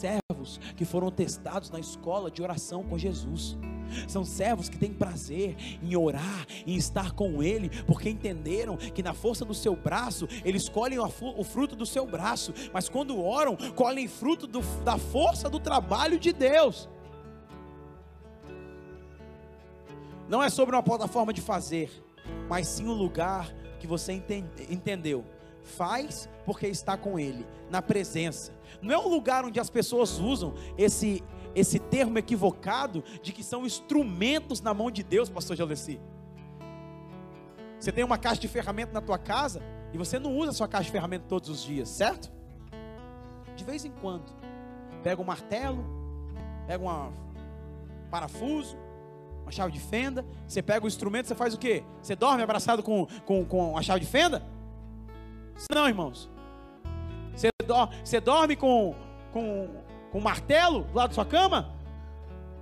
servos 0.00 0.60
que 0.76 0.84
foram 0.84 1.10
testados 1.10 1.70
na 1.70 1.80
escola 1.80 2.30
de 2.30 2.40
oração 2.40 2.84
com 2.84 2.96
Jesus. 2.96 3.58
São 4.06 4.24
servos 4.24 4.68
que 4.68 4.78
têm 4.78 4.92
prazer 4.92 5.56
em 5.82 5.96
orar, 5.96 6.46
em 6.64 6.76
estar 6.76 7.10
com 7.10 7.42
Ele, 7.42 7.68
porque 7.84 8.08
entenderam 8.08 8.76
que 8.76 9.02
na 9.02 9.12
força 9.12 9.44
do 9.44 9.52
seu 9.52 9.74
braço, 9.74 10.28
eles 10.44 10.68
colhem 10.68 11.00
o 11.00 11.42
fruto 11.42 11.74
do 11.74 11.84
seu 11.84 12.06
braço, 12.06 12.54
mas 12.72 12.88
quando 12.88 13.20
oram, 13.20 13.56
colhem 13.74 14.06
fruto 14.06 14.46
do, 14.46 14.60
da 14.84 14.96
força 14.96 15.50
do 15.50 15.58
trabalho 15.58 16.16
de 16.16 16.32
Deus. 16.32 16.88
Não 20.28 20.40
é 20.40 20.48
sobre 20.48 20.76
uma 20.76 20.82
plataforma 20.84 21.32
de 21.32 21.40
fazer, 21.40 21.90
mas 22.48 22.68
sim 22.68 22.86
um 22.86 22.94
lugar 22.94 23.52
que 23.80 23.86
você 23.88 24.12
entende, 24.12 24.48
entendeu. 24.70 25.24
Faz 25.68 26.28
porque 26.44 26.66
está 26.66 26.96
com 26.96 27.18
Ele, 27.18 27.46
na 27.70 27.82
presença 27.82 28.58
não 28.80 28.94
é 28.94 28.98
um 28.98 29.08
lugar 29.08 29.44
onde 29.44 29.58
as 29.58 29.70
pessoas 29.70 30.18
usam 30.18 30.54
esse, 30.76 31.22
esse 31.54 31.78
termo 31.78 32.18
equivocado 32.18 33.02
de 33.22 33.32
que 33.32 33.42
são 33.42 33.66
instrumentos 33.66 34.60
na 34.60 34.72
mão 34.72 34.90
de 34.90 35.02
Deus, 35.02 35.28
pastor 35.28 35.56
Jalessi. 35.56 36.00
Você 37.78 37.92
tem 37.92 38.04
uma 38.04 38.18
caixa 38.18 38.40
de 38.40 38.48
ferramenta 38.48 38.92
na 38.92 39.00
tua 39.00 39.18
casa 39.18 39.62
e 39.92 39.98
você 39.98 40.18
não 40.18 40.36
usa 40.36 40.50
a 40.50 40.54
sua 40.54 40.68
caixa 40.68 40.86
de 40.86 40.92
ferramenta 40.92 41.24
todos 41.28 41.48
os 41.48 41.62
dias, 41.62 41.88
certo? 41.88 42.30
De 43.56 43.64
vez 43.64 43.84
em 43.84 43.90
quando. 43.90 44.32
Pega 45.02 45.20
um 45.20 45.24
martelo, 45.24 45.84
pega 46.66 46.84
um 46.84 47.12
parafuso, 48.10 48.76
uma 49.42 49.52
chave 49.52 49.72
de 49.72 49.80
fenda, 49.80 50.26
você 50.46 50.60
pega 50.60 50.84
o 50.84 50.88
instrumento, 50.88 51.26
você 51.26 51.34
faz 51.34 51.54
o 51.54 51.58
quê? 51.58 51.84
Você 52.02 52.16
dorme 52.16 52.42
abraçado 52.42 52.82
com, 52.82 53.06
com, 53.24 53.44
com 53.44 53.78
a 53.78 53.82
chave 53.82 54.00
de 54.00 54.06
fenda? 54.06 54.42
Não, 55.72 55.88
irmãos. 55.88 56.30
dor, 57.66 57.90
você 58.04 58.20
dorme 58.20 58.56
com, 58.56 58.94
com, 59.32 59.68
com 60.10 60.20
martelo 60.20 60.84
do 60.84 60.94
lado 60.94 61.08
da 61.08 61.14
sua 61.14 61.24
cama? 61.24 61.74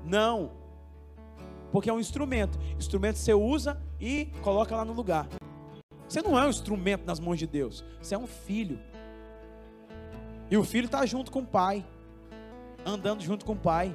Não. 0.04 0.50
Porque 1.70 1.90
é 1.90 1.92
um 1.92 2.00
instrumento. 2.00 2.58
Instrumento 2.78 3.16
você 3.16 3.34
usa 3.34 3.80
e 4.00 4.26
coloca 4.42 4.74
lá 4.74 4.84
no 4.84 4.92
lugar. 4.92 5.28
Você 6.08 6.22
não 6.22 6.38
é 6.38 6.46
um 6.46 6.50
instrumento 6.50 7.04
nas 7.04 7.20
mãos 7.20 7.38
de 7.38 7.46
Deus. 7.46 7.84
Você 8.00 8.14
é 8.14 8.18
um 8.18 8.26
filho. 8.26 8.78
E 10.50 10.56
o 10.56 10.64
filho 10.64 10.86
está 10.86 11.04
junto 11.04 11.30
com 11.30 11.40
o 11.40 11.46
pai. 11.46 11.84
Andando 12.84 13.22
junto 13.22 13.44
com 13.44 13.52
o 13.52 13.56
pai. 13.56 13.94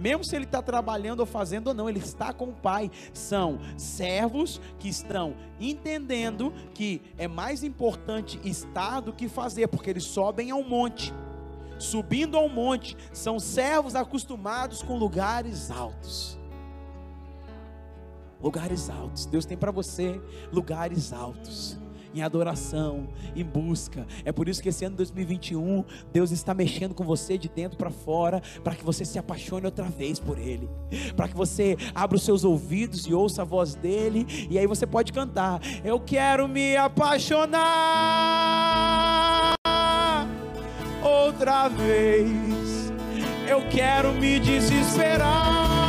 Mesmo 0.00 0.24
se 0.24 0.34
ele 0.34 0.46
está 0.46 0.62
trabalhando 0.62 1.20
ou 1.20 1.26
fazendo 1.26 1.68
ou 1.68 1.74
não, 1.74 1.86
ele 1.86 1.98
está 1.98 2.32
com 2.32 2.46
o 2.46 2.54
pai. 2.54 2.90
São 3.12 3.58
servos 3.76 4.58
que 4.78 4.88
estão 4.88 5.34
entendendo 5.60 6.54
que 6.72 7.02
é 7.18 7.28
mais 7.28 7.62
importante 7.62 8.40
estar 8.42 9.00
do 9.00 9.12
que 9.12 9.28
fazer, 9.28 9.68
porque 9.68 9.90
eles 9.90 10.04
sobem 10.04 10.50
ao 10.50 10.64
monte. 10.64 11.12
Subindo 11.78 12.38
ao 12.38 12.48
monte, 12.48 12.96
são 13.12 13.38
servos 13.38 13.94
acostumados 13.94 14.82
com 14.82 14.96
lugares 14.96 15.70
altos 15.70 16.40
lugares 18.42 18.88
altos. 18.88 19.26
Deus 19.26 19.44
tem 19.44 19.56
para 19.56 19.70
você 19.70 20.18
lugares 20.50 21.12
altos. 21.12 21.78
Em 22.14 22.22
adoração, 22.22 23.08
em 23.36 23.44
busca. 23.44 24.06
É 24.24 24.32
por 24.32 24.48
isso 24.48 24.62
que 24.62 24.68
esse 24.68 24.84
ano 24.84 24.96
2021, 24.96 25.84
Deus 26.12 26.30
está 26.30 26.52
mexendo 26.52 26.94
com 26.94 27.04
você 27.04 27.38
de 27.38 27.48
dentro 27.48 27.78
para 27.78 27.90
fora, 27.90 28.42
para 28.64 28.74
que 28.74 28.84
você 28.84 29.04
se 29.04 29.18
apaixone 29.18 29.66
outra 29.66 29.84
vez 29.84 30.18
por 30.18 30.38
Ele, 30.38 30.68
para 31.16 31.28
que 31.28 31.36
você 31.36 31.76
abra 31.94 32.16
os 32.16 32.22
seus 32.22 32.44
ouvidos 32.44 33.06
e 33.06 33.14
ouça 33.14 33.42
a 33.42 33.44
voz 33.44 33.74
dele, 33.74 34.26
e 34.50 34.58
aí 34.58 34.66
você 34.66 34.86
pode 34.86 35.12
cantar: 35.12 35.60
Eu 35.84 36.00
quero 36.00 36.48
me 36.48 36.76
apaixonar 36.76 37.60
outra 41.02 41.68
vez, 41.68 42.92
eu 43.48 43.62
quero 43.70 44.12
me 44.12 44.38
desesperar. 44.40 45.79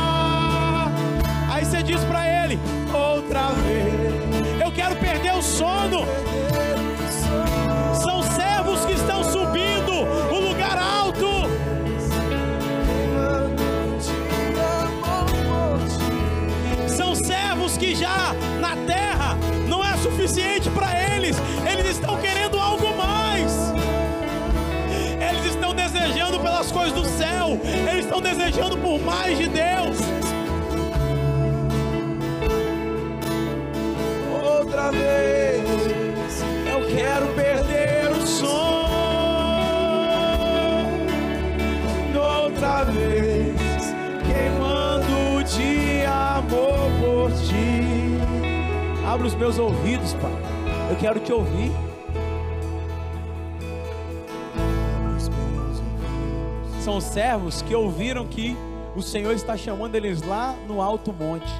Coisas 26.82 26.92
do 26.92 27.04
céu. 27.04 27.60
Eles 27.90 28.04
estão 28.04 28.20
desejando 28.20 28.76
por 28.78 29.00
mais 29.00 29.38
de 29.38 29.48
Deus. 29.48 29.98
outra 34.42 34.90
vez. 34.90 35.62
Eu 36.66 36.86
quero 36.88 37.26
perder 37.34 38.10
o 38.10 38.26
som. 38.26 38.82
Outra 42.16 42.84
vez, 42.84 43.94
queimando 44.26 45.44
de 45.44 46.04
amor 46.04 46.90
por 47.00 47.32
ti. 47.32 48.18
Abra 49.06 49.26
os 49.26 49.34
meus 49.34 49.58
ouvidos, 49.58 50.14
Pai. 50.14 50.32
Eu 50.90 50.96
quero 50.96 51.20
te 51.20 51.32
ouvir. 51.32 51.91
São 56.84 57.00
servos 57.00 57.62
que 57.62 57.74
ouviram 57.74 58.26
que 58.26 58.56
o 58.96 59.02
Senhor 59.02 59.32
está 59.32 59.56
chamando 59.56 59.94
eles 59.94 60.22
lá 60.22 60.54
no 60.66 60.82
alto 60.82 61.12
monte. 61.12 61.52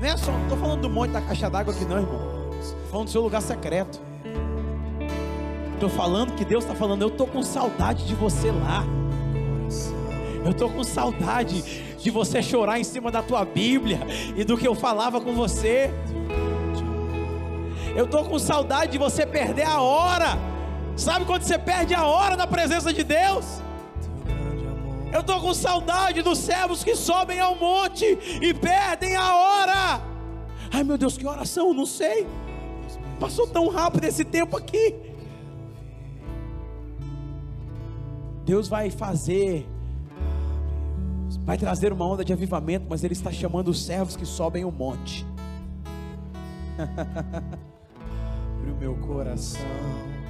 Não 0.00 0.08
é 0.08 0.16
só, 0.16 0.32
não 0.32 0.42
estou 0.42 0.58
falando 0.58 0.80
do 0.80 0.90
monte 0.90 1.10
da 1.10 1.20
caixa 1.20 1.48
d'água 1.48 1.72
aqui, 1.72 1.84
não, 1.84 1.98
irmão 1.98 2.42
falando 2.92 3.06
do 3.06 3.10
seu 3.10 3.22
lugar 3.22 3.40
secreto. 3.40 3.98
Estou 5.72 5.88
falando 5.88 6.34
que 6.34 6.44
Deus 6.44 6.62
está 6.62 6.76
falando, 6.76 7.00
eu 7.00 7.08
estou 7.08 7.26
com 7.26 7.42
saudade 7.42 8.06
de 8.06 8.14
você 8.14 8.50
lá. 8.50 8.84
Eu 10.44 10.50
estou 10.50 10.68
com 10.68 10.84
saudade 10.84 11.62
de 11.96 12.10
você 12.10 12.42
chorar 12.42 12.78
em 12.78 12.84
cima 12.84 13.10
da 13.10 13.22
tua 13.22 13.46
Bíblia 13.46 14.00
e 14.36 14.44
do 14.44 14.58
que 14.58 14.68
eu 14.68 14.74
falava 14.74 15.22
com 15.22 15.32
você. 15.32 15.90
Eu 17.96 18.04
estou 18.04 18.24
com 18.24 18.38
saudade 18.38 18.92
de 18.92 18.98
você 18.98 19.24
perder 19.24 19.66
a 19.66 19.80
hora. 19.80 20.38
Sabe 20.94 21.24
quando 21.24 21.44
você 21.44 21.58
perde 21.58 21.94
a 21.94 22.04
hora 22.04 22.36
na 22.36 22.46
presença 22.46 22.92
de 22.92 23.02
Deus? 23.02 23.62
Eu 25.12 25.20
estou 25.20 25.40
com 25.40 25.52
saudade 25.52 26.22
dos 26.22 26.38
servos 26.38 26.82
que 26.82 26.96
sobem 26.96 27.38
ao 27.38 27.54
monte 27.54 28.06
e 28.40 28.54
perdem 28.54 29.14
a 29.14 29.36
hora. 29.36 30.02
Ai 30.72 30.82
meu 30.82 30.96
Deus, 30.96 31.18
que 31.18 31.26
oração, 31.26 31.74
não 31.74 31.84
sei. 31.84 32.26
Passou 33.20 33.46
tão 33.46 33.68
rápido 33.68 34.04
esse 34.04 34.24
tempo 34.24 34.56
aqui. 34.56 34.94
Deus 38.44 38.68
vai 38.68 38.90
fazer, 38.90 39.68
vai 41.44 41.56
trazer 41.56 41.92
uma 41.92 42.06
onda 42.06 42.24
de 42.24 42.32
avivamento, 42.32 42.86
mas 42.88 43.04
Ele 43.04 43.12
está 43.12 43.30
chamando 43.30 43.68
os 43.68 43.84
servos 43.84 44.16
que 44.16 44.26
sobem 44.26 44.64
o 44.64 44.72
monte. 44.72 45.26
Abre 48.58 48.70
o 48.70 48.76
meu 48.76 48.94
coração 48.96 49.60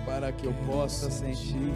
para 0.05 0.33
que 0.33 0.47
eu 0.47 0.55
possa 0.67 1.11
sentir 1.11 1.73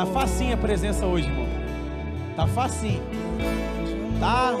Tá 0.00 0.06
facinha 0.06 0.54
a 0.54 0.56
presença 0.56 1.04
hoje, 1.04 1.28
irmão. 1.28 1.46
Tá 2.34 2.46
facinho. 2.46 3.02
Tá? 4.18 4.54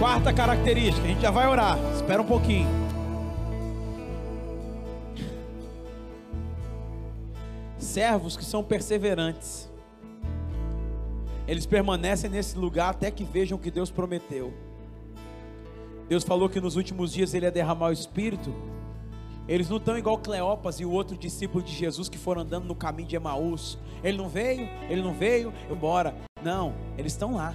Quarta 0.00 0.32
característica, 0.32 1.04
a 1.04 1.10
gente 1.10 1.22
já 1.22 1.30
vai 1.30 1.46
orar. 1.46 1.78
Espera 1.94 2.20
um 2.20 2.26
pouquinho. 2.26 2.87
Servos 7.98 8.36
que 8.36 8.44
são 8.44 8.62
perseverantes. 8.62 9.68
Eles 11.48 11.66
permanecem 11.66 12.30
nesse 12.30 12.56
lugar 12.56 12.90
até 12.90 13.10
que 13.10 13.24
vejam 13.24 13.58
o 13.58 13.60
que 13.60 13.72
Deus 13.72 13.90
prometeu. 13.90 14.54
Deus 16.08 16.22
falou 16.22 16.48
que 16.48 16.60
nos 16.60 16.76
últimos 16.76 17.12
dias 17.12 17.34
ele 17.34 17.46
ia 17.46 17.50
derramar 17.50 17.88
o 17.88 17.92
Espírito. 17.92 18.54
Eles 19.48 19.68
não 19.68 19.78
estão 19.78 19.98
igual 19.98 20.16
Cleopas 20.16 20.78
e 20.78 20.84
o 20.84 20.92
outro 20.92 21.16
discípulo 21.16 21.60
de 21.60 21.74
Jesus 21.74 22.08
que 22.08 22.16
foram 22.16 22.42
andando 22.42 22.66
no 22.66 22.74
caminho 22.76 23.08
de 23.08 23.16
Emaús. 23.16 23.76
Ele 24.04 24.16
não 24.16 24.28
veio, 24.28 24.68
ele 24.88 25.02
não 25.02 25.12
veio, 25.12 25.52
embora. 25.68 26.14
Não, 26.40 26.74
eles 26.96 27.12
estão 27.12 27.34
lá. 27.34 27.52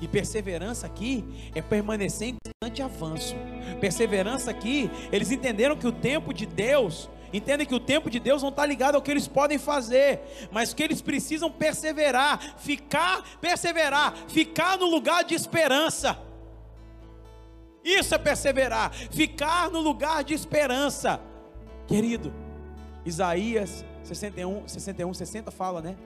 E 0.00 0.06
perseverança 0.06 0.86
aqui 0.86 1.24
é 1.52 1.60
permanecer 1.60 2.28
em 2.28 2.36
constante 2.36 2.80
avanço. 2.80 3.34
Perseverança 3.80 4.52
aqui, 4.52 4.88
eles 5.10 5.32
entenderam 5.32 5.74
que 5.74 5.86
o 5.88 5.92
tempo 5.92 6.32
de 6.32 6.46
Deus 6.46 7.10
Entendem 7.32 7.66
que 7.66 7.74
o 7.74 7.80
tempo 7.80 8.10
de 8.10 8.18
Deus 8.18 8.42
não 8.42 8.48
está 8.48 8.66
ligado 8.66 8.96
ao 8.96 9.02
que 9.02 9.10
eles 9.10 9.28
podem 9.28 9.58
fazer, 9.58 10.20
mas 10.50 10.74
que 10.74 10.82
eles 10.82 11.00
precisam 11.00 11.50
perseverar, 11.50 12.56
ficar, 12.58 13.22
perseverar, 13.40 14.14
ficar 14.28 14.76
no 14.78 14.86
lugar 14.86 15.22
de 15.24 15.34
esperança. 15.34 16.18
Isso 17.84 18.14
é 18.14 18.18
perseverar, 18.18 18.92
ficar 18.92 19.70
no 19.70 19.80
lugar 19.80 20.24
de 20.24 20.34
esperança. 20.34 21.20
Querido, 21.86 22.32
Isaías 23.04 23.84
61, 24.02 24.66
61, 24.66 25.14
60 25.14 25.50
fala, 25.50 25.80
né? 25.80 25.96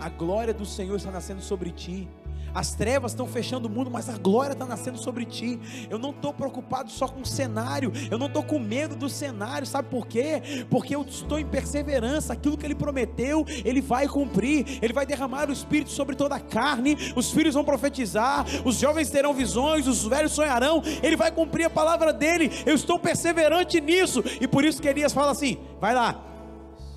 A 0.00 0.08
glória 0.08 0.54
do 0.54 0.64
Senhor 0.64 0.96
está 0.96 1.10
nascendo 1.10 1.42
sobre 1.42 1.70
ti 1.70 2.08
as 2.54 2.74
trevas 2.74 3.12
estão 3.12 3.26
fechando 3.26 3.66
o 3.66 3.70
mundo, 3.70 3.90
mas 3.90 4.08
a 4.08 4.16
glória 4.16 4.52
está 4.52 4.64
nascendo 4.64 4.96
sobre 4.96 5.24
ti. 5.24 5.58
Eu 5.90 5.98
não 5.98 6.10
estou 6.10 6.32
preocupado 6.32 6.90
só 6.90 7.08
com 7.08 7.22
o 7.22 7.26
cenário, 7.26 7.92
eu 8.10 8.16
não 8.16 8.28
estou 8.28 8.42
com 8.42 8.58
medo 8.58 8.94
do 8.94 9.08
cenário, 9.08 9.66
sabe 9.66 9.88
por 9.88 10.06
quê? 10.06 10.64
Porque 10.70 10.94
eu 10.94 11.02
estou 11.02 11.38
em 11.38 11.44
perseverança, 11.44 12.32
aquilo 12.32 12.56
que 12.56 12.64
ele 12.64 12.74
prometeu, 12.74 13.44
ele 13.64 13.80
vai 13.80 14.06
cumprir, 14.06 14.78
ele 14.80 14.92
vai 14.92 15.04
derramar 15.04 15.48
o 15.48 15.52
Espírito 15.52 15.90
sobre 15.90 16.14
toda 16.14 16.36
a 16.36 16.40
carne, 16.40 16.96
os 17.16 17.32
filhos 17.32 17.54
vão 17.54 17.64
profetizar, 17.64 18.46
os 18.64 18.76
jovens 18.76 19.10
terão 19.10 19.34
visões, 19.34 19.88
os 19.88 20.04
velhos 20.06 20.32
sonharão, 20.32 20.82
ele 21.02 21.16
vai 21.16 21.32
cumprir 21.32 21.64
a 21.64 21.70
palavra 21.70 22.12
dele, 22.12 22.50
eu 22.64 22.74
estou 22.74 22.98
perseverante 22.98 23.80
nisso, 23.80 24.22
e 24.40 24.46
por 24.46 24.64
isso 24.64 24.80
que 24.80 24.88
Elias 24.88 25.12
fala 25.12 25.32
assim: 25.32 25.58
vai 25.80 25.94
lá, 25.94 26.24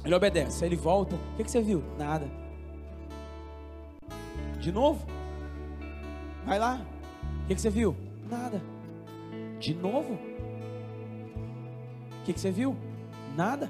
ele 0.05 0.13
obedece, 0.13 0.63
ele 0.63 0.75
volta, 0.75 1.15
o 1.15 1.37
que, 1.37 1.43
que 1.43 1.51
você 1.51 1.61
viu? 1.61 1.83
Nada. 1.97 2.29
De 4.59 4.71
novo? 4.71 5.16
Vai 6.47 6.57
lá. 6.57 6.79
O 7.43 7.47
que, 7.47 7.55
que 7.55 7.61
você 7.61 7.69
viu? 7.69 7.95
Nada. 8.29 8.61
De 9.59 9.73
novo? 9.73 10.13
O 10.13 12.23
que, 12.23 12.31
que 12.31 12.39
você 12.39 12.49
viu? 12.49 12.73
Nada. 13.35 13.69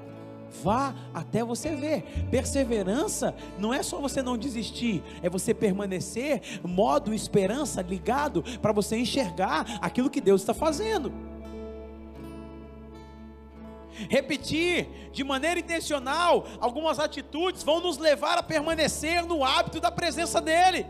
Vá 0.63 0.93
até 1.11 1.43
você 1.43 1.75
ver. 1.75 2.03
Perseverança 2.29 3.35
não 3.57 3.73
é 3.73 3.81
só 3.81 3.99
você 3.99 4.21
não 4.21 4.37
desistir, 4.37 5.03
é 5.23 5.29
você 5.29 5.55
permanecer, 5.55 6.61
modo 6.63 7.15
esperança 7.15 7.81
ligado 7.81 8.43
para 8.61 8.71
você 8.71 8.95
enxergar 8.95 9.79
aquilo 9.81 10.09
que 10.09 10.21
Deus 10.21 10.41
está 10.41 10.53
fazendo. 10.53 11.11
Repetir 14.07 14.87
de 15.11 15.23
maneira 15.23 15.59
intencional 15.59 16.45
algumas 16.59 16.99
atitudes 16.99 17.63
vão 17.63 17.81
nos 17.81 17.97
levar 17.97 18.37
a 18.37 18.43
permanecer 18.43 19.25
no 19.25 19.43
hábito 19.43 19.81
da 19.81 19.89
presença 19.89 20.39
dEle 20.39 20.85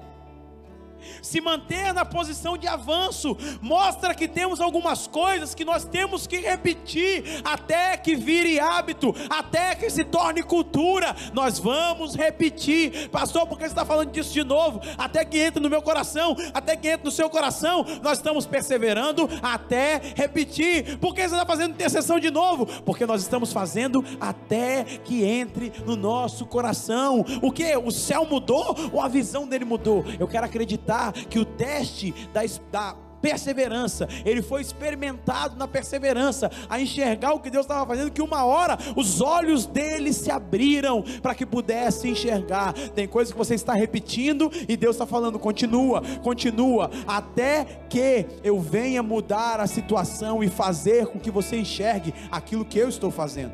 se 1.21 1.41
manter 1.41 1.93
na 1.93 2.05
posição 2.05 2.57
de 2.57 2.67
avanço, 2.67 3.37
mostra 3.61 4.13
que 4.13 4.27
temos 4.27 4.59
algumas 4.59 5.07
coisas 5.07 5.53
que 5.53 5.65
nós 5.65 5.83
temos 5.85 6.27
que 6.27 6.37
repetir 6.37 7.23
até 7.43 7.97
que 7.97 8.15
vire 8.15 8.59
hábito, 8.59 9.13
até 9.29 9.75
que 9.75 9.89
se 9.89 10.03
torne 10.03 10.43
cultura. 10.43 11.15
Nós 11.33 11.59
vamos 11.59 12.15
repetir, 12.15 13.09
pastor, 13.09 13.47
porque 13.47 13.63
você 13.63 13.71
está 13.71 13.85
falando 13.85 14.11
disso 14.11 14.33
de 14.33 14.43
novo? 14.43 14.81
Até 14.97 15.23
que 15.23 15.39
entre 15.39 15.61
no 15.61 15.69
meu 15.69 15.81
coração, 15.81 16.35
até 16.53 16.75
que 16.75 16.87
entre 16.87 17.05
no 17.05 17.11
seu 17.11 17.29
coração, 17.29 17.85
nós 18.01 18.17
estamos 18.17 18.45
perseverando 18.45 19.29
até 19.41 20.01
repetir. 20.15 20.97
Por 20.97 21.13
que 21.13 21.21
você 21.21 21.35
está 21.35 21.45
fazendo 21.45 21.71
intercessão 21.71 22.19
de 22.19 22.29
novo? 22.29 22.65
Porque 22.83 23.05
nós 23.05 23.21
estamos 23.21 23.51
fazendo 23.51 24.03
até 24.19 24.83
que 24.83 25.23
entre 25.23 25.71
no 25.85 25.95
nosso 25.95 26.45
coração. 26.45 27.25
O 27.41 27.51
que? 27.51 27.75
O 27.77 27.91
céu 27.91 28.25
mudou 28.25 28.75
ou 28.91 29.01
a 29.01 29.07
visão 29.07 29.47
dele 29.47 29.65
mudou? 29.65 30.05
Eu 30.19 30.27
quero 30.27 30.45
acreditar 30.45 30.96
que 31.29 31.39
o 31.39 31.45
teste 31.45 32.13
da, 32.33 32.41
da 32.71 32.95
perseverança, 33.21 34.07
ele 34.25 34.41
foi 34.41 34.61
experimentado 34.61 35.55
na 35.55 35.67
perseverança, 35.67 36.51
a 36.69 36.79
enxergar 36.79 37.33
o 37.33 37.39
que 37.39 37.49
Deus 37.49 37.65
estava 37.65 37.85
fazendo, 37.85 38.11
que 38.11 38.21
uma 38.21 38.45
hora 38.45 38.77
os 38.95 39.21
olhos 39.21 39.65
dele 39.65 40.13
se 40.13 40.31
abriram 40.31 41.03
para 41.21 41.35
que 41.35 41.45
pudesse 41.45 42.07
enxergar. 42.07 42.73
Tem 42.73 43.07
coisas 43.07 43.31
que 43.31 43.37
você 43.37 43.55
está 43.55 43.73
repetindo 43.73 44.51
e 44.67 44.77
Deus 44.77 44.95
está 44.95 45.05
falando, 45.05 45.39
continua, 45.39 46.01
continua, 46.23 46.89
até 47.07 47.65
que 47.89 48.25
eu 48.43 48.59
venha 48.59 49.01
mudar 49.03 49.59
a 49.59 49.67
situação 49.67 50.43
e 50.43 50.49
fazer 50.49 51.07
com 51.07 51.19
que 51.19 51.31
você 51.31 51.57
enxergue 51.57 52.13
aquilo 52.31 52.65
que 52.65 52.79
eu 52.79 52.89
estou 52.89 53.11
fazendo. 53.11 53.53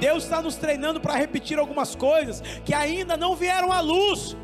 Deus 0.00 0.24
está 0.24 0.42
nos 0.42 0.56
treinando 0.56 1.00
para 1.00 1.14
repetir 1.14 1.58
algumas 1.58 1.94
coisas 1.94 2.42
que 2.64 2.74
ainda 2.74 3.16
não 3.16 3.34
vieram 3.34 3.72
à 3.72 3.80
luz 3.80 4.36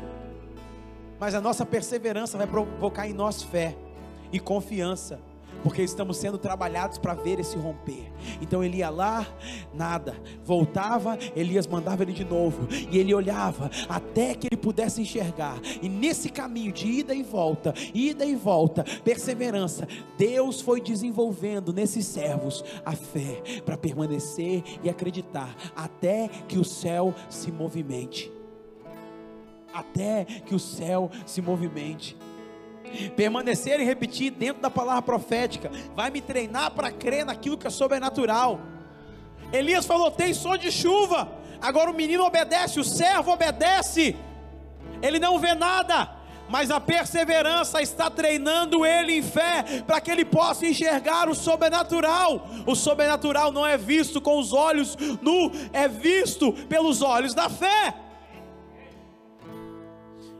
mas 1.23 1.35
a 1.35 1.39
nossa 1.39 1.65
perseverança 1.65 2.37
vai 2.37 2.45
provocar 2.45 3.07
em 3.07 3.13
nós 3.13 3.41
fé 3.41 3.77
e 4.29 4.41
confiança, 4.41 5.21
porque 5.63 5.81
estamos 5.81 6.17
sendo 6.17 6.37
trabalhados 6.37 6.97
para 6.97 7.13
ver 7.13 7.39
esse 7.39 7.55
romper. 7.55 8.11
Então 8.41 8.61
ele 8.61 8.79
ia 8.79 8.89
lá, 8.89 9.25
nada, 9.73 10.17
voltava, 10.43 11.17
Elias 11.33 11.65
mandava 11.65 12.03
ele 12.03 12.11
de 12.11 12.25
novo, 12.25 12.67
e 12.91 12.97
ele 12.97 13.13
olhava 13.13 13.71
até 13.87 14.35
que 14.35 14.47
ele 14.51 14.57
pudesse 14.57 15.01
enxergar. 15.01 15.61
E 15.81 15.87
nesse 15.87 16.27
caminho 16.27 16.73
de 16.73 16.87
ida 16.87 17.15
e 17.15 17.23
volta, 17.23 17.73
ida 17.93 18.25
e 18.25 18.35
volta, 18.35 18.83
perseverança, 19.05 19.87
Deus 20.17 20.59
foi 20.59 20.81
desenvolvendo 20.81 21.71
nesses 21.71 22.05
servos 22.05 22.65
a 22.85 22.91
fé 22.91 23.41
para 23.65 23.77
permanecer 23.77 24.61
e 24.83 24.89
acreditar 24.89 25.55
até 25.73 26.27
que 26.49 26.59
o 26.59 26.65
céu 26.65 27.15
se 27.29 27.49
movimente 27.49 28.29
até 29.73 30.25
que 30.25 30.53
o 30.53 30.59
céu 30.59 31.09
se 31.25 31.41
movimente. 31.41 32.15
Permanecer 33.15 33.79
e 33.79 33.83
repetir 33.83 34.31
dentro 34.31 34.61
da 34.61 34.69
palavra 34.69 35.01
profética 35.01 35.71
vai 35.95 36.11
me 36.11 36.21
treinar 36.21 36.71
para 36.71 36.91
crer 36.91 37.25
naquilo 37.25 37.57
que 37.57 37.65
é 37.65 37.69
sobrenatural. 37.69 38.59
Elias 39.51 39.85
falou: 39.85 40.11
tem 40.11 40.33
som 40.33 40.55
de 40.57 40.71
chuva. 40.71 41.27
Agora 41.59 41.89
o 41.89 41.93
menino 41.93 42.23
obedece, 42.23 42.79
o 42.79 42.83
servo 42.83 43.31
obedece. 43.31 44.15
Ele 45.01 45.17
não 45.17 45.39
vê 45.39 45.53
nada, 45.53 46.11
mas 46.49 46.69
a 46.69 46.79
perseverança 46.79 47.81
está 47.81 48.09
treinando 48.09 48.85
ele 48.85 49.17
em 49.17 49.23
fé 49.23 49.81
para 49.87 49.99
que 49.99 50.11
ele 50.11 50.25
possa 50.25 50.65
enxergar 50.65 51.29
o 51.29 51.35
sobrenatural. 51.35 52.47
O 52.65 52.75
sobrenatural 52.75 53.51
não 53.51 53.65
é 53.65 53.77
visto 53.77 54.21
com 54.21 54.37
os 54.37 54.53
olhos 54.53 54.95
nu, 55.21 55.51
é 55.71 55.87
visto 55.87 56.51
pelos 56.69 57.01
olhos 57.01 57.33
da 57.33 57.49
fé. 57.49 58.02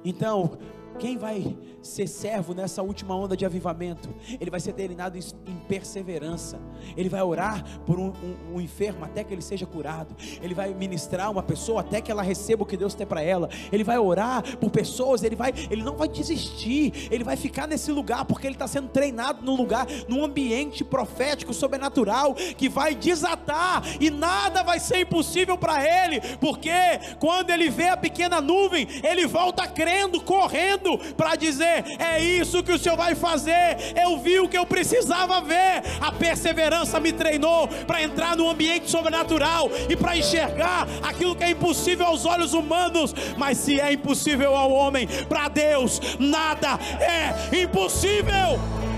Então, 0.04 0.58
quem 1.00 1.18
vai 1.18 1.56
ser 1.84 2.08
servo 2.08 2.54
nessa 2.54 2.82
última 2.82 3.16
onda 3.16 3.36
de 3.36 3.46
avivamento, 3.46 4.10
ele 4.40 4.50
vai 4.50 4.60
ser 4.60 4.74
treinado 4.74 5.18
em 5.18 5.56
perseverança. 5.68 6.60
Ele 6.96 7.10
vai 7.10 7.22
orar 7.22 7.64
por 7.86 8.00
um, 8.00 8.08
um, 8.08 8.56
um, 8.56 8.62
enfermo 8.62 9.06
até 9.06 9.24
que 9.24 9.34
ele 9.34 9.42
seja 9.42 9.66
curado. 9.66 10.16
Ele 10.42 10.54
vai 10.54 10.74
ministrar 10.74 11.30
uma 11.30 11.44
pessoa 11.44 11.82
até 11.82 12.02
que 12.02 12.12
ela 12.12 12.24
receba 12.24 12.64
o 12.64 12.66
que 12.66 12.78
Deus 12.78 12.94
tem 12.94 13.06
para 13.06 13.22
ela. 13.22 13.50
Ele 13.72 13.84
vai 13.84 13.98
orar 13.98 14.58
por 14.58 14.72
pessoas. 14.72 15.24
Ele 15.24 15.36
vai, 15.36 15.54
ele 15.70 15.84
não 15.84 15.96
vai 15.96 16.08
desistir. 16.08 17.10
Ele 17.12 17.24
vai 17.24 17.36
ficar 17.36 17.68
nesse 17.68 17.92
lugar 17.92 18.26
porque 18.26 18.48
ele 18.48 18.56
está 18.56 18.68
sendo 18.68 18.90
treinado 18.90 19.44
num 19.44 19.56
lugar, 19.56 19.86
num 20.08 20.24
ambiente 20.24 20.84
profético, 20.84 21.54
sobrenatural 21.54 22.34
que 22.34 22.70
vai 22.70 22.96
desatar 22.96 23.84
e 24.00 24.10
nada 24.10 24.64
vai 24.64 24.80
ser 24.80 25.02
impossível 25.02 25.58
para 25.58 25.84
ele, 25.84 26.22
porque 26.40 26.72
quando 27.20 27.50
ele 27.50 27.70
vê 27.70 27.90
a 27.90 27.98
pequena 27.98 28.42
nuvem, 28.42 28.88
ele 29.04 29.28
volta 29.28 29.68
crendo, 29.68 30.22
correndo 30.22 30.98
para 31.16 31.36
dizer 31.36 31.73
é 32.00 32.20
isso 32.22 32.64
que 32.64 32.72
o 32.72 32.80
Senhor 32.80 32.98
vai 32.98 33.16
fazer. 33.16 33.78
Eu 33.96 34.18
vi 34.18 34.40
o 34.40 34.48
que 34.48 34.58
eu 34.58 34.66
precisava 34.66 35.42
ver. 35.42 35.84
A 36.00 36.12
perseverança 36.12 37.00
me 37.00 37.12
treinou 37.12 37.68
para 37.68 38.02
entrar 38.02 38.36
no 38.36 38.50
ambiente 38.50 38.90
sobrenatural 38.90 39.70
e 39.90 39.96
para 39.96 40.18
enxergar 40.18 40.88
aquilo 41.02 41.36
que 41.36 41.44
é 41.44 41.52
impossível 41.52 42.06
aos 42.06 42.26
olhos 42.26 42.54
humanos, 42.54 43.14
mas 43.38 43.58
se 43.58 43.80
é 43.80 43.94
impossível 43.94 44.56
ao 44.56 44.72
homem, 44.72 45.08
para 45.28 45.48
Deus 45.48 46.00
nada 46.20 46.80
é 47.00 47.64
impossível. 47.64 48.93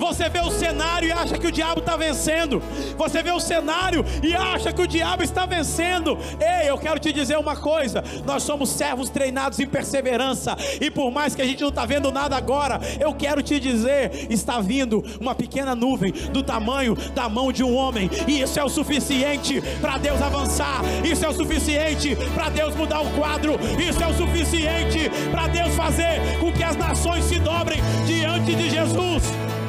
Você 0.00 0.30
vê 0.30 0.40
o 0.40 0.50
cenário 0.50 1.08
e 1.08 1.12
acha 1.12 1.36
que 1.36 1.46
o 1.46 1.52
diabo 1.52 1.80
está 1.80 1.94
vencendo. 1.94 2.62
Você 2.96 3.22
vê 3.22 3.30
o 3.30 3.38
cenário 3.38 4.02
e 4.22 4.34
acha 4.34 4.72
que 4.72 4.80
o 4.80 4.86
diabo 4.86 5.22
está 5.22 5.44
vencendo. 5.44 6.18
Ei, 6.40 6.70
eu 6.70 6.78
quero 6.78 6.98
te 6.98 7.12
dizer 7.12 7.36
uma 7.38 7.54
coisa: 7.54 8.02
nós 8.24 8.42
somos 8.42 8.70
servos 8.70 9.10
treinados 9.10 9.60
em 9.60 9.66
perseverança. 9.66 10.56
E 10.80 10.90
por 10.90 11.10
mais 11.10 11.34
que 11.34 11.42
a 11.42 11.44
gente 11.44 11.60
não 11.60 11.68
está 11.68 11.84
vendo 11.84 12.10
nada 12.10 12.34
agora, 12.34 12.80
eu 12.98 13.12
quero 13.12 13.42
te 13.42 13.60
dizer: 13.60 14.26
está 14.30 14.58
vindo 14.58 15.04
uma 15.20 15.34
pequena 15.34 15.74
nuvem 15.74 16.12
do 16.32 16.42
tamanho 16.42 16.96
da 17.14 17.28
mão 17.28 17.52
de 17.52 17.62
um 17.62 17.74
homem. 17.74 18.10
E 18.26 18.40
isso 18.40 18.58
é 18.58 18.64
o 18.64 18.70
suficiente 18.70 19.60
para 19.82 19.98
Deus 19.98 20.20
avançar. 20.22 20.80
Isso 21.04 21.26
é 21.26 21.28
o 21.28 21.34
suficiente 21.34 22.16
para 22.34 22.48
Deus 22.48 22.74
mudar 22.74 23.00
o 23.00 23.10
quadro. 23.10 23.58
Isso 23.78 24.02
é 24.02 24.06
o 24.06 24.14
suficiente 24.14 25.10
para 25.30 25.46
Deus 25.46 25.74
fazer 25.74 26.38
com 26.40 26.50
que 26.50 26.64
as 26.64 26.76
nações 26.76 27.24
se 27.24 27.38
dobrem 27.38 27.80
diante 28.06 28.54
de 28.54 28.70
Jesus. 28.70 29.59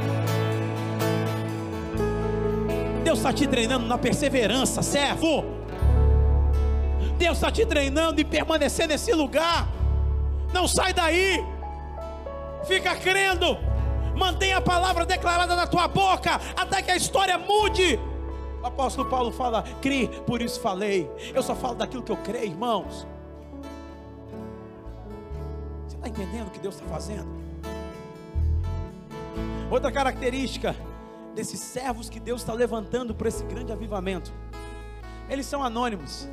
Deus 3.04 3.18
está 3.18 3.34
te 3.34 3.48
treinando 3.48 3.86
na 3.88 3.98
perseverança, 3.98 4.82
servo. 4.82 5.44
Deus 7.18 7.38
está 7.38 7.52
te 7.52 7.66
treinando 7.66 8.22
em 8.22 8.26
permanecer 8.26 8.88
nesse 8.88 9.14
lugar. 9.14 9.68
Não 10.54 10.68
sai 10.68 10.94
daí. 10.94 11.44
Fica 12.66 12.96
crendo. 12.96 13.58
Mantenha 14.16 14.58
a 14.58 14.62
palavra 14.62 15.06
declarada 15.06 15.56
na 15.56 15.66
tua 15.66 15.88
boca 15.88 16.40
até 16.56 16.82
que 16.82 16.92
a 16.92 16.96
história 16.96 17.38
mude. 17.38 18.00
O 18.62 18.66
apóstolo 18.68 19.10
Paulo 19.10 19.32
fala: 19.32 19.64
"Crie, 19.82 20.08
por 20.26 20.42
isso 20.42 20.60
falei". 20.60 21.10
Eu 21.34 21.42
só 21.42 21.56
falo 21.56 21.76
daquilo 21.76 22.04
que 22.04 22.12
eu 22.12 22.18
creio, 22.18 22.46
irmãos. 22.46 23.08
Você 25.88 25.96
está 25.96 26.08
entendendo 26.08 26.48
o 26.48 26.52
que 26.52 26.60
Deus 26.60 26.76
está 26.76 26.88
fazendo? 26.88 27.42
Outra 29.72 29.92
característica 29.92 30.76
desses 31.36 31.60
servos 31.60 32.10
que 32.10 32.20
Deus 32.20 32.42
está 32.42 32.54
levantando 32.54 33.16
para 33.16 33.28
esse 33.28 33.44
grande 33.46 33.72
avivamento. 33.72 34.34
Eles 35.30 35.46
são 35.46 35.64
anônimos. 35.64 36.28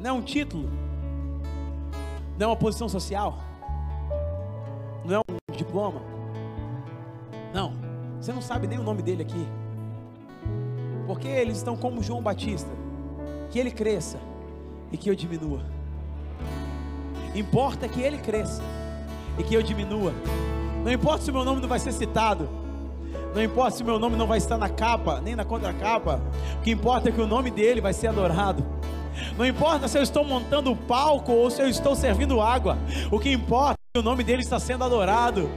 Não 0.00 0.10
é 0.10 0.12
um 0.12 0.22
título, 0.22 0.70
não 2.38 2.44
é 2.44 2.46
uma 2.46 2.56
posição 2.56 2.88
social, 2.88 3.36
não 5.04 5.16
é 5.16 5.18
um 5.18 5.56
diploma. 5.56 6.00
Não, 7.52 7.74
você 8.18 8.32
não 8.32 8.40
sabe 8.40 8.66
nem 8.66 8.78
o 8.78 8.82
nome 8.82 9.02
dele 9.02 9.22
aqui, 9.22 9.46
porque 11.06 11.28
eles 11.28 11.58
estão 11.58 11.76
como 11.76 12.02
João 12.02 12.22
Batista, 12.22 12.70
que 13.50 13.58
ele 13.58 13.70
cresça 13.70 14.18
e 14.90 14.96
que 14.96 15.10
eu 15.10 15.14
diminua. 15.14 15.60
Importa 17.34 17.86
que 17.86 18.00
ele 18.00 18.16
cresça 18.18 18.62
e 19.38 19.42
que 19.42 19.54
eu 19.54 19.62
diminua. 19.62 20.12
Não 20.84 20.92
importa 20.92 21.24
se 21.24 21.30
o 21.30 21.34
meu 21.34 21.44
nome 21.44 21.60
não 21.60 21.68
vai 21.68 21.78
ser 21.78 21.92
citado. 21.92 22.48
Não 23.34 23.42
importa 23.42 23.76
se 23.76 23.82
o 23.82 23.86
meu 23.86 23.98
nome 23.98 24.16
não 24.16 24.26
vai 24.26 24.38
estar 24.38 24.58
na 24.58 24.68
capa, 24.68 25.20
nem 25.20 25.36
na 25.36 25.44
contracapa. 25.44 26.20
O 26.58 26.62
que 26.62 26.70
importa 26.70 27.08
é 27.08 27.12
que 27.12 27.20
o 27.20 27.26
nome 27.26 27.50
dele 27.50 27.80
vai 27.80 27.92
ser 27.92 28.08
adorado. 28.08 28.64
Não 29.36 29.46
importa 29.46 29.88
se 29.88 29.98
eu 29.98 30.02
estou 30.02 30.24
montando 30.24 30.70
o 30.70 30.76
palco 30.76 31.32
ou 31.32 31.50
se 31.50 31.60
eu 31.60 31.68
estou 31.68 31.94
servindo 31.94 32.40
água. 32.40 32.78
O 33.10 33.18
que 33.18 33.30
importa 33.30 33.74
é 33.74 33.98
que 33.98 34.00
o 34.00 34.02
nome 34.02 34.24
dele 34.24 34.42
está 34.42 34.58
sendo 34.58 34.84
adorado. 34.84 35.48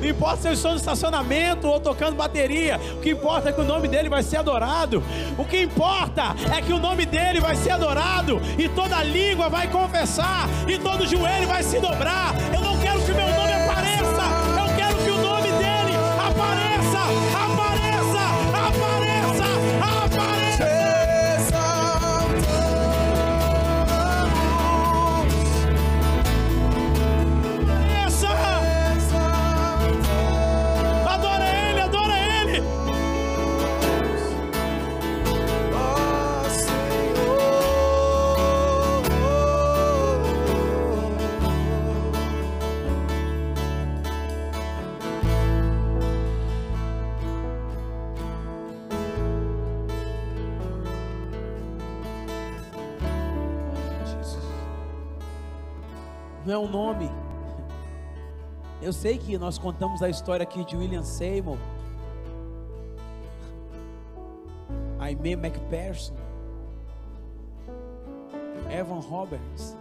Não 0.00 0.08
importa 0.08 0.42
se 0.42 0.48
eu 0.48 0.52
estou 0.52 0.70
no 0.72 0.76
estacionamento 0.76 1.66
ou 1.66 1.80
tocando 1.80 2.16
bateria. 2.16 2.78
O 2.96 3.00
que 3.00 3.10
importa 3.10 3.48
é 3.48 3.52
que 3.52 3.60
o 3.60 3.64
nome 3.64 3.88
dele 3.88 4.08
vai 4.08 4.22
ser 4.22 4.36
adorado. 4.36 5.02
O 5.38 5.44
que 5.44 5.62
importa 5.62 6.34
é 6.54 6.60
que 6.60 6.72
o 6.72 6.78
nome 6.78 7.06
dele 7.06 7.40
vai 7.40 7.56
ser 7.56 7.70
adorado. 7.70 8.40
E 8.58 8.68
toda 8.68 9.02
língua 9.02 9.48
vai 9.48 9.68
confessar. 9.68 10.48
E 10.68 10.78
todo 10.78 11.06
joelho 11.06 11.48
vai 11.48 11.62
se 11.62 11.80
dobrar. 11.80 12.34
Eu 12.52 12.65
é 56.56 56.58
um 56.58 56.68
nome. 56.68 57.10
Eu 58.80 58.92
sei 58.92 59.18
que 59.18 59.38
nós 59.38 59.58
contamos 59.58 60.02
a 60.02 60.08
história 60.08 60.42
aqui 60.42 60.64
de 60.64 60.76
William 60.76 61.02
Seymour, 61.02 61.58
Aimee 64.98 65.34
McPherson, 65.34 66.14
Evan 68.70 69.00
Roberts. 69.00 69.76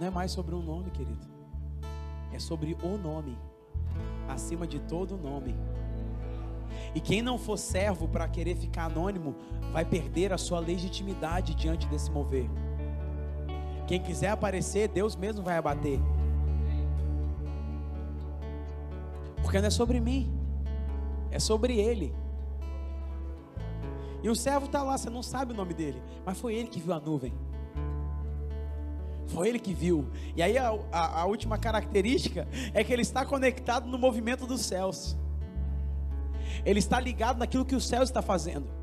Não 0.00 0.06
é 0.06 0.10
mais 0.10 0.30
sobre 0.30 0.54
um 0.54 0.62
nome, 0.62 0.90
querido. 0.90 1.26
É 2.32 2.38
sobre 2.38 2.76
o 2.82 2.96
nome, 2.96 3.36
acima 4.28 4.66
de 4.66 4.78
todo 4.78 5.16
nome. 5.16 5.54
E 6.94 7.00
quem 7.00 7.20
não 7.20 7.36
for 7.36 7.56
servo 7.56 8.08
para 8.08 8.28
querer 8.28 8.56
ficar 8.56 8.84
anônimo, 8.84 9.34
vai 9.72 9.84
perder 9.84 10.32
a 10.32 10.38
sua 10.38 10.60
legitimidade 10.60 11.54
diante 11.54 11.86
desse 11.88 12.10
mover. 12.10 12.48
Quem 13.90 14.00
quiser 14.00 14.28
aparecer, 14.28 14.86
Deus 14.86 15.16
mesmo 15.16 15.42
vai 15.42 15.56
abater. 15.56 15.98
Porque 19.42 19.58
não 19.58 19.66
é 19.66 19.70
sobre 19.70 19.98
mim, 19.98 20.32
é 21.28 21.40
sobre 21.40 21.76
Ele. 21.76 22.14
E 24.22 24.28
o 24.28 24.36
servo 24.36 24.66
está 24.66 24.84
lá, 24.84 24.96
você 24.96 25.10
não 25.10 25.24
sabe 25.24 25.52
o 25.52 25.56
nome 25.56 25.74
dele, 25.74 26.00
mas 26.24 26.38
foi 26.38 26.54
ele 26.54 26.68
que 26.68 26.78
viu 26.78 26.92
a 26.92 27.00
nuvem. 27.00 27.34
Foi 29.26 29.48
ele 29.48 29.58
que 29.58 29.74
viu. 29.74 30.08
E 30.36 30.42
aí 30.42 30.56
a, 30.56 30.68
a, 30.92 31.22
a 31.22 31.24
última 31.24 31.58
característica 31.58 32.46
é 32.72 32.84
que 32.84 32.92
ele 32.92 33.02
está 33.02 33.26
conectado 33.26 33.88
no 33.88 33.98
movimento 33.98 34.46
dos 34.46 34.60
céus. 34.60 35.16
Ele 36.64 36.78
está 36.78 37.00
ligado 37.00 37.38
naquilo 37.38 37.64
que 37.64 37.74
o 37.74 37.80
céu 37.80 38.04
está 38.04 38.22
fazendo. 38.22 38.79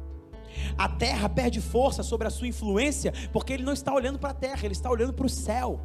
A 0.77 0.89
terra 0.89 1.27
perde 1.27 1.59
força 1.61 2.03
sobre 2.03 2.27
a 2.27 2.31
sua 2.31 2.47
influência, 2.47 3.13
porque 3.31 3.53
ele 3.53 3.63
não 3.63 3.73
está 3.73 3.93
olhando 3.93 4.19
para 4.19 4.31
a 4.31 4.33
terra, 4.33 4.61
ele 4.63 4.73
está 4.73 4.89
olhando 4.89 5.13
para 5.13 5.25
o 5.25 5.29
céu. 5.29 5.79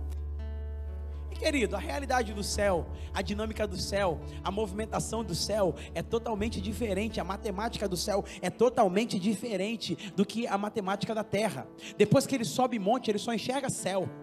E 1.31 1.35
querido, 1.35 1.75
a 1.75 1.79
realidade 1.79 2.35
do 2.35 2.45
céu, 2.45 2.87
a 3.14 3.23
dinâmica 3.23 3.66
do 3.66 3.79
céu, 3.79 4.20
a 4.45 4.51
movimentação 4.51 5.25
do 5.25 5.35
céu 5.35 5.75
é 5.95 6.03
totalmente 6.03 6.61
diferente, 6.61 7.18
a 7.18 7.25
matemática 7.25 7.89
do 7.89 7.97
céu 7.97 8.23
é 8.43 8.51
totalmente 8.51 9.18
diferente 9.18 10.12
do 10.14 10.27
que 10.27 10.47
a 10.47 10.59
matemática 10.59 11.14
da 11.14 11.25
terra. 11.25 11.66
Depois 11.97 12.27
que 12.27 12.35
ele 12.35 12.45
sobe 12.45 12.79
monte, 12.79 13.11
ele 13.11 13.18
só 13.18 13.33
enxerga 13.33 13.70
céu. 13.70 14.07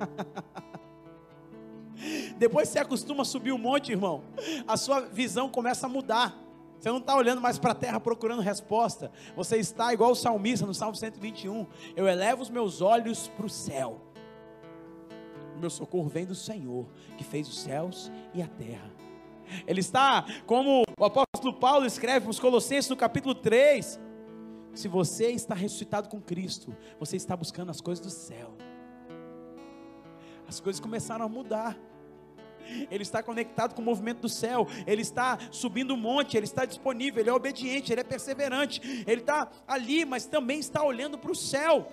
Depois 2.38 2.70
você 2.70 2.80
acostuma 2.80 3.24
a 3.24 3.26
subir 3.26 3.52
o 3.52 3.58
monte, 3.58 3.92
irmão, 3.92 4.24
a 4.68 4.78
sua 4.78 5.02
visão 5.02 5.50
começa 5.50 5.88
a 5.88 5.90
mudar. 5.90 6.49
Você 6.80 6.90
não 6.90 7.00
está 7.00 7.16
olhando 7.16 7.42
mais 7.42 7.60
para 7.60 7.72
a 7.72 7.76
terra 7.76 8.00
procurando 8.00 8.42
resposta. 8.42 9.12
Você 9.36 9.58
está 9.58 9.94
igual 9.94 10.12
o 10.12 10.16
salmista 10.16 10.66
no 10.66 10.74
Salmo 10.74 10.96
121. 10.96 11.68
Eu 11.94 12.08
elevo 12.08 12.42
os 12.42 12.50
meus 12.50 12.82
olhos 12.82 13.28
para 13.28 13.46
o 13.46 13.50
céu. 13.50 14.02
O 15.58 15.60
meu 15.60 15.70
socorro 15.70 16.08
vem 16.08 16.26
do 16.26 16.36
Senhor, 16.36 16.88
que 17.18 17.24
fez 17.24 17.50
os 17.50 17.60
céus 17.60 18.10
e 18.34 18.42
a 18.42 18.48
terra. 18.48 18.90
Ele 19.68 19.82
está, 19.82 20.26
como 20.46 20.84
o 20.98 21.04
apóstolo 21.04 21.54
Paulo 21.60 21.86
escreve 21.86 22.28
nos 22.28 22.40
Colossenses 22.40 22.90
no 22.90 22.96
capítulo 22.96 23.36
3. 23.36 24.00
Se 24.74 24.88
você 24.88 25.32
está 25.32 25.54
ressuscitado 25.54 26.08
com 26.08 26.22
Cristo, 26.22 26.74
você 26.98 27.18
está 27.18 27.36
buscando 27.36 27.72
as 27.72 27.82
coisas 27.82 28.06
do 28.06 28.12
céu. 28.12 28.54
As 30.48 30.62
coisas 30.62 30.80
começaram 30.80 31.26
a 31.26 31.30
mudar 31.30 31.78
ele 32.90 33.04
está 33.04 33.22
conectado 33.22 33.74
com 33.74 33.82
o 33.82 33.86
movimento 33.86 34.22
do 34.22 34.30
céu, 34.30 34.68
ele 34.86 35.02
está 35.02 35.38
subindo 35.52 35.92
o 35.92 35.98
monte, 35.98 36.38
ele 36.38 36.46
está 36.46 36.66
disponível, 36.66 37.22
ele 37.22 37.30
é 37.30 37.34
obediente, 37.34 37.92
ele 37.92 38.02
é 38.02 38.04
perseverante, 38.04 39.04
ele 39.08 39.22
está 39.22 39.50
ali, 39.68 40.06
mas 40.06 40.26
também 40.26 40.60
está 40.60 40.84
olhando 40.84 41.18
para 41.18 41.32
o 41.32 41.36
céu. 41.36 41.88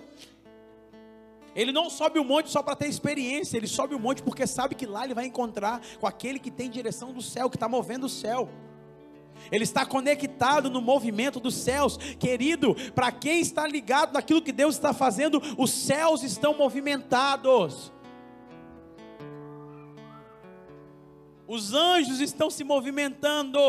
Ele 1.55 1.71
não 1.71 1.89
sobe 1.89 2.19
o 2.19 2.23
monte 2.23 2.51
só 2.51 2.61
para 2.61 2.75
ter 2.75 2.87
experiência, 2.87 3.57
ele 3.57 3.67
sobe 3.67 3.95
o 3.95 3.99
monte 3.99 4.21
porque 4.21 4.45
sabe 4.45 4.75
que 4.75 4.85
lá 4.85 5.05
ele 5.05 5.15
vai 5.15 5.25
encontrar 5.25 5.81
com 5.99 6.05
aquele 6.05 6.37
que 6.37 6.51
tem 6.51 6.69
direção 6.69 7.11
do 7.11 7.21
céu, 7.21 7.49
que 7.49 7.55
está 7.55 7.67
movendo 7.67 8.05
o 8.05 8.09
céu. 8.09 8.47
Ele 9.51 9.63
está 9.63 9.85
conectado 9.85 10.69
no 10.69 10.81
movimento 10.81 11.39
dos 11.39 11.55
céus, 11.55 11.97
querido. 12.19 12.75
Para 12.93 13.11
quem 13.11 13.39
está 13.39 13.67
ligado 13.67 14.13
naquilo 14.13 14.41
que 14.41 14.51
Deus 14.51 14.75
está 14.75 14.93
fazendo, 14.93 15.41
os 15.57 15.71
céus 15.71 16.23
estão 16.23 16.55
movimentados. 16.55 17.91
Os 21.47 21.73
anjos 21.73 22.19
estão 22.19 22.49
se 22.49 22.63
movimentando. 22.63 23.59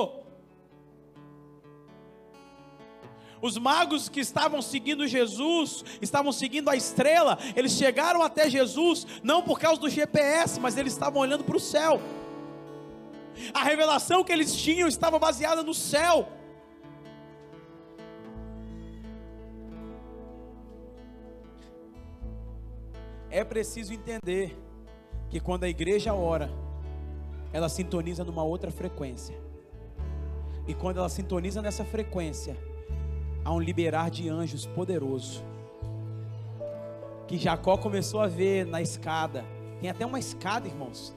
Os 3.41 3.57
magos 3.57 4.09
que 4.09 4.19
estavam 4.19 4.61
seguindo 4.61 5.07
Jesus, 5.07 5.85
estavam 6.03 6.33
seguindo 6.33 6.69
a 6.69 6.75
estrela, 6.75 7.39
eles 7.55 7.73
chegaram 7.73 8.21
até 8.21 8.51
Jesus, 8.51 9.07
não 9.23 9.43
por 9.43 9.61
causa 9.61 9.81
do 9.81 9.89
GPS, 9.89 10.59
mas 10.59 10.77
eles 10.77 10.93
estavam 10.93 11.23
olhando 11.23 11.45
para 11.45 11.57
o 11.57 11.61
céu. 11.61 12.01
A 13.55 13.63
revelação 13.63 14.25
que 14.25 14.33
eles 14.33 14.55
tinham 14.57 14.89
estava 14.89 15.19
baseada 15.19 15.63
no 15.63 15.73
céu. 15.73 16.29
É 23.31 23.45
preciso 23.45 23.93
entender 23.93 24.59
que 25.31 25.39
quando 25.39 25.63
a 25.63 25.69
igreja 25.69 26.13
ora, 26.13 26.51
ela 27.53 27.69
sintoniza 27.69 28.25
numa 28.25 28.43
outra 28.43 28.71
frequência. 28.71 29.37
E 30.67 30.75
quando 30.75 30.99
ela 30.99 31.09
sintoniza 31.09 31.63
nessa 31.63 31.85
frequência, 31.85 32.57
há 33.45 33.53
um 33.53 33.61
liberar 33.61 34.11
de 34.11 34.29
anjos 34.29 34.67
poderoso. 34.67 35.43
Que 37.27 37.39
Jacó 37.39 37.77
começou 37.77 38.21
a 38.21 38.27
ver 38.27 38.67
na 38.67 38.83
escada. 38.83 39.45
Tem 39.81 39.89
até 39.89 40.05
uma 40.05 40.19
escada, 40.19 40.69
irmãos. 40.69 41.15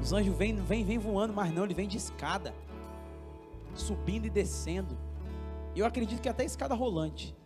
Os 0.00 0.12
anjos 0.12 0.34
vêm, 0.36 0.56
vêm, 0.56 0.84
vêm 0.84 0.98
voando, 0.98 1.34
mas 1.34 1.52
não, 1.52 1.64
ele 1.64 1.74
vem 1.74 1.88
de 1.88 1.96
escada. 1.96 2.54
Subindo 3.74 4.26
e 4.26 4.30
descendo. 4.30 4.96
Eu 5.76 5.84
acredito 5.84 6.20
que 6.20 6.28
até 6.28 6.44
escada 6.44 6.74
rolante. 6.74 7.36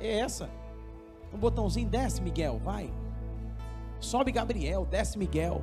É 0.00 0.18
essa. 0.18 0.50
Um 1.32 1.38
botãozinho 1.38 1.88
desce, 1.88 2.22
Miguel, 2.22 2.58
vai. 2.58 2.90
Sobe 4.00 4.30
Gabriel, 4.30 4.86
desce 4.86 5.18
Miguel. 5.18 5.62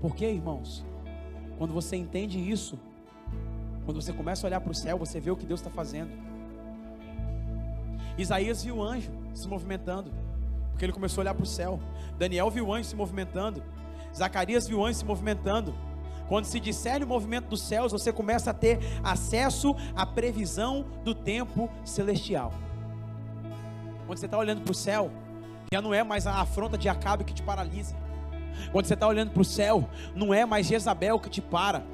Porque, 0.00 0.26
irmãos, 0.26 0.84
quando 1.58 1.74
você 1.74 1.96
entende 1.96 2.38
isso, 2.38 2.78
quando 3.84 4.00
você 4.00 4.12
começa 4.12 4.46
a 4.46 4.48
olhar 4.48 4.60
para 4.60 4.72
o 4.72 4.74
céu, 4.74 4.98
você 4.98 5.20
vê 5.20 5.30
o 5.30 5.36
que 5.36 5.44
Deus 5.44 5.60
está 5.60 5.70
fazendo. 5.70 6.10
Isaías 8.16 8.64
viu 8.64 8.76
o 8.76 8.82
anjo 8.82 9.10
se 9.34 9.46
movimentando, 9.46 10.10
porque 10.70 10.84
ele 10.84 10.92
começou 10.92 11.20
a 11.20 11.22
olhar 11.22 11.34
para 11.34 11.42
o 11.42 11.46
céu. 11.46 11.78
Daniel 12.18 12.50
viu 12.50 12.66
o 12.66 12.74
anjo 12.74 12.88
se 12.88 12.96
movimentando. 12.96 13.62
Zacarias 14.16 14.66
viu 14.66 14.78
o 14.78 14.84
anjo 14.84 14.98
se 14.98 15.04
movimentando. 15.04 15.74
Quando 16.28 16.44
se 16.44 16.60
discerne 16.60 17.04
o 17.04 17.08
movimento 17.08 17.48
dos 17.48 17.62
céus, 17.62 17.92
você 17.92 18.12
começa 18.12 18.52
a 18.52 18.54
ter 18.54 18.78
acesso 19.02 19.74
à 19.96 20.06
previsão 20.06 20.86
do 21.04 21.14
tempo 21.14 21.68
celestial. 21.84 22.52
Quando 24.10 24.18
você 24.18 24.26
está 24.26 24.38
olhando 24.38 24.62
para 24.62 24.72
o 24.72 24.74
céu, 24.74 25.08
já 25.72 25.80
não 25.80 25.94
é 25.94 26.02
mais 26.02 26.26
a 26.26 26.40
afronta 26.40 26.76
de 26.76 26.88
Acabe 26.88 27.22
que 27.22 27.32
te 27.32 27.44
paralisa. 27.44 27.94
Quando 28.72 28.84
você 28.84 28.94
está 28.94 29.06
olhando 29.06 29.30
para 29.30 29.40
o 29.40 29.44
céu, 29.44 29.88
não 30.16 30.34
é 30.34 30.44
mais 30.44 30.66
Jezabel 30.66 31.16
que 31.20 31.30
te 31.30 31.40
para. 31.40 31.84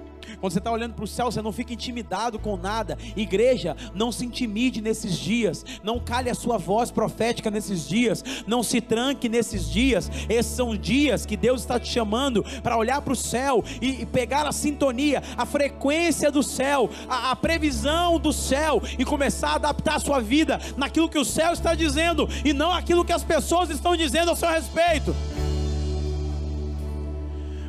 Quando 0.41 0.53
você 0.53 0.59
está 0.59 0.71
olhando 0.71 0.95
para 0.95 1.05
o 1.05 1.09
céu, 1.09 1.31
você 1.31 1.43
não 1.43 1.53
fica 1.53 1.73
intimidado 1.73 2.39
com 2.39 2.57
nada. 2.57 2.99
Igreja, 3.17 3.77
não 3.95 4.11
se 4.13 4.25
intimide 4.25 4.81
nesses 4.81 5.17
dias. 5.19 5.65
Não 5.83 5.99
cale 5.99 6.31
a 6.31 6.35
sua 6.35 6.59
voz 6.59 6.91
profética 6.91 7.51
nesses 7.51 7.89
dias. 7.89 8.25
Não 8.47 8.63
se 8.63 8.81
tranque 8.81 9.29
nesses 9.29 9.71
dias. 9.71 10.11
Esses 10.29 10.53
são 10.53 10.77
dias 10.77 11.27
que 11.27 11.37
Deus 11.37 11.61
está 11.61 11.79
te 11.79 11.89
chamando 11.89 12.45
para 12.63 12.77
olhar 12.77 13.01
para 13.01 13.13
o 13.13 13.17
céu 13.17 13.65
e, 13.81 14.03
e, 14.03 14.07
pegar 14.07 14.47
a 14.47 14.53
sintonia, 14.53 15.23
a 15.37 15.47
frequência 15.47 16.31
do 16.31 16.43
céu, 16.43 16.91
a, 17.09 17.31
a 17.31 17.37
previsão 17.37 18.19
do 18.19 18.33
céu 18.33 18.83
e 18.99 19.05
começar 19.05 19.51
a 19.51 19.55
adaptar 19.55 19.97
a 19.97 20.01
sua 20.01 20.21
vida 20.21 20.61
naquilo 20.77 21.09
que 21.09 21.19
o 21.19 21.25
céu 21.25 21.53
está 21.53 21.75
dizendo 21.75 22.29
e 22.45 22.53
não 22.53 22.73
aquilo 22.73 23.05
que 23.05 23.13
as 23.13 23.25
pessoas 23.25 23.71
estão 23.71 23.97
dizendo 23.97 24.31
ao 24.31 24.37
seu 24.37 24.49
respeito. 24.49 25.15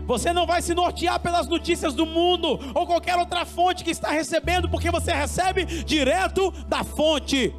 Você 0.07 0.31
não 0.31 0.47
vai 0.47 0.61
se 0.61 0.73
nortear 0.73 1.19
pelas 1.19 1.47
notícias 1.47 1.93
do 1.93 2.05
mundo 2.05 2.57
ou 2.73 2.87
qualquer 2.87 3.17
outra 3.17 3.45
fonte 3.45 3.83
que 3.83 3.91
está 3.91 4.09
recebendo, 4.09 4.69
porque 4.69 4.89
você 4.89 5.13
recebe 5.13 5.65
direto 5.65 6.49
da 6.65 6.81
fonte. 6.81 7.53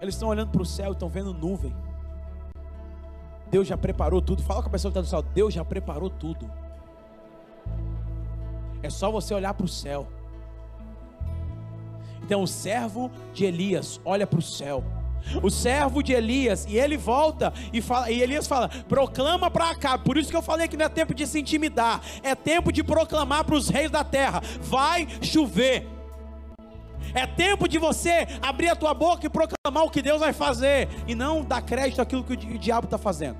Eles 0.00 0.14
estão 0.14 0.30
olhando 0.30 0.50
para 0.50 0.62
o 0.62 0.66
céu 0.66 0.88
e 0.88 0.92
estão 0.92 1.10
vendo 1.10 1.34
nuvem. 1.34 1.76
Deus 3.50 3.68
já 3.68 3.76
preparou 3.76 4.22
tudo. 4.22 4.42
Fala 4.42 4.62
com 4.62 4.68
a 4.68 4.72
pessoa 4.72 4.90
que 4.90 4.98
está 4.98 5.18
no 5.18 5.22
céu. 5.22 5.32
Deus 5.34 5.52
já 5.52 5.62
preparou 5.62 6.08
tudo. 6.08 6.50
É 8.82 8.88
só 8.88 9.10
você 9.10 9.34
olhar 9.34 9.52
para 9.52 9.66
o 9.66 9.68
céu. 9.68 10.08
Então 12.22 12.42
o 12.42 12.46
servo 12.46 13.10
de 13.34 13.44
Elias 13.44 14.00
olha 14.06 14.26
para 14.26 14.38
o 14.38 14.42
céu 14.42 14.82
o 15.42 15.50
servo 15.50 16.02
de 16.02 16.12
Elias, 16.12 16.66
e 16.68 16.76
ele 16.76 16.96
volta 16.96 17.52
e 17.72 17.80
fala, 17.80 18.10
e 18.10 18.20
Elias 18.20 18.46
fala: 18.46 18.68
proclama 18.88 19.50
para 19.50 19.74
cá. 19.74 19.98
Por 19.98 20.16
isso 20.16 20.30
que 20.30 20.36
eu 20.36 20.42
falei 20.42 20.68
que 20.68 20.76
não 20.76 20.86
é 20.86 20.88
tempo 20.88 21.14
de 21.14 21.26
se 21.26 21.38
intimidar, 21.38 22.00
é 22.22 22.34
tempo 22.34 22.72
de 22.72 22.82
proclamar 22.82 23.44
para 23.44 23.54
os 23.54 23.68
reis 23.68 23.90
da 23.90 24.04
terra: 24.04 24.42
vai 24.60 25.06
chover. 25.22 25.86
É 27.14 27.26
tempo 27.26 27.66
de 27.66 27.78
você 27.78 28.26
abrir 28.40 28.68
a 28.68 28.76
tua 28.76 28.94
boca 28.94 29.26
e 29.26 29.28
proclamar 29.28 29.84
o 29.84 29.90
que 29.90 30.02
Deus 30.02 30.20
vai 30.20 30.32
fazer, 30.32 30.88
e 31.06 31.14
não 31.14 31.42
dar 31.42 31.62
crédito 31.62 32.00
àquilo 32.00 32.22
que 32.22 32.34
o 32.34 32.58
diabo 32.58 32.86
está 32.86 32.98
fazendo. 32.98 33.36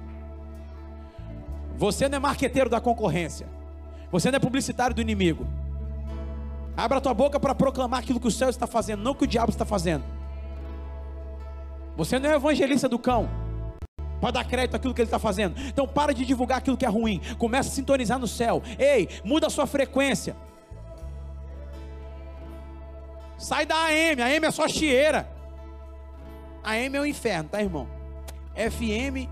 Você 1.76 2.08
não 2.08 2.16
é 2.16 2.18
marqueteiro 2.18 2.68
da 2.68 2.80
concorrência, 2.80 3.46
você 4.10 4.30
não 4.30 4.36
é 4.36 4.40
publicitário 4.40 4.94
do 4.94 5.00
inimigo. 5.00 5.46
Abra 6.76 6.98
a 6.98 7.00
tua 7.00 7.14
boca 7.14 7.38
para 7.38 7.54
proclamar 7.54 8.00
aquilo 8.00 8.18
que 8.18 8.28
o 8.28 8.30
céu 8.30 8.48
está 8.48 8.66
fazendo, 8.66 9.02
não 9.02 9.12
o 9.12 9.14
que 9.14 9.24
o 9.24 9.26
diabo 9.26 9.50
está 9.50 9.64
fazendo. 9.64 10.19
Você 12.00 12.18
não 12.18 12.30
é 12.30 12.34
evangelista 12.34 12.88
do 12.88 12.98
cão. 12.98 13.28
Para 14.22 14.30
dar 14.30 14.44
crédito 14.44 14.74
àquilo 14.74 14.94
que 14.94 15.02
ele 15.02 15.08
está 15.08 15.18
fazendo. 15.18 15.54
Então 15.60 15.86
para 15.86 16.14
de 16.14 16.24
divulgar 16.24 16.56
aquilo 16.56 16.74
que 16.74 16.86
é 16.86 16.88
ruim. 16.88 17.20
Começa 17.36 17.68
a 17.68 17.72
sintonizar 17.72 18.18
no 18.18 18.26
céu. 18.26 18.62
Ei, 18.78 19.06
muda 19.22 19.48
a 19.48 19.50
sua 19.50 19.66
frequência. 19.66 20.34
Sai 23.36 23.66
da 23.66 23.76
AM. 23.84 24.22
A 24.22 24.26
AM 24.28 24.46
é 24.46 24.50
só 24.50 24.66
chieira. 24.66 25.30
A 26.64 26.70
AM 26.70 26.96
é 26.96 27.00
o 27.02 27.06
inferno, 27.06 27.50
tá, 27.50 27.60
irmão? 27.60 27.86
FM. 28.54 29.28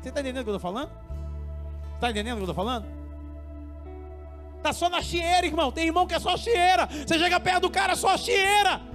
Você 0.00 0.08
está 0.08 0.20
entendendo 0.20 0.40
o 0.40 0.44
que 0.44 0.50
eu 0.50 0.56
estou 0.56 0.72
falando? 0.72 0.90
Está 1.94 2.10
entendendo 2.10 2.32
o 2.32 2.36
que 2.38 2.42
eu 2.42 2.50
estou 2.50 2.64
falando? 2.64 2.86
Está 4.56 4.72
só 4.72 4.88
na 4.88 5.02
chieira, 5.02 5.46
irmão. 5.46 5.70
Tem 5.70 5.86
irmão 5.86 6.04
que 6.04 6.14
é 6.14 6.18
só 6.18 6.36
chieira. 6.36 6.88
Você 6.88 7.16
chega 7.16 7.38
perto 7.38 7.62
do 7.62 7.70
cara, 7.70 7.92
é 7.92 7.96
só 7.96 8.16
chieira. 8.16 8.87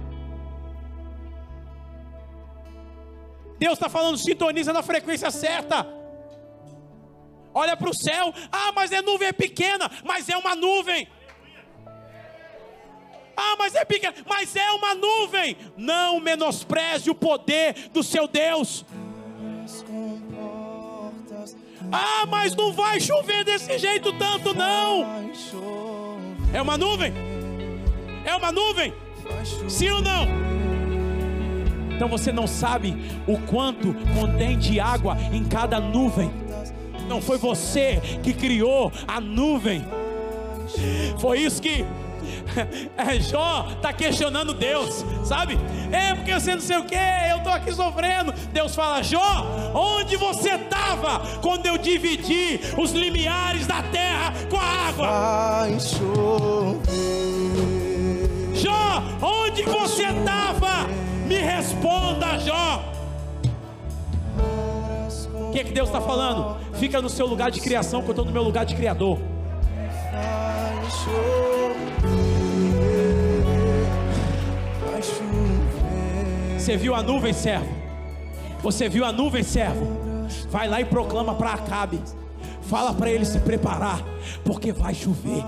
Deus 3.58 3.74
está 3.74 3.88
falando, 3.88 4.18
sintoniza 4.18 4.72
na 4.72 4.82
frequência 4.82 5.30
certa. 5.30 5.86
Olha 7.52 7.76
para 7.76 7.88
o 7.88 7.94
céu, 7.94 8.34
ah, 8.50 8.72
mas 8.74 8.90
é 8.90 9.00
nuvem 9.00 9.28
é 9.28 9.32
pequena, 9.32 9.90
mas 10.04 10.28
é 10.28 10.36
uma 10.36 10.56
nuvem. 10.56 11.08
Ah, 13.36 13.56
mas 13.58 13.74
é 13.74 13.84
pequena, 13.84 14.14
mas 14.26 14.54
é 14.56 14.70
uma 14.72 14.94
nuvem. 14.94 15.56
Não 15.76 16.20
menospreze 16.20 17.10
o 17.10 17.14
poder 17.14 17.90
do 17.92 18.02
seu 18.02 18.26
Deus. 18.26 18.84
Ah, 21.92 22.26
mas 22.26 22.56
não 22.56 22.72
vai 22.72 23.00
chover 23.00 23.44
desse 23.44 23.78
jeito 23.78 24.12
tanto, 24.18 24.52
não. 24.52 25.30
É 26.52 26.60
uma 26.60 26.76
nuvem? 26.76 27.12
É 28.24 28.34
uma 28.34 28.50
nuvem? 28.50 28.92
Sim 29.68 29.90
ou 29.90 30.02
não? 30.02 30.63
Então 32.04 32.18
você 32.18 32.30
não 32.30 32.46
sabe 32.46 32.94
o 33.26 33.38
quanto 33.38 33.94
contém 34.12 34.58
de 34.58 34.78
água 34.78 35.16
em 35.32 35.42
cada 35.42 35.80
nuvem. 35.80 36.30
Não 37.08 37.22
foi 37.22 37.38
você 37.38 37.98
que 38.22 38.34
criou 38.34 38.92
a 39.08 39.22
nuvem. 39.22 39.82
Foi 41.18 41.38
isso 41.38 41.62
que 41.62 41.82
é, 42.98 43.18
Jó 43.20 43.68
está 43.74 43.90
questionando 43.90 44.52
Deus, 44.52 45.02
sabe? 45.24 45.58
É 45.90 46.14
porque 46.14 46.34
você 46.34 46.52
não 46.52 46.60
sei 46.60 46.76
o 46.76 46.84
que, 46.84 46.94
eu 46.94 47.38
estou 47.38 47.52
aqui 47.54 47.72
sofrendo. 47.72 48.34
Deus 48.52 48.74
fala: 48.74 49.02
Jó, 49.02 49.46
onde 49.74 50.18
você 50.18 50.56
estava 50.56 51.20
quando 51.40 51.64
eu 51.64 51.78
dividi 51.78 52.60
os 52.76 52.92
limiares 52.92 53.66
da 53.66 53.82
terra 53.82 54.34
com 54.50 54.58
a 54.58 54.88
água? 54.88 55.06
Vai 55.06 55.80
chover. 55.80 56.84
Jó, 58.52 59.02
onde 59.22 59.62
você 59.62 60.02
estava? 60.02 61.13
Me 61.26 61.36
responda, 61.36 62.38
Jó. 62.38 62.92
O 65.34 65.50
que, 65.52 65.60
é 65.60 65.64
que 65.64 65.72
Deus 65.72 65.88
está 65.88 66.00
falando? 66.00 66.56
Fica 66.74 67.00
no 67.00 67.08
seu 67.08 67.26
lugar 67.26 67.50
de 67.50 67.60
criação, 67.60 68.02
que 68.02 68.08
eu 68.08 68.12
estou 68.12 68.24
no 68.24 68.32
meu 68.32 68.42
lugar 68.42 68.64
de 68.66 68.74
criador. 68.74 69.18
Você 76.58 76.76
viu 76.76 76.94
a 76.94 77.02
nuvem, 77.02 77.32
servo? 77.32 77.68
Você 78.62 78.88
viu 78.88 79.04
a 79.04 79.12
nuvem, 79.12 79.42
servo? 79.42 79.86
Vai 80.50 80.66
lá 80.66 80.80
e 80.80 80.84
proclama 80.84 81.34
para 81.34 81.52
Acabe. 81.52 82.00
Fala 82.62 82.94
para 82.94 83.10
ele 83.10 83.26
se 83.26 83.38
preparar, 83.40 84.02
porque 84.44 84.72
vai 84.72 84.94
chover. 84.94 85.44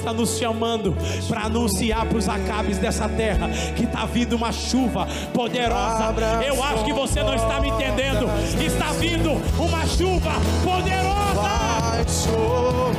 Está 0.00 0.14
nos 0.14 0.38
chamando 0.38 0.96
para 1.28 1.42
anunciar 1.42 2.06
para 2.06 2.16
os 2.16 2.26
acabes 2.26 2.78
dessa 2.78 3.06
terra 3.06 3.50
que 3.76 3.84
está 3.84 4.06
vindo 4.06 4.34
uma 4.34 4.50
chuva 4.50 5.06
poderosa. 5.34 6.14
Eu 6.42 6.62
acho 6.64 6.84
que 6.86 6.92
você 6.92 7.22
não 7.22 7.34
está 7.34 7.60
me 7.60 7.68
entendendo. 7.68 8.26
Está 8.64 8.92
vindo 8.92 9.32
uma 9.58 9.86
chuva 9.86 10.32
poderosa. 10.64 11.50
Vai 11.82 12.04
chover. 12.08 12.96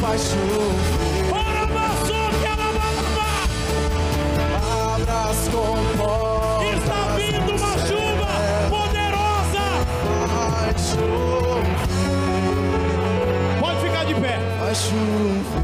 Vai 0.00 0.18
chover. 0.18 0.74
Abra 4.92 5.30
as 5.30 5.48
comportas. 5.48 6.29
Chover. 14.80 15.60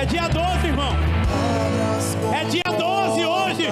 É 0.00 0.04
dia 0.06 0.28
12, 0.28 0.66
irmão. 0.66 0.92
É 2.32 2.44
dia 2.44 2.62
12 2.64 3.24
hoje. 3.24 3.68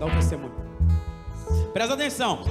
Dar 0.00 0.06
o 0.06 0.10
testemunho. 0.10 0.54
Presta 1.74 1.94
atenção. 1.94 2.40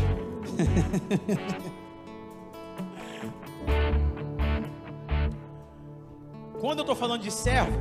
Quando 6.61 6.79
eu 6.79 6.83
estou 6.83 6.95
falando 6.95 7.21
de 7.21 7.31
servo, 7.31 7.77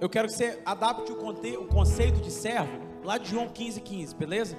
eu 0.00 0.08
quero 0.08 0.26
que 0.26 0.34
você 0.34 0.60
adapte 0.66 1.12
o, 1.12 1.16
conceito 1.66 2.20
de 2.20 2.30
servo 2.30 2.72
lá 3.04 3.18
de 3.18 3.30
João 3.30 3.48
15, 3.48 3.80
15, 3.80 4.16
beleza? 4.16 4.58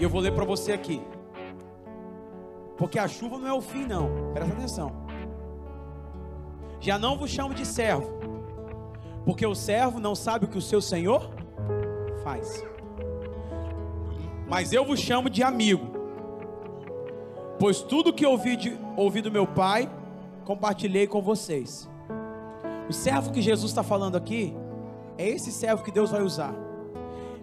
E 0.00 0.02
eu 0.02 0.08
vou 0.08 0.20
ler 0.20 0.32
para 0.34 0.44
você 0.44 0.72
aqui. 0.72 1.02
Porque 2.78 2.98
a 2.98 3.06
chuva 3.08 3.38
não 3.38 3.46
é 3.48 3.52
o 3.52 3.60
fim, 3.60 3.84
não. 3.84 4.32
Presta 4.32 4.54
atenção. 4.54 5.06
Já 6.80 6.98
não 6.98 7.18
vos 7.18 7.30
chamo 7.30 7.52
de 7.52 7.66
servo, 7.66 8.08
porque 9.24 9.44
o 9.44 9.54
servo 9.54 10.00
não 10.00 10.14
sabe 10.14 10.46
o 10.46 10.48
que 10.48 10.56
o 10.56 10.62
seu 10.62 10.80
senhor 10.80 11.37
faz. 12.28 12.62
Mas 14.46 14.72
eu 14.72 14.84
vos 14.84 15.00
chamo 15.00 15.30
de 15.30 15.42
amigo, 15.42 15.86
pois 17.58 17.80
tudo 17.80 18.12
que 18.12 18.26
ouvi, 18.26 18.56
de, 18.56 18.78
ouvi 18.96 19.22
do 19.22 19.30
meu 19.30 19.46
pai, 19.46 19.90
compartilhei 20.44 21.06
com 21.06 21.22
vocês. 21.22 21.88
O 22.88 22.92
servo 22.92 23.32
que 23.32 23.40
Jesus 23.40 23.70
está 23.70 23.82
falando 23.82 24.16
aqui, 24.16 24.54
é 25.16 25.28
esse 25.28 25.50
servo 25.50 25.82
que 25.82 25.90
Deus 25.90 26.10
vai 26.10 26.22
usar. 26.22 26.54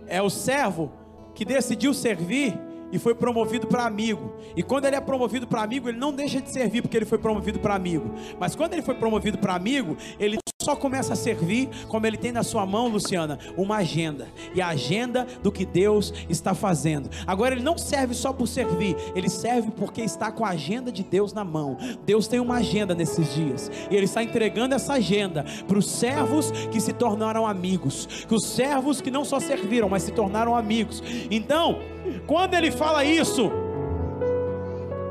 É 0.07 0.21
o 0.21 0.29
servo 0.29 0.91
que 1.33 1.43
decidiu 1.43 1.93
servir 1.93 2.57
e 2.95 2.99
foi 2.99 3.13
promovido 3.13 3.67
para 3.67 3.85
amigo. 3.85 4.33
E 4.55 4.63
quando 4.63 4.85
ele 4.85 4.95
é 4.95 5.01
promovido 5.01 5.45
para 5.45 5.61
amigo, 5.61 5.89
ele 5.89 5.97
não 5.97 6.13
deixa 6.13 6.41
de 6.41 6.49
servir 6.49 6.81
porque 6.81 6.95
ele 6.95 7.05
foi 7.05 7.17
promovido 7.17 7.59
para 7.59 7.75
amigo. 7.75 8.13
Mas 8.39 8.55
quando 8.55 8.73
ele 8.73 8.81
foi 8.81 8.95
promovido 8.95 9.37
para 9.37 9.53
amigo, 9.53 9.97
ele 10.17 10.37
só 10.61 10.75
começa 10.75 11.13
a 11.13 11.15
servir 11.15 11.69
como 11.87 12.07
ele 12.07 12.17
tem 12.17 12.31
na 12.31 12.41
sua 12.41 12.65
mão, 12.65 12.87
Luciana, 12.87 13.37
uma 13.55 13.77
agenda. 13.77 14.27
E 14.55 14.61
a 14.61 14.69
agenda 14.69 15.27
do 15.43 15.51
que 15.51 15.65
Deus 15.65 16.13
está 16.29 16.55
fazendo. 16.55 17.09
Agora 17.27 17.53
ele 17.53 17.63
não 17.63 17.77
serve 17.77 18.15
só 18.15 18.33
por 18.33 18.47
servir, 18.47 18.95
ele 19.13 19.29
serve 19.29 19.69
porque 19.71 20.01
está 20.01 20.31
com 20.31 20.43
a 20.43 20.49
agenda 20.49 20.91
de 20.91 21.03
Deus 21.03 21.33
na 21.33 21.43
mão. 21.43 21.77
Deus 22.05 22.27
tem 22.27 22.39
uma 22.39 22.55
agenda 22.55 22.95
nesses 22.95 23.35
dias. 23.35 23.69
E 23.91 23.95
ele 23.95 24.05
está 24.05 24.23
entregando 24.23 24.73
essa 24.73 24.93
agenda 24.93 25.45
para 25.67 25.77
os 25.77 25.91
servos 25.91 26.49
que 26.71 26.79
se 26.79 26.93
tornaram 26.93 27.45
amigos, 27.45 28.25
que 28.27 28.33
os 28.33 28.45
servos 28.45 29.01
que 29.01 29.11
não 29.11 29.25
só 29.25 29.39
serviram, 29.39 29.89
mas 29.89 30.03
se 30.03 30.13
tornaram 30.13 30.55
amigos. 30.55 31.03
Então, 31.29 31.79
quando 32.25 32.53
ele 32.53 32.71
fala 32.71 33.03
isso, 33.03 33.51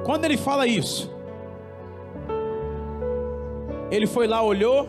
quando 0.05 0.25
ele 0.25 0.37
fala 0.37 0.67
isso, 0.67 1.13
ele 3.91 4.07
foi 4.07 4.27
lá, 4.27 4.43
olhou, 4.43 4.89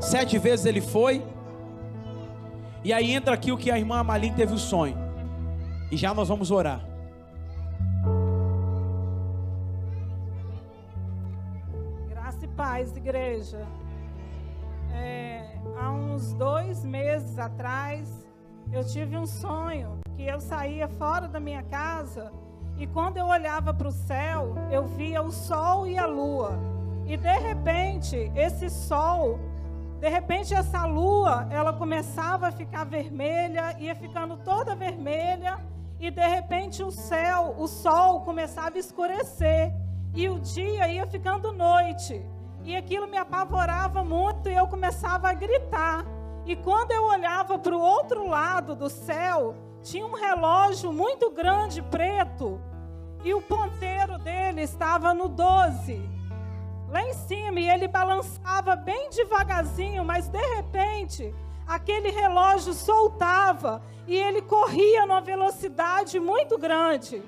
sete 0.00 0.38
vezes 0.38 0.66
ele 0.66 0.80
foi, 0.80 1.22
e 2.82 2.92
aí 2.92 3.12
entra 3.12 3.34
aqui 3.34 3.52
o 3.52 3.56
que 3.56 3.70
a 3.70 3.78
irmã 3.78 3.98
Amalim 3.98 4.32
teve 4.34 4.52
o 4.52 4.58
sonho, 4.58 4.96
e 5.90 5.96
já 5.96 6.12
nós 6.12 6.28
vamos 6.28 6.50
orar. 6.50 6.84
Graça 12.08 12.44
e 12.44 12.48
paz, 12.48 12.96
igreja. 12.96 13.66
É, 14.92 15.58
há 15.76 15.90
uns 15.90 16.32
dois 16.34 16.84
meses 16.84 17.38
atrás, 17.38 18.23
eu 18.72 18.84
tive 18.84 19.16
um 19.16 19.26
sonho 19.26 19.98
que 20.16 20.26
eu 20.26 20.40
saía 20.40 20.88
fora 20.88 21.28
da 21.28 21.40
minha 21.40 21.62
casa 21.62 22.32
e 22.76 22.86
quando 22.86 23.16
eu 23.16 23.26
olhava 23.26 23.72
para 23.72 23.88
o 23.88 23.92
céu, 23.92 24.54
eu 24.70 24.84
via 24.86 25.22
o 25.22 25.30
sol 25.30 25.86
e 25.86 25.96
a 25.96 26.06
lua. 26.06 26.58
E 27.06 27.16
de 27.16 27.38
repente, 27.38 28.32
esse 28.34 28.68
sol, 28.68 29.38
de 30.00 30.08
repente 30.08 30.52
essa 30.54 30.84
lua, 30.84 31.46
ela 31.50 31.72
começava 31.72 32.48
a 32.48 32.52
ficar 32.52 32.84
vermelha, 32.84 33.76
ia 33.78 33.94
ficando 33.94 34.36
toda 34.38 34.74
vermelha, 34.74 35.58
e 36.00 36.10
de 36.10 36.26
repente 36.26 36.82
o 36.82 36.90
céu, 36.90 37.54
o 37.58 37.68
sol 37.68 38.22
começava 38.22 38.76
a 38.76 38.80
escurecer, 38.80 39.72
e 40.12 40.28
o 40.28 40.40
dia 40.40 40.88
ia 40.88 41.06
ficando 41.06 41.52
noite. 41.52 42.20
E 42.64 42.74
aquilo 42.74 43.06
me 43.06 43.18
apavorava 43.18 44.02
muito 44.02 44.48
e 44.48 44.54
eu 44.54 44.66
começava 44.66 45.28
a 45.28 45.34
gritar. 45.34 46.04
E 46.46 46.54
quando 46.56 46.90
eu 46.90 47.04
olhava 47.04 47.58
para 47.58 47.74
o 47.74 47.80
outro 47.80 48.28
lado 48.28 48.74
do 48.74 48.90
céu, 48.90 49.54
tinha 49.82 50.06
um 50.06 50.14
relógio 50.14 50.92
muito 50.92 51.30
grande, 51.30 51.80
preto, 51.82 52.60
e 53.24 53.32
o 53.32 53.40
ponteiro 53.40 54.18
dele 54.18 54.62
estava 54.62 55.14
no 55.14 55.28
12. 55.28 56.02
Lá 56.90 57.02
em 57.02 57.14
cima, 57.14 57.58
e 57.58 57.68
ele 57.68 57.88
balançava 57.88 58.76
bem 58.76 59.08
devagarzinho, 59.08 60.04
mas 60.04 60.28
de 60.28 60.38
repente, 60.56 61.34
aquele 61.66 62.10
relógio 62.10 62.74
soltava 62.74 63.82
e 64.06 64.14
ele 64.14 64.42
corria 64.42 65.06
numa 65.06 65.22
velocidade 65.22 66.20
muito 66.20 66.58
grande. 66.58 67.22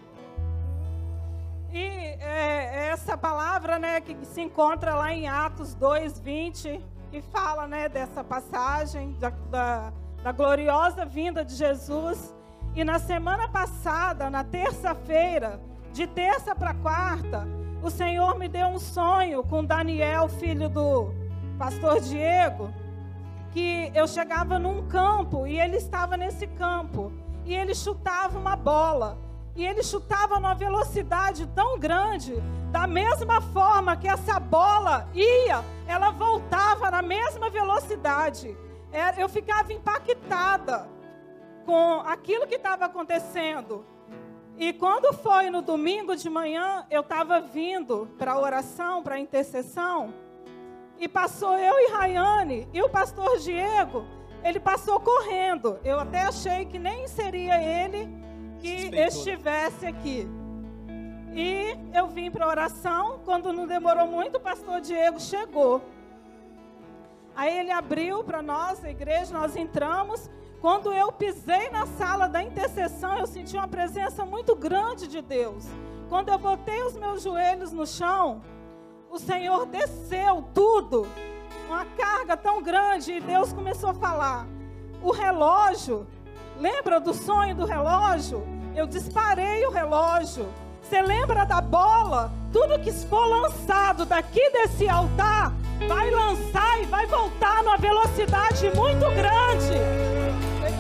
E 1.73 1.79
é, 1.79 2.89
essa 2.91 3.17
palavra, 3.17 3.79
né, 3.79 4.01
que 4.01 4.17
se 4.27 4.41
encontra 4.41 4.95
lá 4.95 5.13
em 5.13 5.27
Atos 5.27 5.75
2, 5.75 6.21
20, 6.21 6.81
que 7.17 7.23
fala, 7.23 7.67
né, 7.67 7.89
dessa 7.89 8.23
passagem 8.23 9.13
da, 9.13 9.31
da, 9.51 9.91
da 10.23 10.33
gloriosa 10.33 11.07
vinda 11.07 11.43
de 11.43 11.55
Jesus. 11.55 12.35
E 12.75 12.85
na 12.85 12.99
semana 12.99 13.49
passada, 13.49 14.29
na 14.29 14.45
terça-feira, 14.45 15.59
de 15.95 16.07
terça 16.07 16.55
para 16.55 16.75
quarta, 16.75 17.49
o 17.83 17.89
Senhor 17.89 18.39
me 18.39 18.49
deu 18.49 18.67
um 18.67 18.79
sonho 18.79 19.43
com 19.43 19.65
Daniel, 19.65 20.29
filho 20.29 20.69
do 20.69 21.11
pastor 21.59 22.01
Diego, 22.03 22.71
que 23.53 23.91
eu 23.95 24.07
chegava 24.07 24.59
num 24.59 24.87
campo 24.87 25.47
e 25.47 25.59
ele 25.59 25.79
estava 25.79 26.19
nesse 26.19 26.47
campo 26.47 27.11
e 27.47 27.55
ele 27.55 27.75
chutava 27.75 28.39
uma 28.39 28.57
bola. 28.57 29.17
E 29.57 29.65
ele 29.65 29.83
chutava 29.83 30.35
numa 30.37 30.55
velocidade 30.55 31.47
tão 31.55 31.79
grande, 31.79 32.35
da 32.71 32.87
mesma 32.87 33.41
forma 33.41 33.97
que 33.97 34.07
essa 34.07 34.39
bola 34.39 35.09
ia, 35.15 35.65
ela 35.87 36.11
voltava 36.11 36.91
na 36.91 37.01
mesma 37.01 37.49
velocidade. 37.49 38.55
É, 38.93 39.23
eu 39.23 39.29
ficava 39.31 39.73
impactada 39.73 40.87
com 41.65 42.01
aquilo 42.01 42.47
que 42.47 42.57
estava 42.57 42.85
acontecendo. 42.85 43.85
E 44.59 44.75
quando 44.75 45.13
foi 45.15 45.49
no 45.49 45.63
domingo 45.63 46.15
de 46.15 46.29
manhã, 46.29 46.87
eu 46.91 47.01
estava 47.01 47.41
vindo 47.41 48.09
para 48.19 48.33
a 48.33 48.39
oração, 48.39 49.03
para 49.03 49.15
a 49.15 49.21
intercessão, 49.21 50.13
e 50.99 51.09
passou 51.09 51.59
eu 51.59 51.79
e 51.81 51.93
Rayane, 51.93 52.69
e 52.73 52.83
o 52.83 52.89
pastor 52.89 53.39
Diego, 53.39 54.05
ele 54.45 54.61
passou 54.61 55.01
correndo. 55.01 55.79
Eu 55.83 55.99
até 55.99 56.23
achei 56.23 56.65
que 56.67 56.79
nem 56.79 57.07
seria 57.07 57.63
ele 57.63 58.26
que 58.61 58.91
estivesse 58.95 59.87
aqui. 59.87 60.29
E 61.33 61.77
eu 61.93 62.09
vim 62.09 62.31
para 62.31 62.47
a 62.47 62.49
oração, 62.49 63.21
quando 63.25 63.53
não 63.53 63.67
demorou 63.67 64.07
muito, 64.07 64.37
o 64.37 64.41
pastor 64.41 64.81
Diego 64.81 65.21
chegou. 65.21 65.83
Aí 67.35 67.59
ele 67.59 67.71
abriu 67.71 68.25
para 68.25 68.41
nós, 68.41 68.83
a 68.83 68.91
igreja, 68.91 69.39
nós 69.39 69.55
entramos. 69.55 70.31
Quando 70.63 70.91
eu 70.93 71.13
pisei 71.13 71.69
na 71.69 71.85
sala 71.87 72.27
da 72.27 72.43
intercessão, 72.43 73.19
eu 73.19 73.27
senti 73.27 73.55
uma 73.55 73.69
presença 73.69 74.25
muito 74.25 74.57
grande 74.57 75.07
de 75.07 75.21
Deus. 75.21 75.67
Quando 76.09 76.31
eu 76.31 76.39
botei 76.39 76.83
os 76.83 76.97
meus 76.97 77.23
joelhos 77.23 77.73
no 77.73 77.87
chão, 77.87 78.41
o 79.11 79.19
Senhor 79.19 79.67
desceu 79.67 80.43
tudo, 80.55 81.07
uma 81.67 81.85
carga 81.85 82.37
tão 82.37 82.63
grande, 82.63 83.13
e 83.13 83.21
Deus 83.21 83.53
começou 83.53 83.91
a 83.91 83.95
falar. 83.95 84.47
O 85.03 85.11
relógio 85.11 86.07
Lembra 86.59 86.99
do 86.99 87.13
sonho 87.13 87.55
do 87.55 87.67
relógio? 87.67 88.43
Eu 88.75 88.87
disparei 88.87 89.67
o 89.67 89.71
relógio. 89.71 90.49
Você 90.83 91.03
lembra 91.03 91.45
da 91.45 91.61
bola? 91.61 92.33
Tudo 92.51 92.79
que 92.79 92.91
for 92.93 93.27
lançado 93.27 94.07
daqui 94.07 94.51
desse 94.51 94.89
altar 94.89 95.53
vai 95.87 96.11
lançar 96.11 96.81
e 96.81 96.87
vai 96.87 97.07
voltar 97.07 97.63
numa 97.63 97.77
velocidade 97.77 98.71
muito 98.75 99.05
grande. 99.11 99.75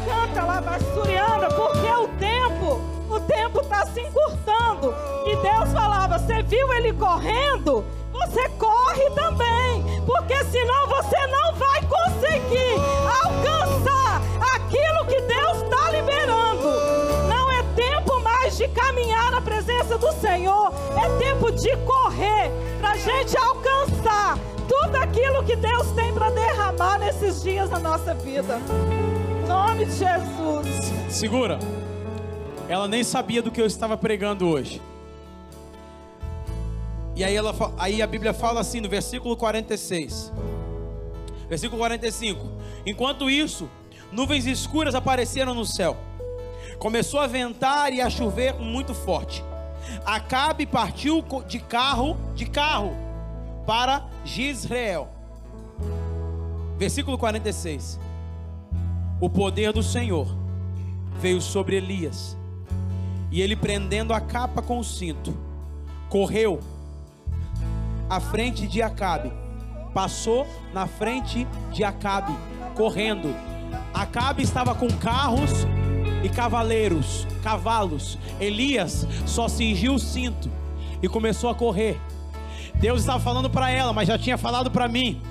Canta 0.07 0.47
lá, 0.47 0.61
Basturiana, 0.61 1.49
porque 1.49 1.89
o 1.89 2.09
tempo, 2.19 2.81
o 3.11 3.21
tempo 3.21 3.61
está 3.61 3.85
se 3.87 4.01
encurtando. 4.01 4.95
E 5.27 5.37
Deus 5.37 5.73
falava: 5.73 6.19
Você 6.19 6.43
viu 6.43 6.73
ele 6.73 6.95
correndo? 6.95 7.85
Você 8.13 8.49
corre 8.51 9.11
também, 9.11 10.03
porque 10.07 10.43
senão 10.45 10.87
você 10.87 11.27
não 11.27 11.55
vai 11.55 11.83
conseguir 11.83 12.77
alcançar 13.23 14.06
aquilo 14.55 15.07
que 15.07 15.21
Deus 15.21 15.63
está 15.63 15.91
liberando. 15.91 16.69
Não 17.29 17.51
é 17.51 17.63
tempo 17.75 18.21
mais 18.21 18.57
de 18.57 18.69
caminhar 18.69 19.31
na 19.31 19.41
presença 19.41 19.99
do 19.99 20.13
Senhor, 20.15 20.73
é 20.97 21.19
tempo 21.19 21.51
de 21.53 21.77
correr 21.79 22.51
para 22.81 22.91
a 22.91 22.97
gente 22.97 23.37
alcançar 23.37 24.39
tudo 24.69 24.97
aquilo 24.97 25.45
que 25.45 25.57
Deus 25.57 25.91
tem 25.93 26.13
para 26.13 26.31
derramar 26.31 26.99
nesses 26.99 27.43
dias 27.43 27.71
na 27.71 27.79
nossa 27.79 28.15
vida. 28.15 28.61
Em 29.43 29.49
nome 29.49 29.87
de 29.87 29.93
Jesus. 29.93 30.93
Segura. 31.09 31.59
Ela 32.69 32.89
nem 32.89 33.05
sabia 33.05 33.41
do 33.41 33.51
que 33.51 33.61
eu 33.61 33.67
estava 33.67 33.97
pregando 33.97 34.49
hoje. 34.49 34.83
E 37.15 37.25
aí, 37.25 37.35
ela, 37.35 37.55
aí 37.79 38.03
a 38.03 38.07
Bíblia 38.07 38.35
fala 38.35 38.61
assim 38.61 38.81
no 38.81 38.89
versículo 38.89 39.37
46. 39.37 40.33
Versículo 41.49 41.79
45. 41.79 42.47
Enquanto 42.85 43.31
isso, 43.31 43.71
nuvens 44.13 44.47
escuras 44.47 44.95
apareceram 44.95 45.55
no 45.55 45.65
céu. 45.65 45.97
Começou 46.79 47.21
a 47.21 47.27
ventar 47.27 47.93
e 47.93 48.01
a 48.01 48.11
chover 48.11 48.55
muito 48.55 48.95
forte. 48.95 49.43
Acabe 50.05 50.67
partiu 50.67 51.25
de 51.47 51.59
carro, 51.59 52.17
de 52.35 52.47
carro 52.47 52.95
para 53.67 54.05
Gisrael. 54.25 55.09
Versículo 56.77 57.17
46. 57.17 57.99
O 59.21 59.31
poder 59.31 59.73
do 59.73 59.83
Senhor 59.83 60.27
veio 61.19 61.41
sobre 61.41 61.77
Elias, 61.77 62.37
e 63.31 63.41
ele 63.41 63.57
prendendo 63.57 64.13
a 64.13 64.21
capa 64.21 64.61
com 64.61 64.79
o 64.79 64.85
cinto, 64.85 65.35
correu 66.11 66.61
à 68.09 68.21
frente 68.21 68.67
de 68.67 68.83
Acabe, 68.83 69.33
passou 69.95 70.47
na 70.73 70.87
frente 70.87 71.47
de 71.73 71.83
Acabe, 71.83 72.37
correndo. 72.75 73.35
Acabe 73.97 74.43
estava 74.43 74.75
com 74.75 74.89
carros 74.89 75.67
e 76.23 76.29
cavaleiros, 76.29 77.27
cavalos. 77.43 78.19
Elias 78.39 79.07
só 79.25 79.49
cingiu 79.49 79.95
o 79.95 79.99
cinto 79.99 80.51
e 81.03 81.09
começou 81.09 81.49
a 81.49 81.55
correr. 81.55 81.99
Deus 82.75 83.01
estava 83.01 83.19
falando 83.19 83.49
para 83.49 83.71
ela, 83.71 83.95
mas 83.95 84.07
já 84.07 84.19
tinha 84.19 84.37
falado 84.37 84.71
para 84.71 84.87
mim 84.87 85.23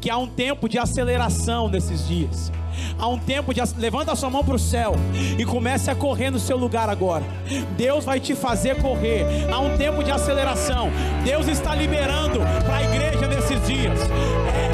que 0.00 0.10
há 0.10 0.18
um 0.18 0.26
tempo 0.26 0.68
de 0.68 0.76
aceleração 0.78 1.68
nesses 1.68 2.08
dias. 2.08 2.50
Há 2.98 3.06
um 3.06 3.18
tempo 3.18 3.54
de 3.54 3.60
levanta 3.76 4.10
a 4.12 4.16
sua 4.16 4.30
mão 4.30 4.44
para 4.44 4.56
o 4.56 4.58
céu 4.58 4.96
e 5.38 5.44
comece 5.44 5.88
a 5.88 5.94
correr 5.94 6.30
no 6.30 6.40
seu 6.40 6.56
lugar 6.56 6.88
agora. 6.88 7.24
Deus 7.76 8.04
vai 8.04 8.18
te 8.18 8.34
fazer 8.34 8.82
correr. 8.82 9.24
Há 9.52 9.60
um 9.60 9.76
tempo 9.76 10.02
de 10.02 10.10
aceleração. 10.10 10.90
Deus 11.24 11.46
está 11.46 11.72
liberando 11.72 12.40
para 12.64 12.76
a 12.76 12.82
igreja 12.82 13.28
nesses 13.28 13.64
dias. 13.66 14.00
É, 14.54 14.67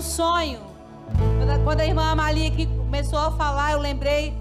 um 0.00 0.02
sonho. 0.02 0.60
Quando 1.62 1.80
a- 1.80 1.86
irmã 1.86 2.12
Amalia 2.12 2.48
aqui 2.48 2.66
começou 2.66 3.18
a 3.18 3.30
falar, 3.32 3.72
eu 3.72 3.78
lembrei. 3.78 4.34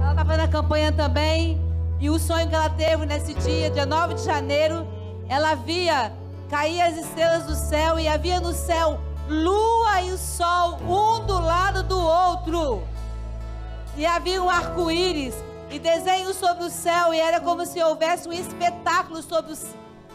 Ela 0.00 0.12
estava 0.12 0.34
na 0.38 0.48
campanha 0.48 0.90
também. 0.90 1.60
E 2.00 2.08
o 2.08 2.18
sonho 2.18 2.48
que 2.48 2.54
ela 2.54 2.70
teve 2.70 3.04
nesse 3.04 3.34
dia, 3.34 3.68
dia 3.68 3.84
9 3.84 4.14
de 4.14 4.24
janeiro, 4.24 4.86
ela 5.28 5.54
via 5.54 6.10
cair 6.48 6.80
as 6.80 6.96
estrelas 6.96 7.44
do 7.44 7.54
céu 7.54 7.98
e 7.98 8.08
havia 8.08 8.40
no 8.40 8.54
céu 8.54 8.98
lua 9.28 10.00
e 10.02 10.16
sol, 10.16 10.78
um 10.82 11.26
do 11.26 11.38
lado 11.38 11.82
do 11.82 11.98
outro 11.98 12.82
e 13.96 14.06
havia 14.06 14.40
um 14.42 14.48
arco-íris 14.48 15.34
e 15.70 15.78
desenhos 15.78 16.36
sobre 16.36 16.64
o 16.64 16.70
céu, 16.70 17.12
e 17.12 17.18
era 17.18 17.40
como 17.40 17.66
se 17.66 17.82
houvesse 17.82 18.28
um 18.28 18.32
espetáculo 18.32 19.20
sobre 19.20 19.52
o, 19.52 19.56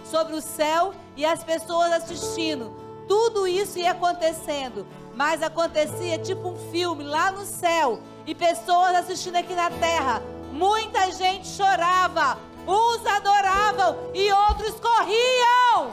sobre 0.06 0.34
o 0.34 0.42
céu 0.42 0.94
e 1.18 1.26
as 1.26 1.44
pessoas 1.44 1.92
assistindo. 1.92 2.81
Tudo 3.12 3.46
isso 3.46 3.78
ia 3.78 3.92
acontecendo, 3.92 4.88
mas 5.14 5.44
acontecia 5.44 6.18
tipo 6.18 6.48
um 6.48 6.72
filme 6.72 7.04
lá 7.04 7.30
no 7.30 7.44
céu 7.44 8.00
e 8.26 8.34
pessoas 8.34 8.96
assistindo 8.96 9.36
aqui 9.36 9.54
na 9.54 9.70
terra. 9.70 10.22
Muita 10.54 11.12
gente 11.12 11.46
chorava, 11.46 12.38
uns 12.66 13.06
adoravam 13.06 13.98
e 14.14 14.32
outros 14.32 14.80
corriam. 14.80 15.92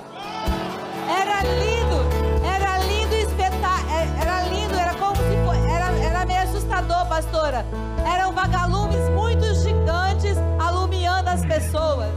Era 1.11 1.43
lindo, 1.43 2.47
era 2.47 2.79
lindo 2.85 3.15
espetar, 3.17 3.83
era 4.23 4.43
lindo, 4.45 4.75
era 4.77 4.95
como 4.95 5.17
se 5.17 5.45
fosse, 5.45 5.69
era, 5.69 5.91
era 5.99 6.25
meio 6.25 6.43
assustador, 6.43 7.05
pastora. 7.09 7.67
Eram 8.15 8.33
vagalumes 8.33 9.11
muito 9.11 9.43
gigantes 9.57 10.39
alumiando 10.61 11.31
as 11.31 11.45
pessoas. 11.45 12.15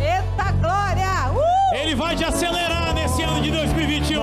Eita 0.00 0.50
glória! 0.52 1.11
Ele 1.82 1.96
vai 1.96 2.14
te 2.14 2.24
acelerar 2.24 2.94
nesse 2.94 3.22
ano 3.24 3.42
de 3.42 3.50
2021. 3.50 4.22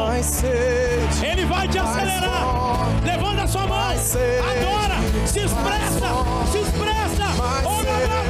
Ele 1.22 1.46
vai 1.46 1.68
te 1.68 1.78
acelerar. 1.78 2.88
Levanta 3.04 3.44
a 3.44 3.48
sua 3.48 3.68
mão. 3.68 3.78
Adora. 3.90 4.96
Se 5.26 5.40
expressa. 5.40 6.08
Se 6.50 6.58
expressa. 6.60 7.26
Oh, 7.66 7.84
meu 7.84 7.84
Deus. 7.84 8.29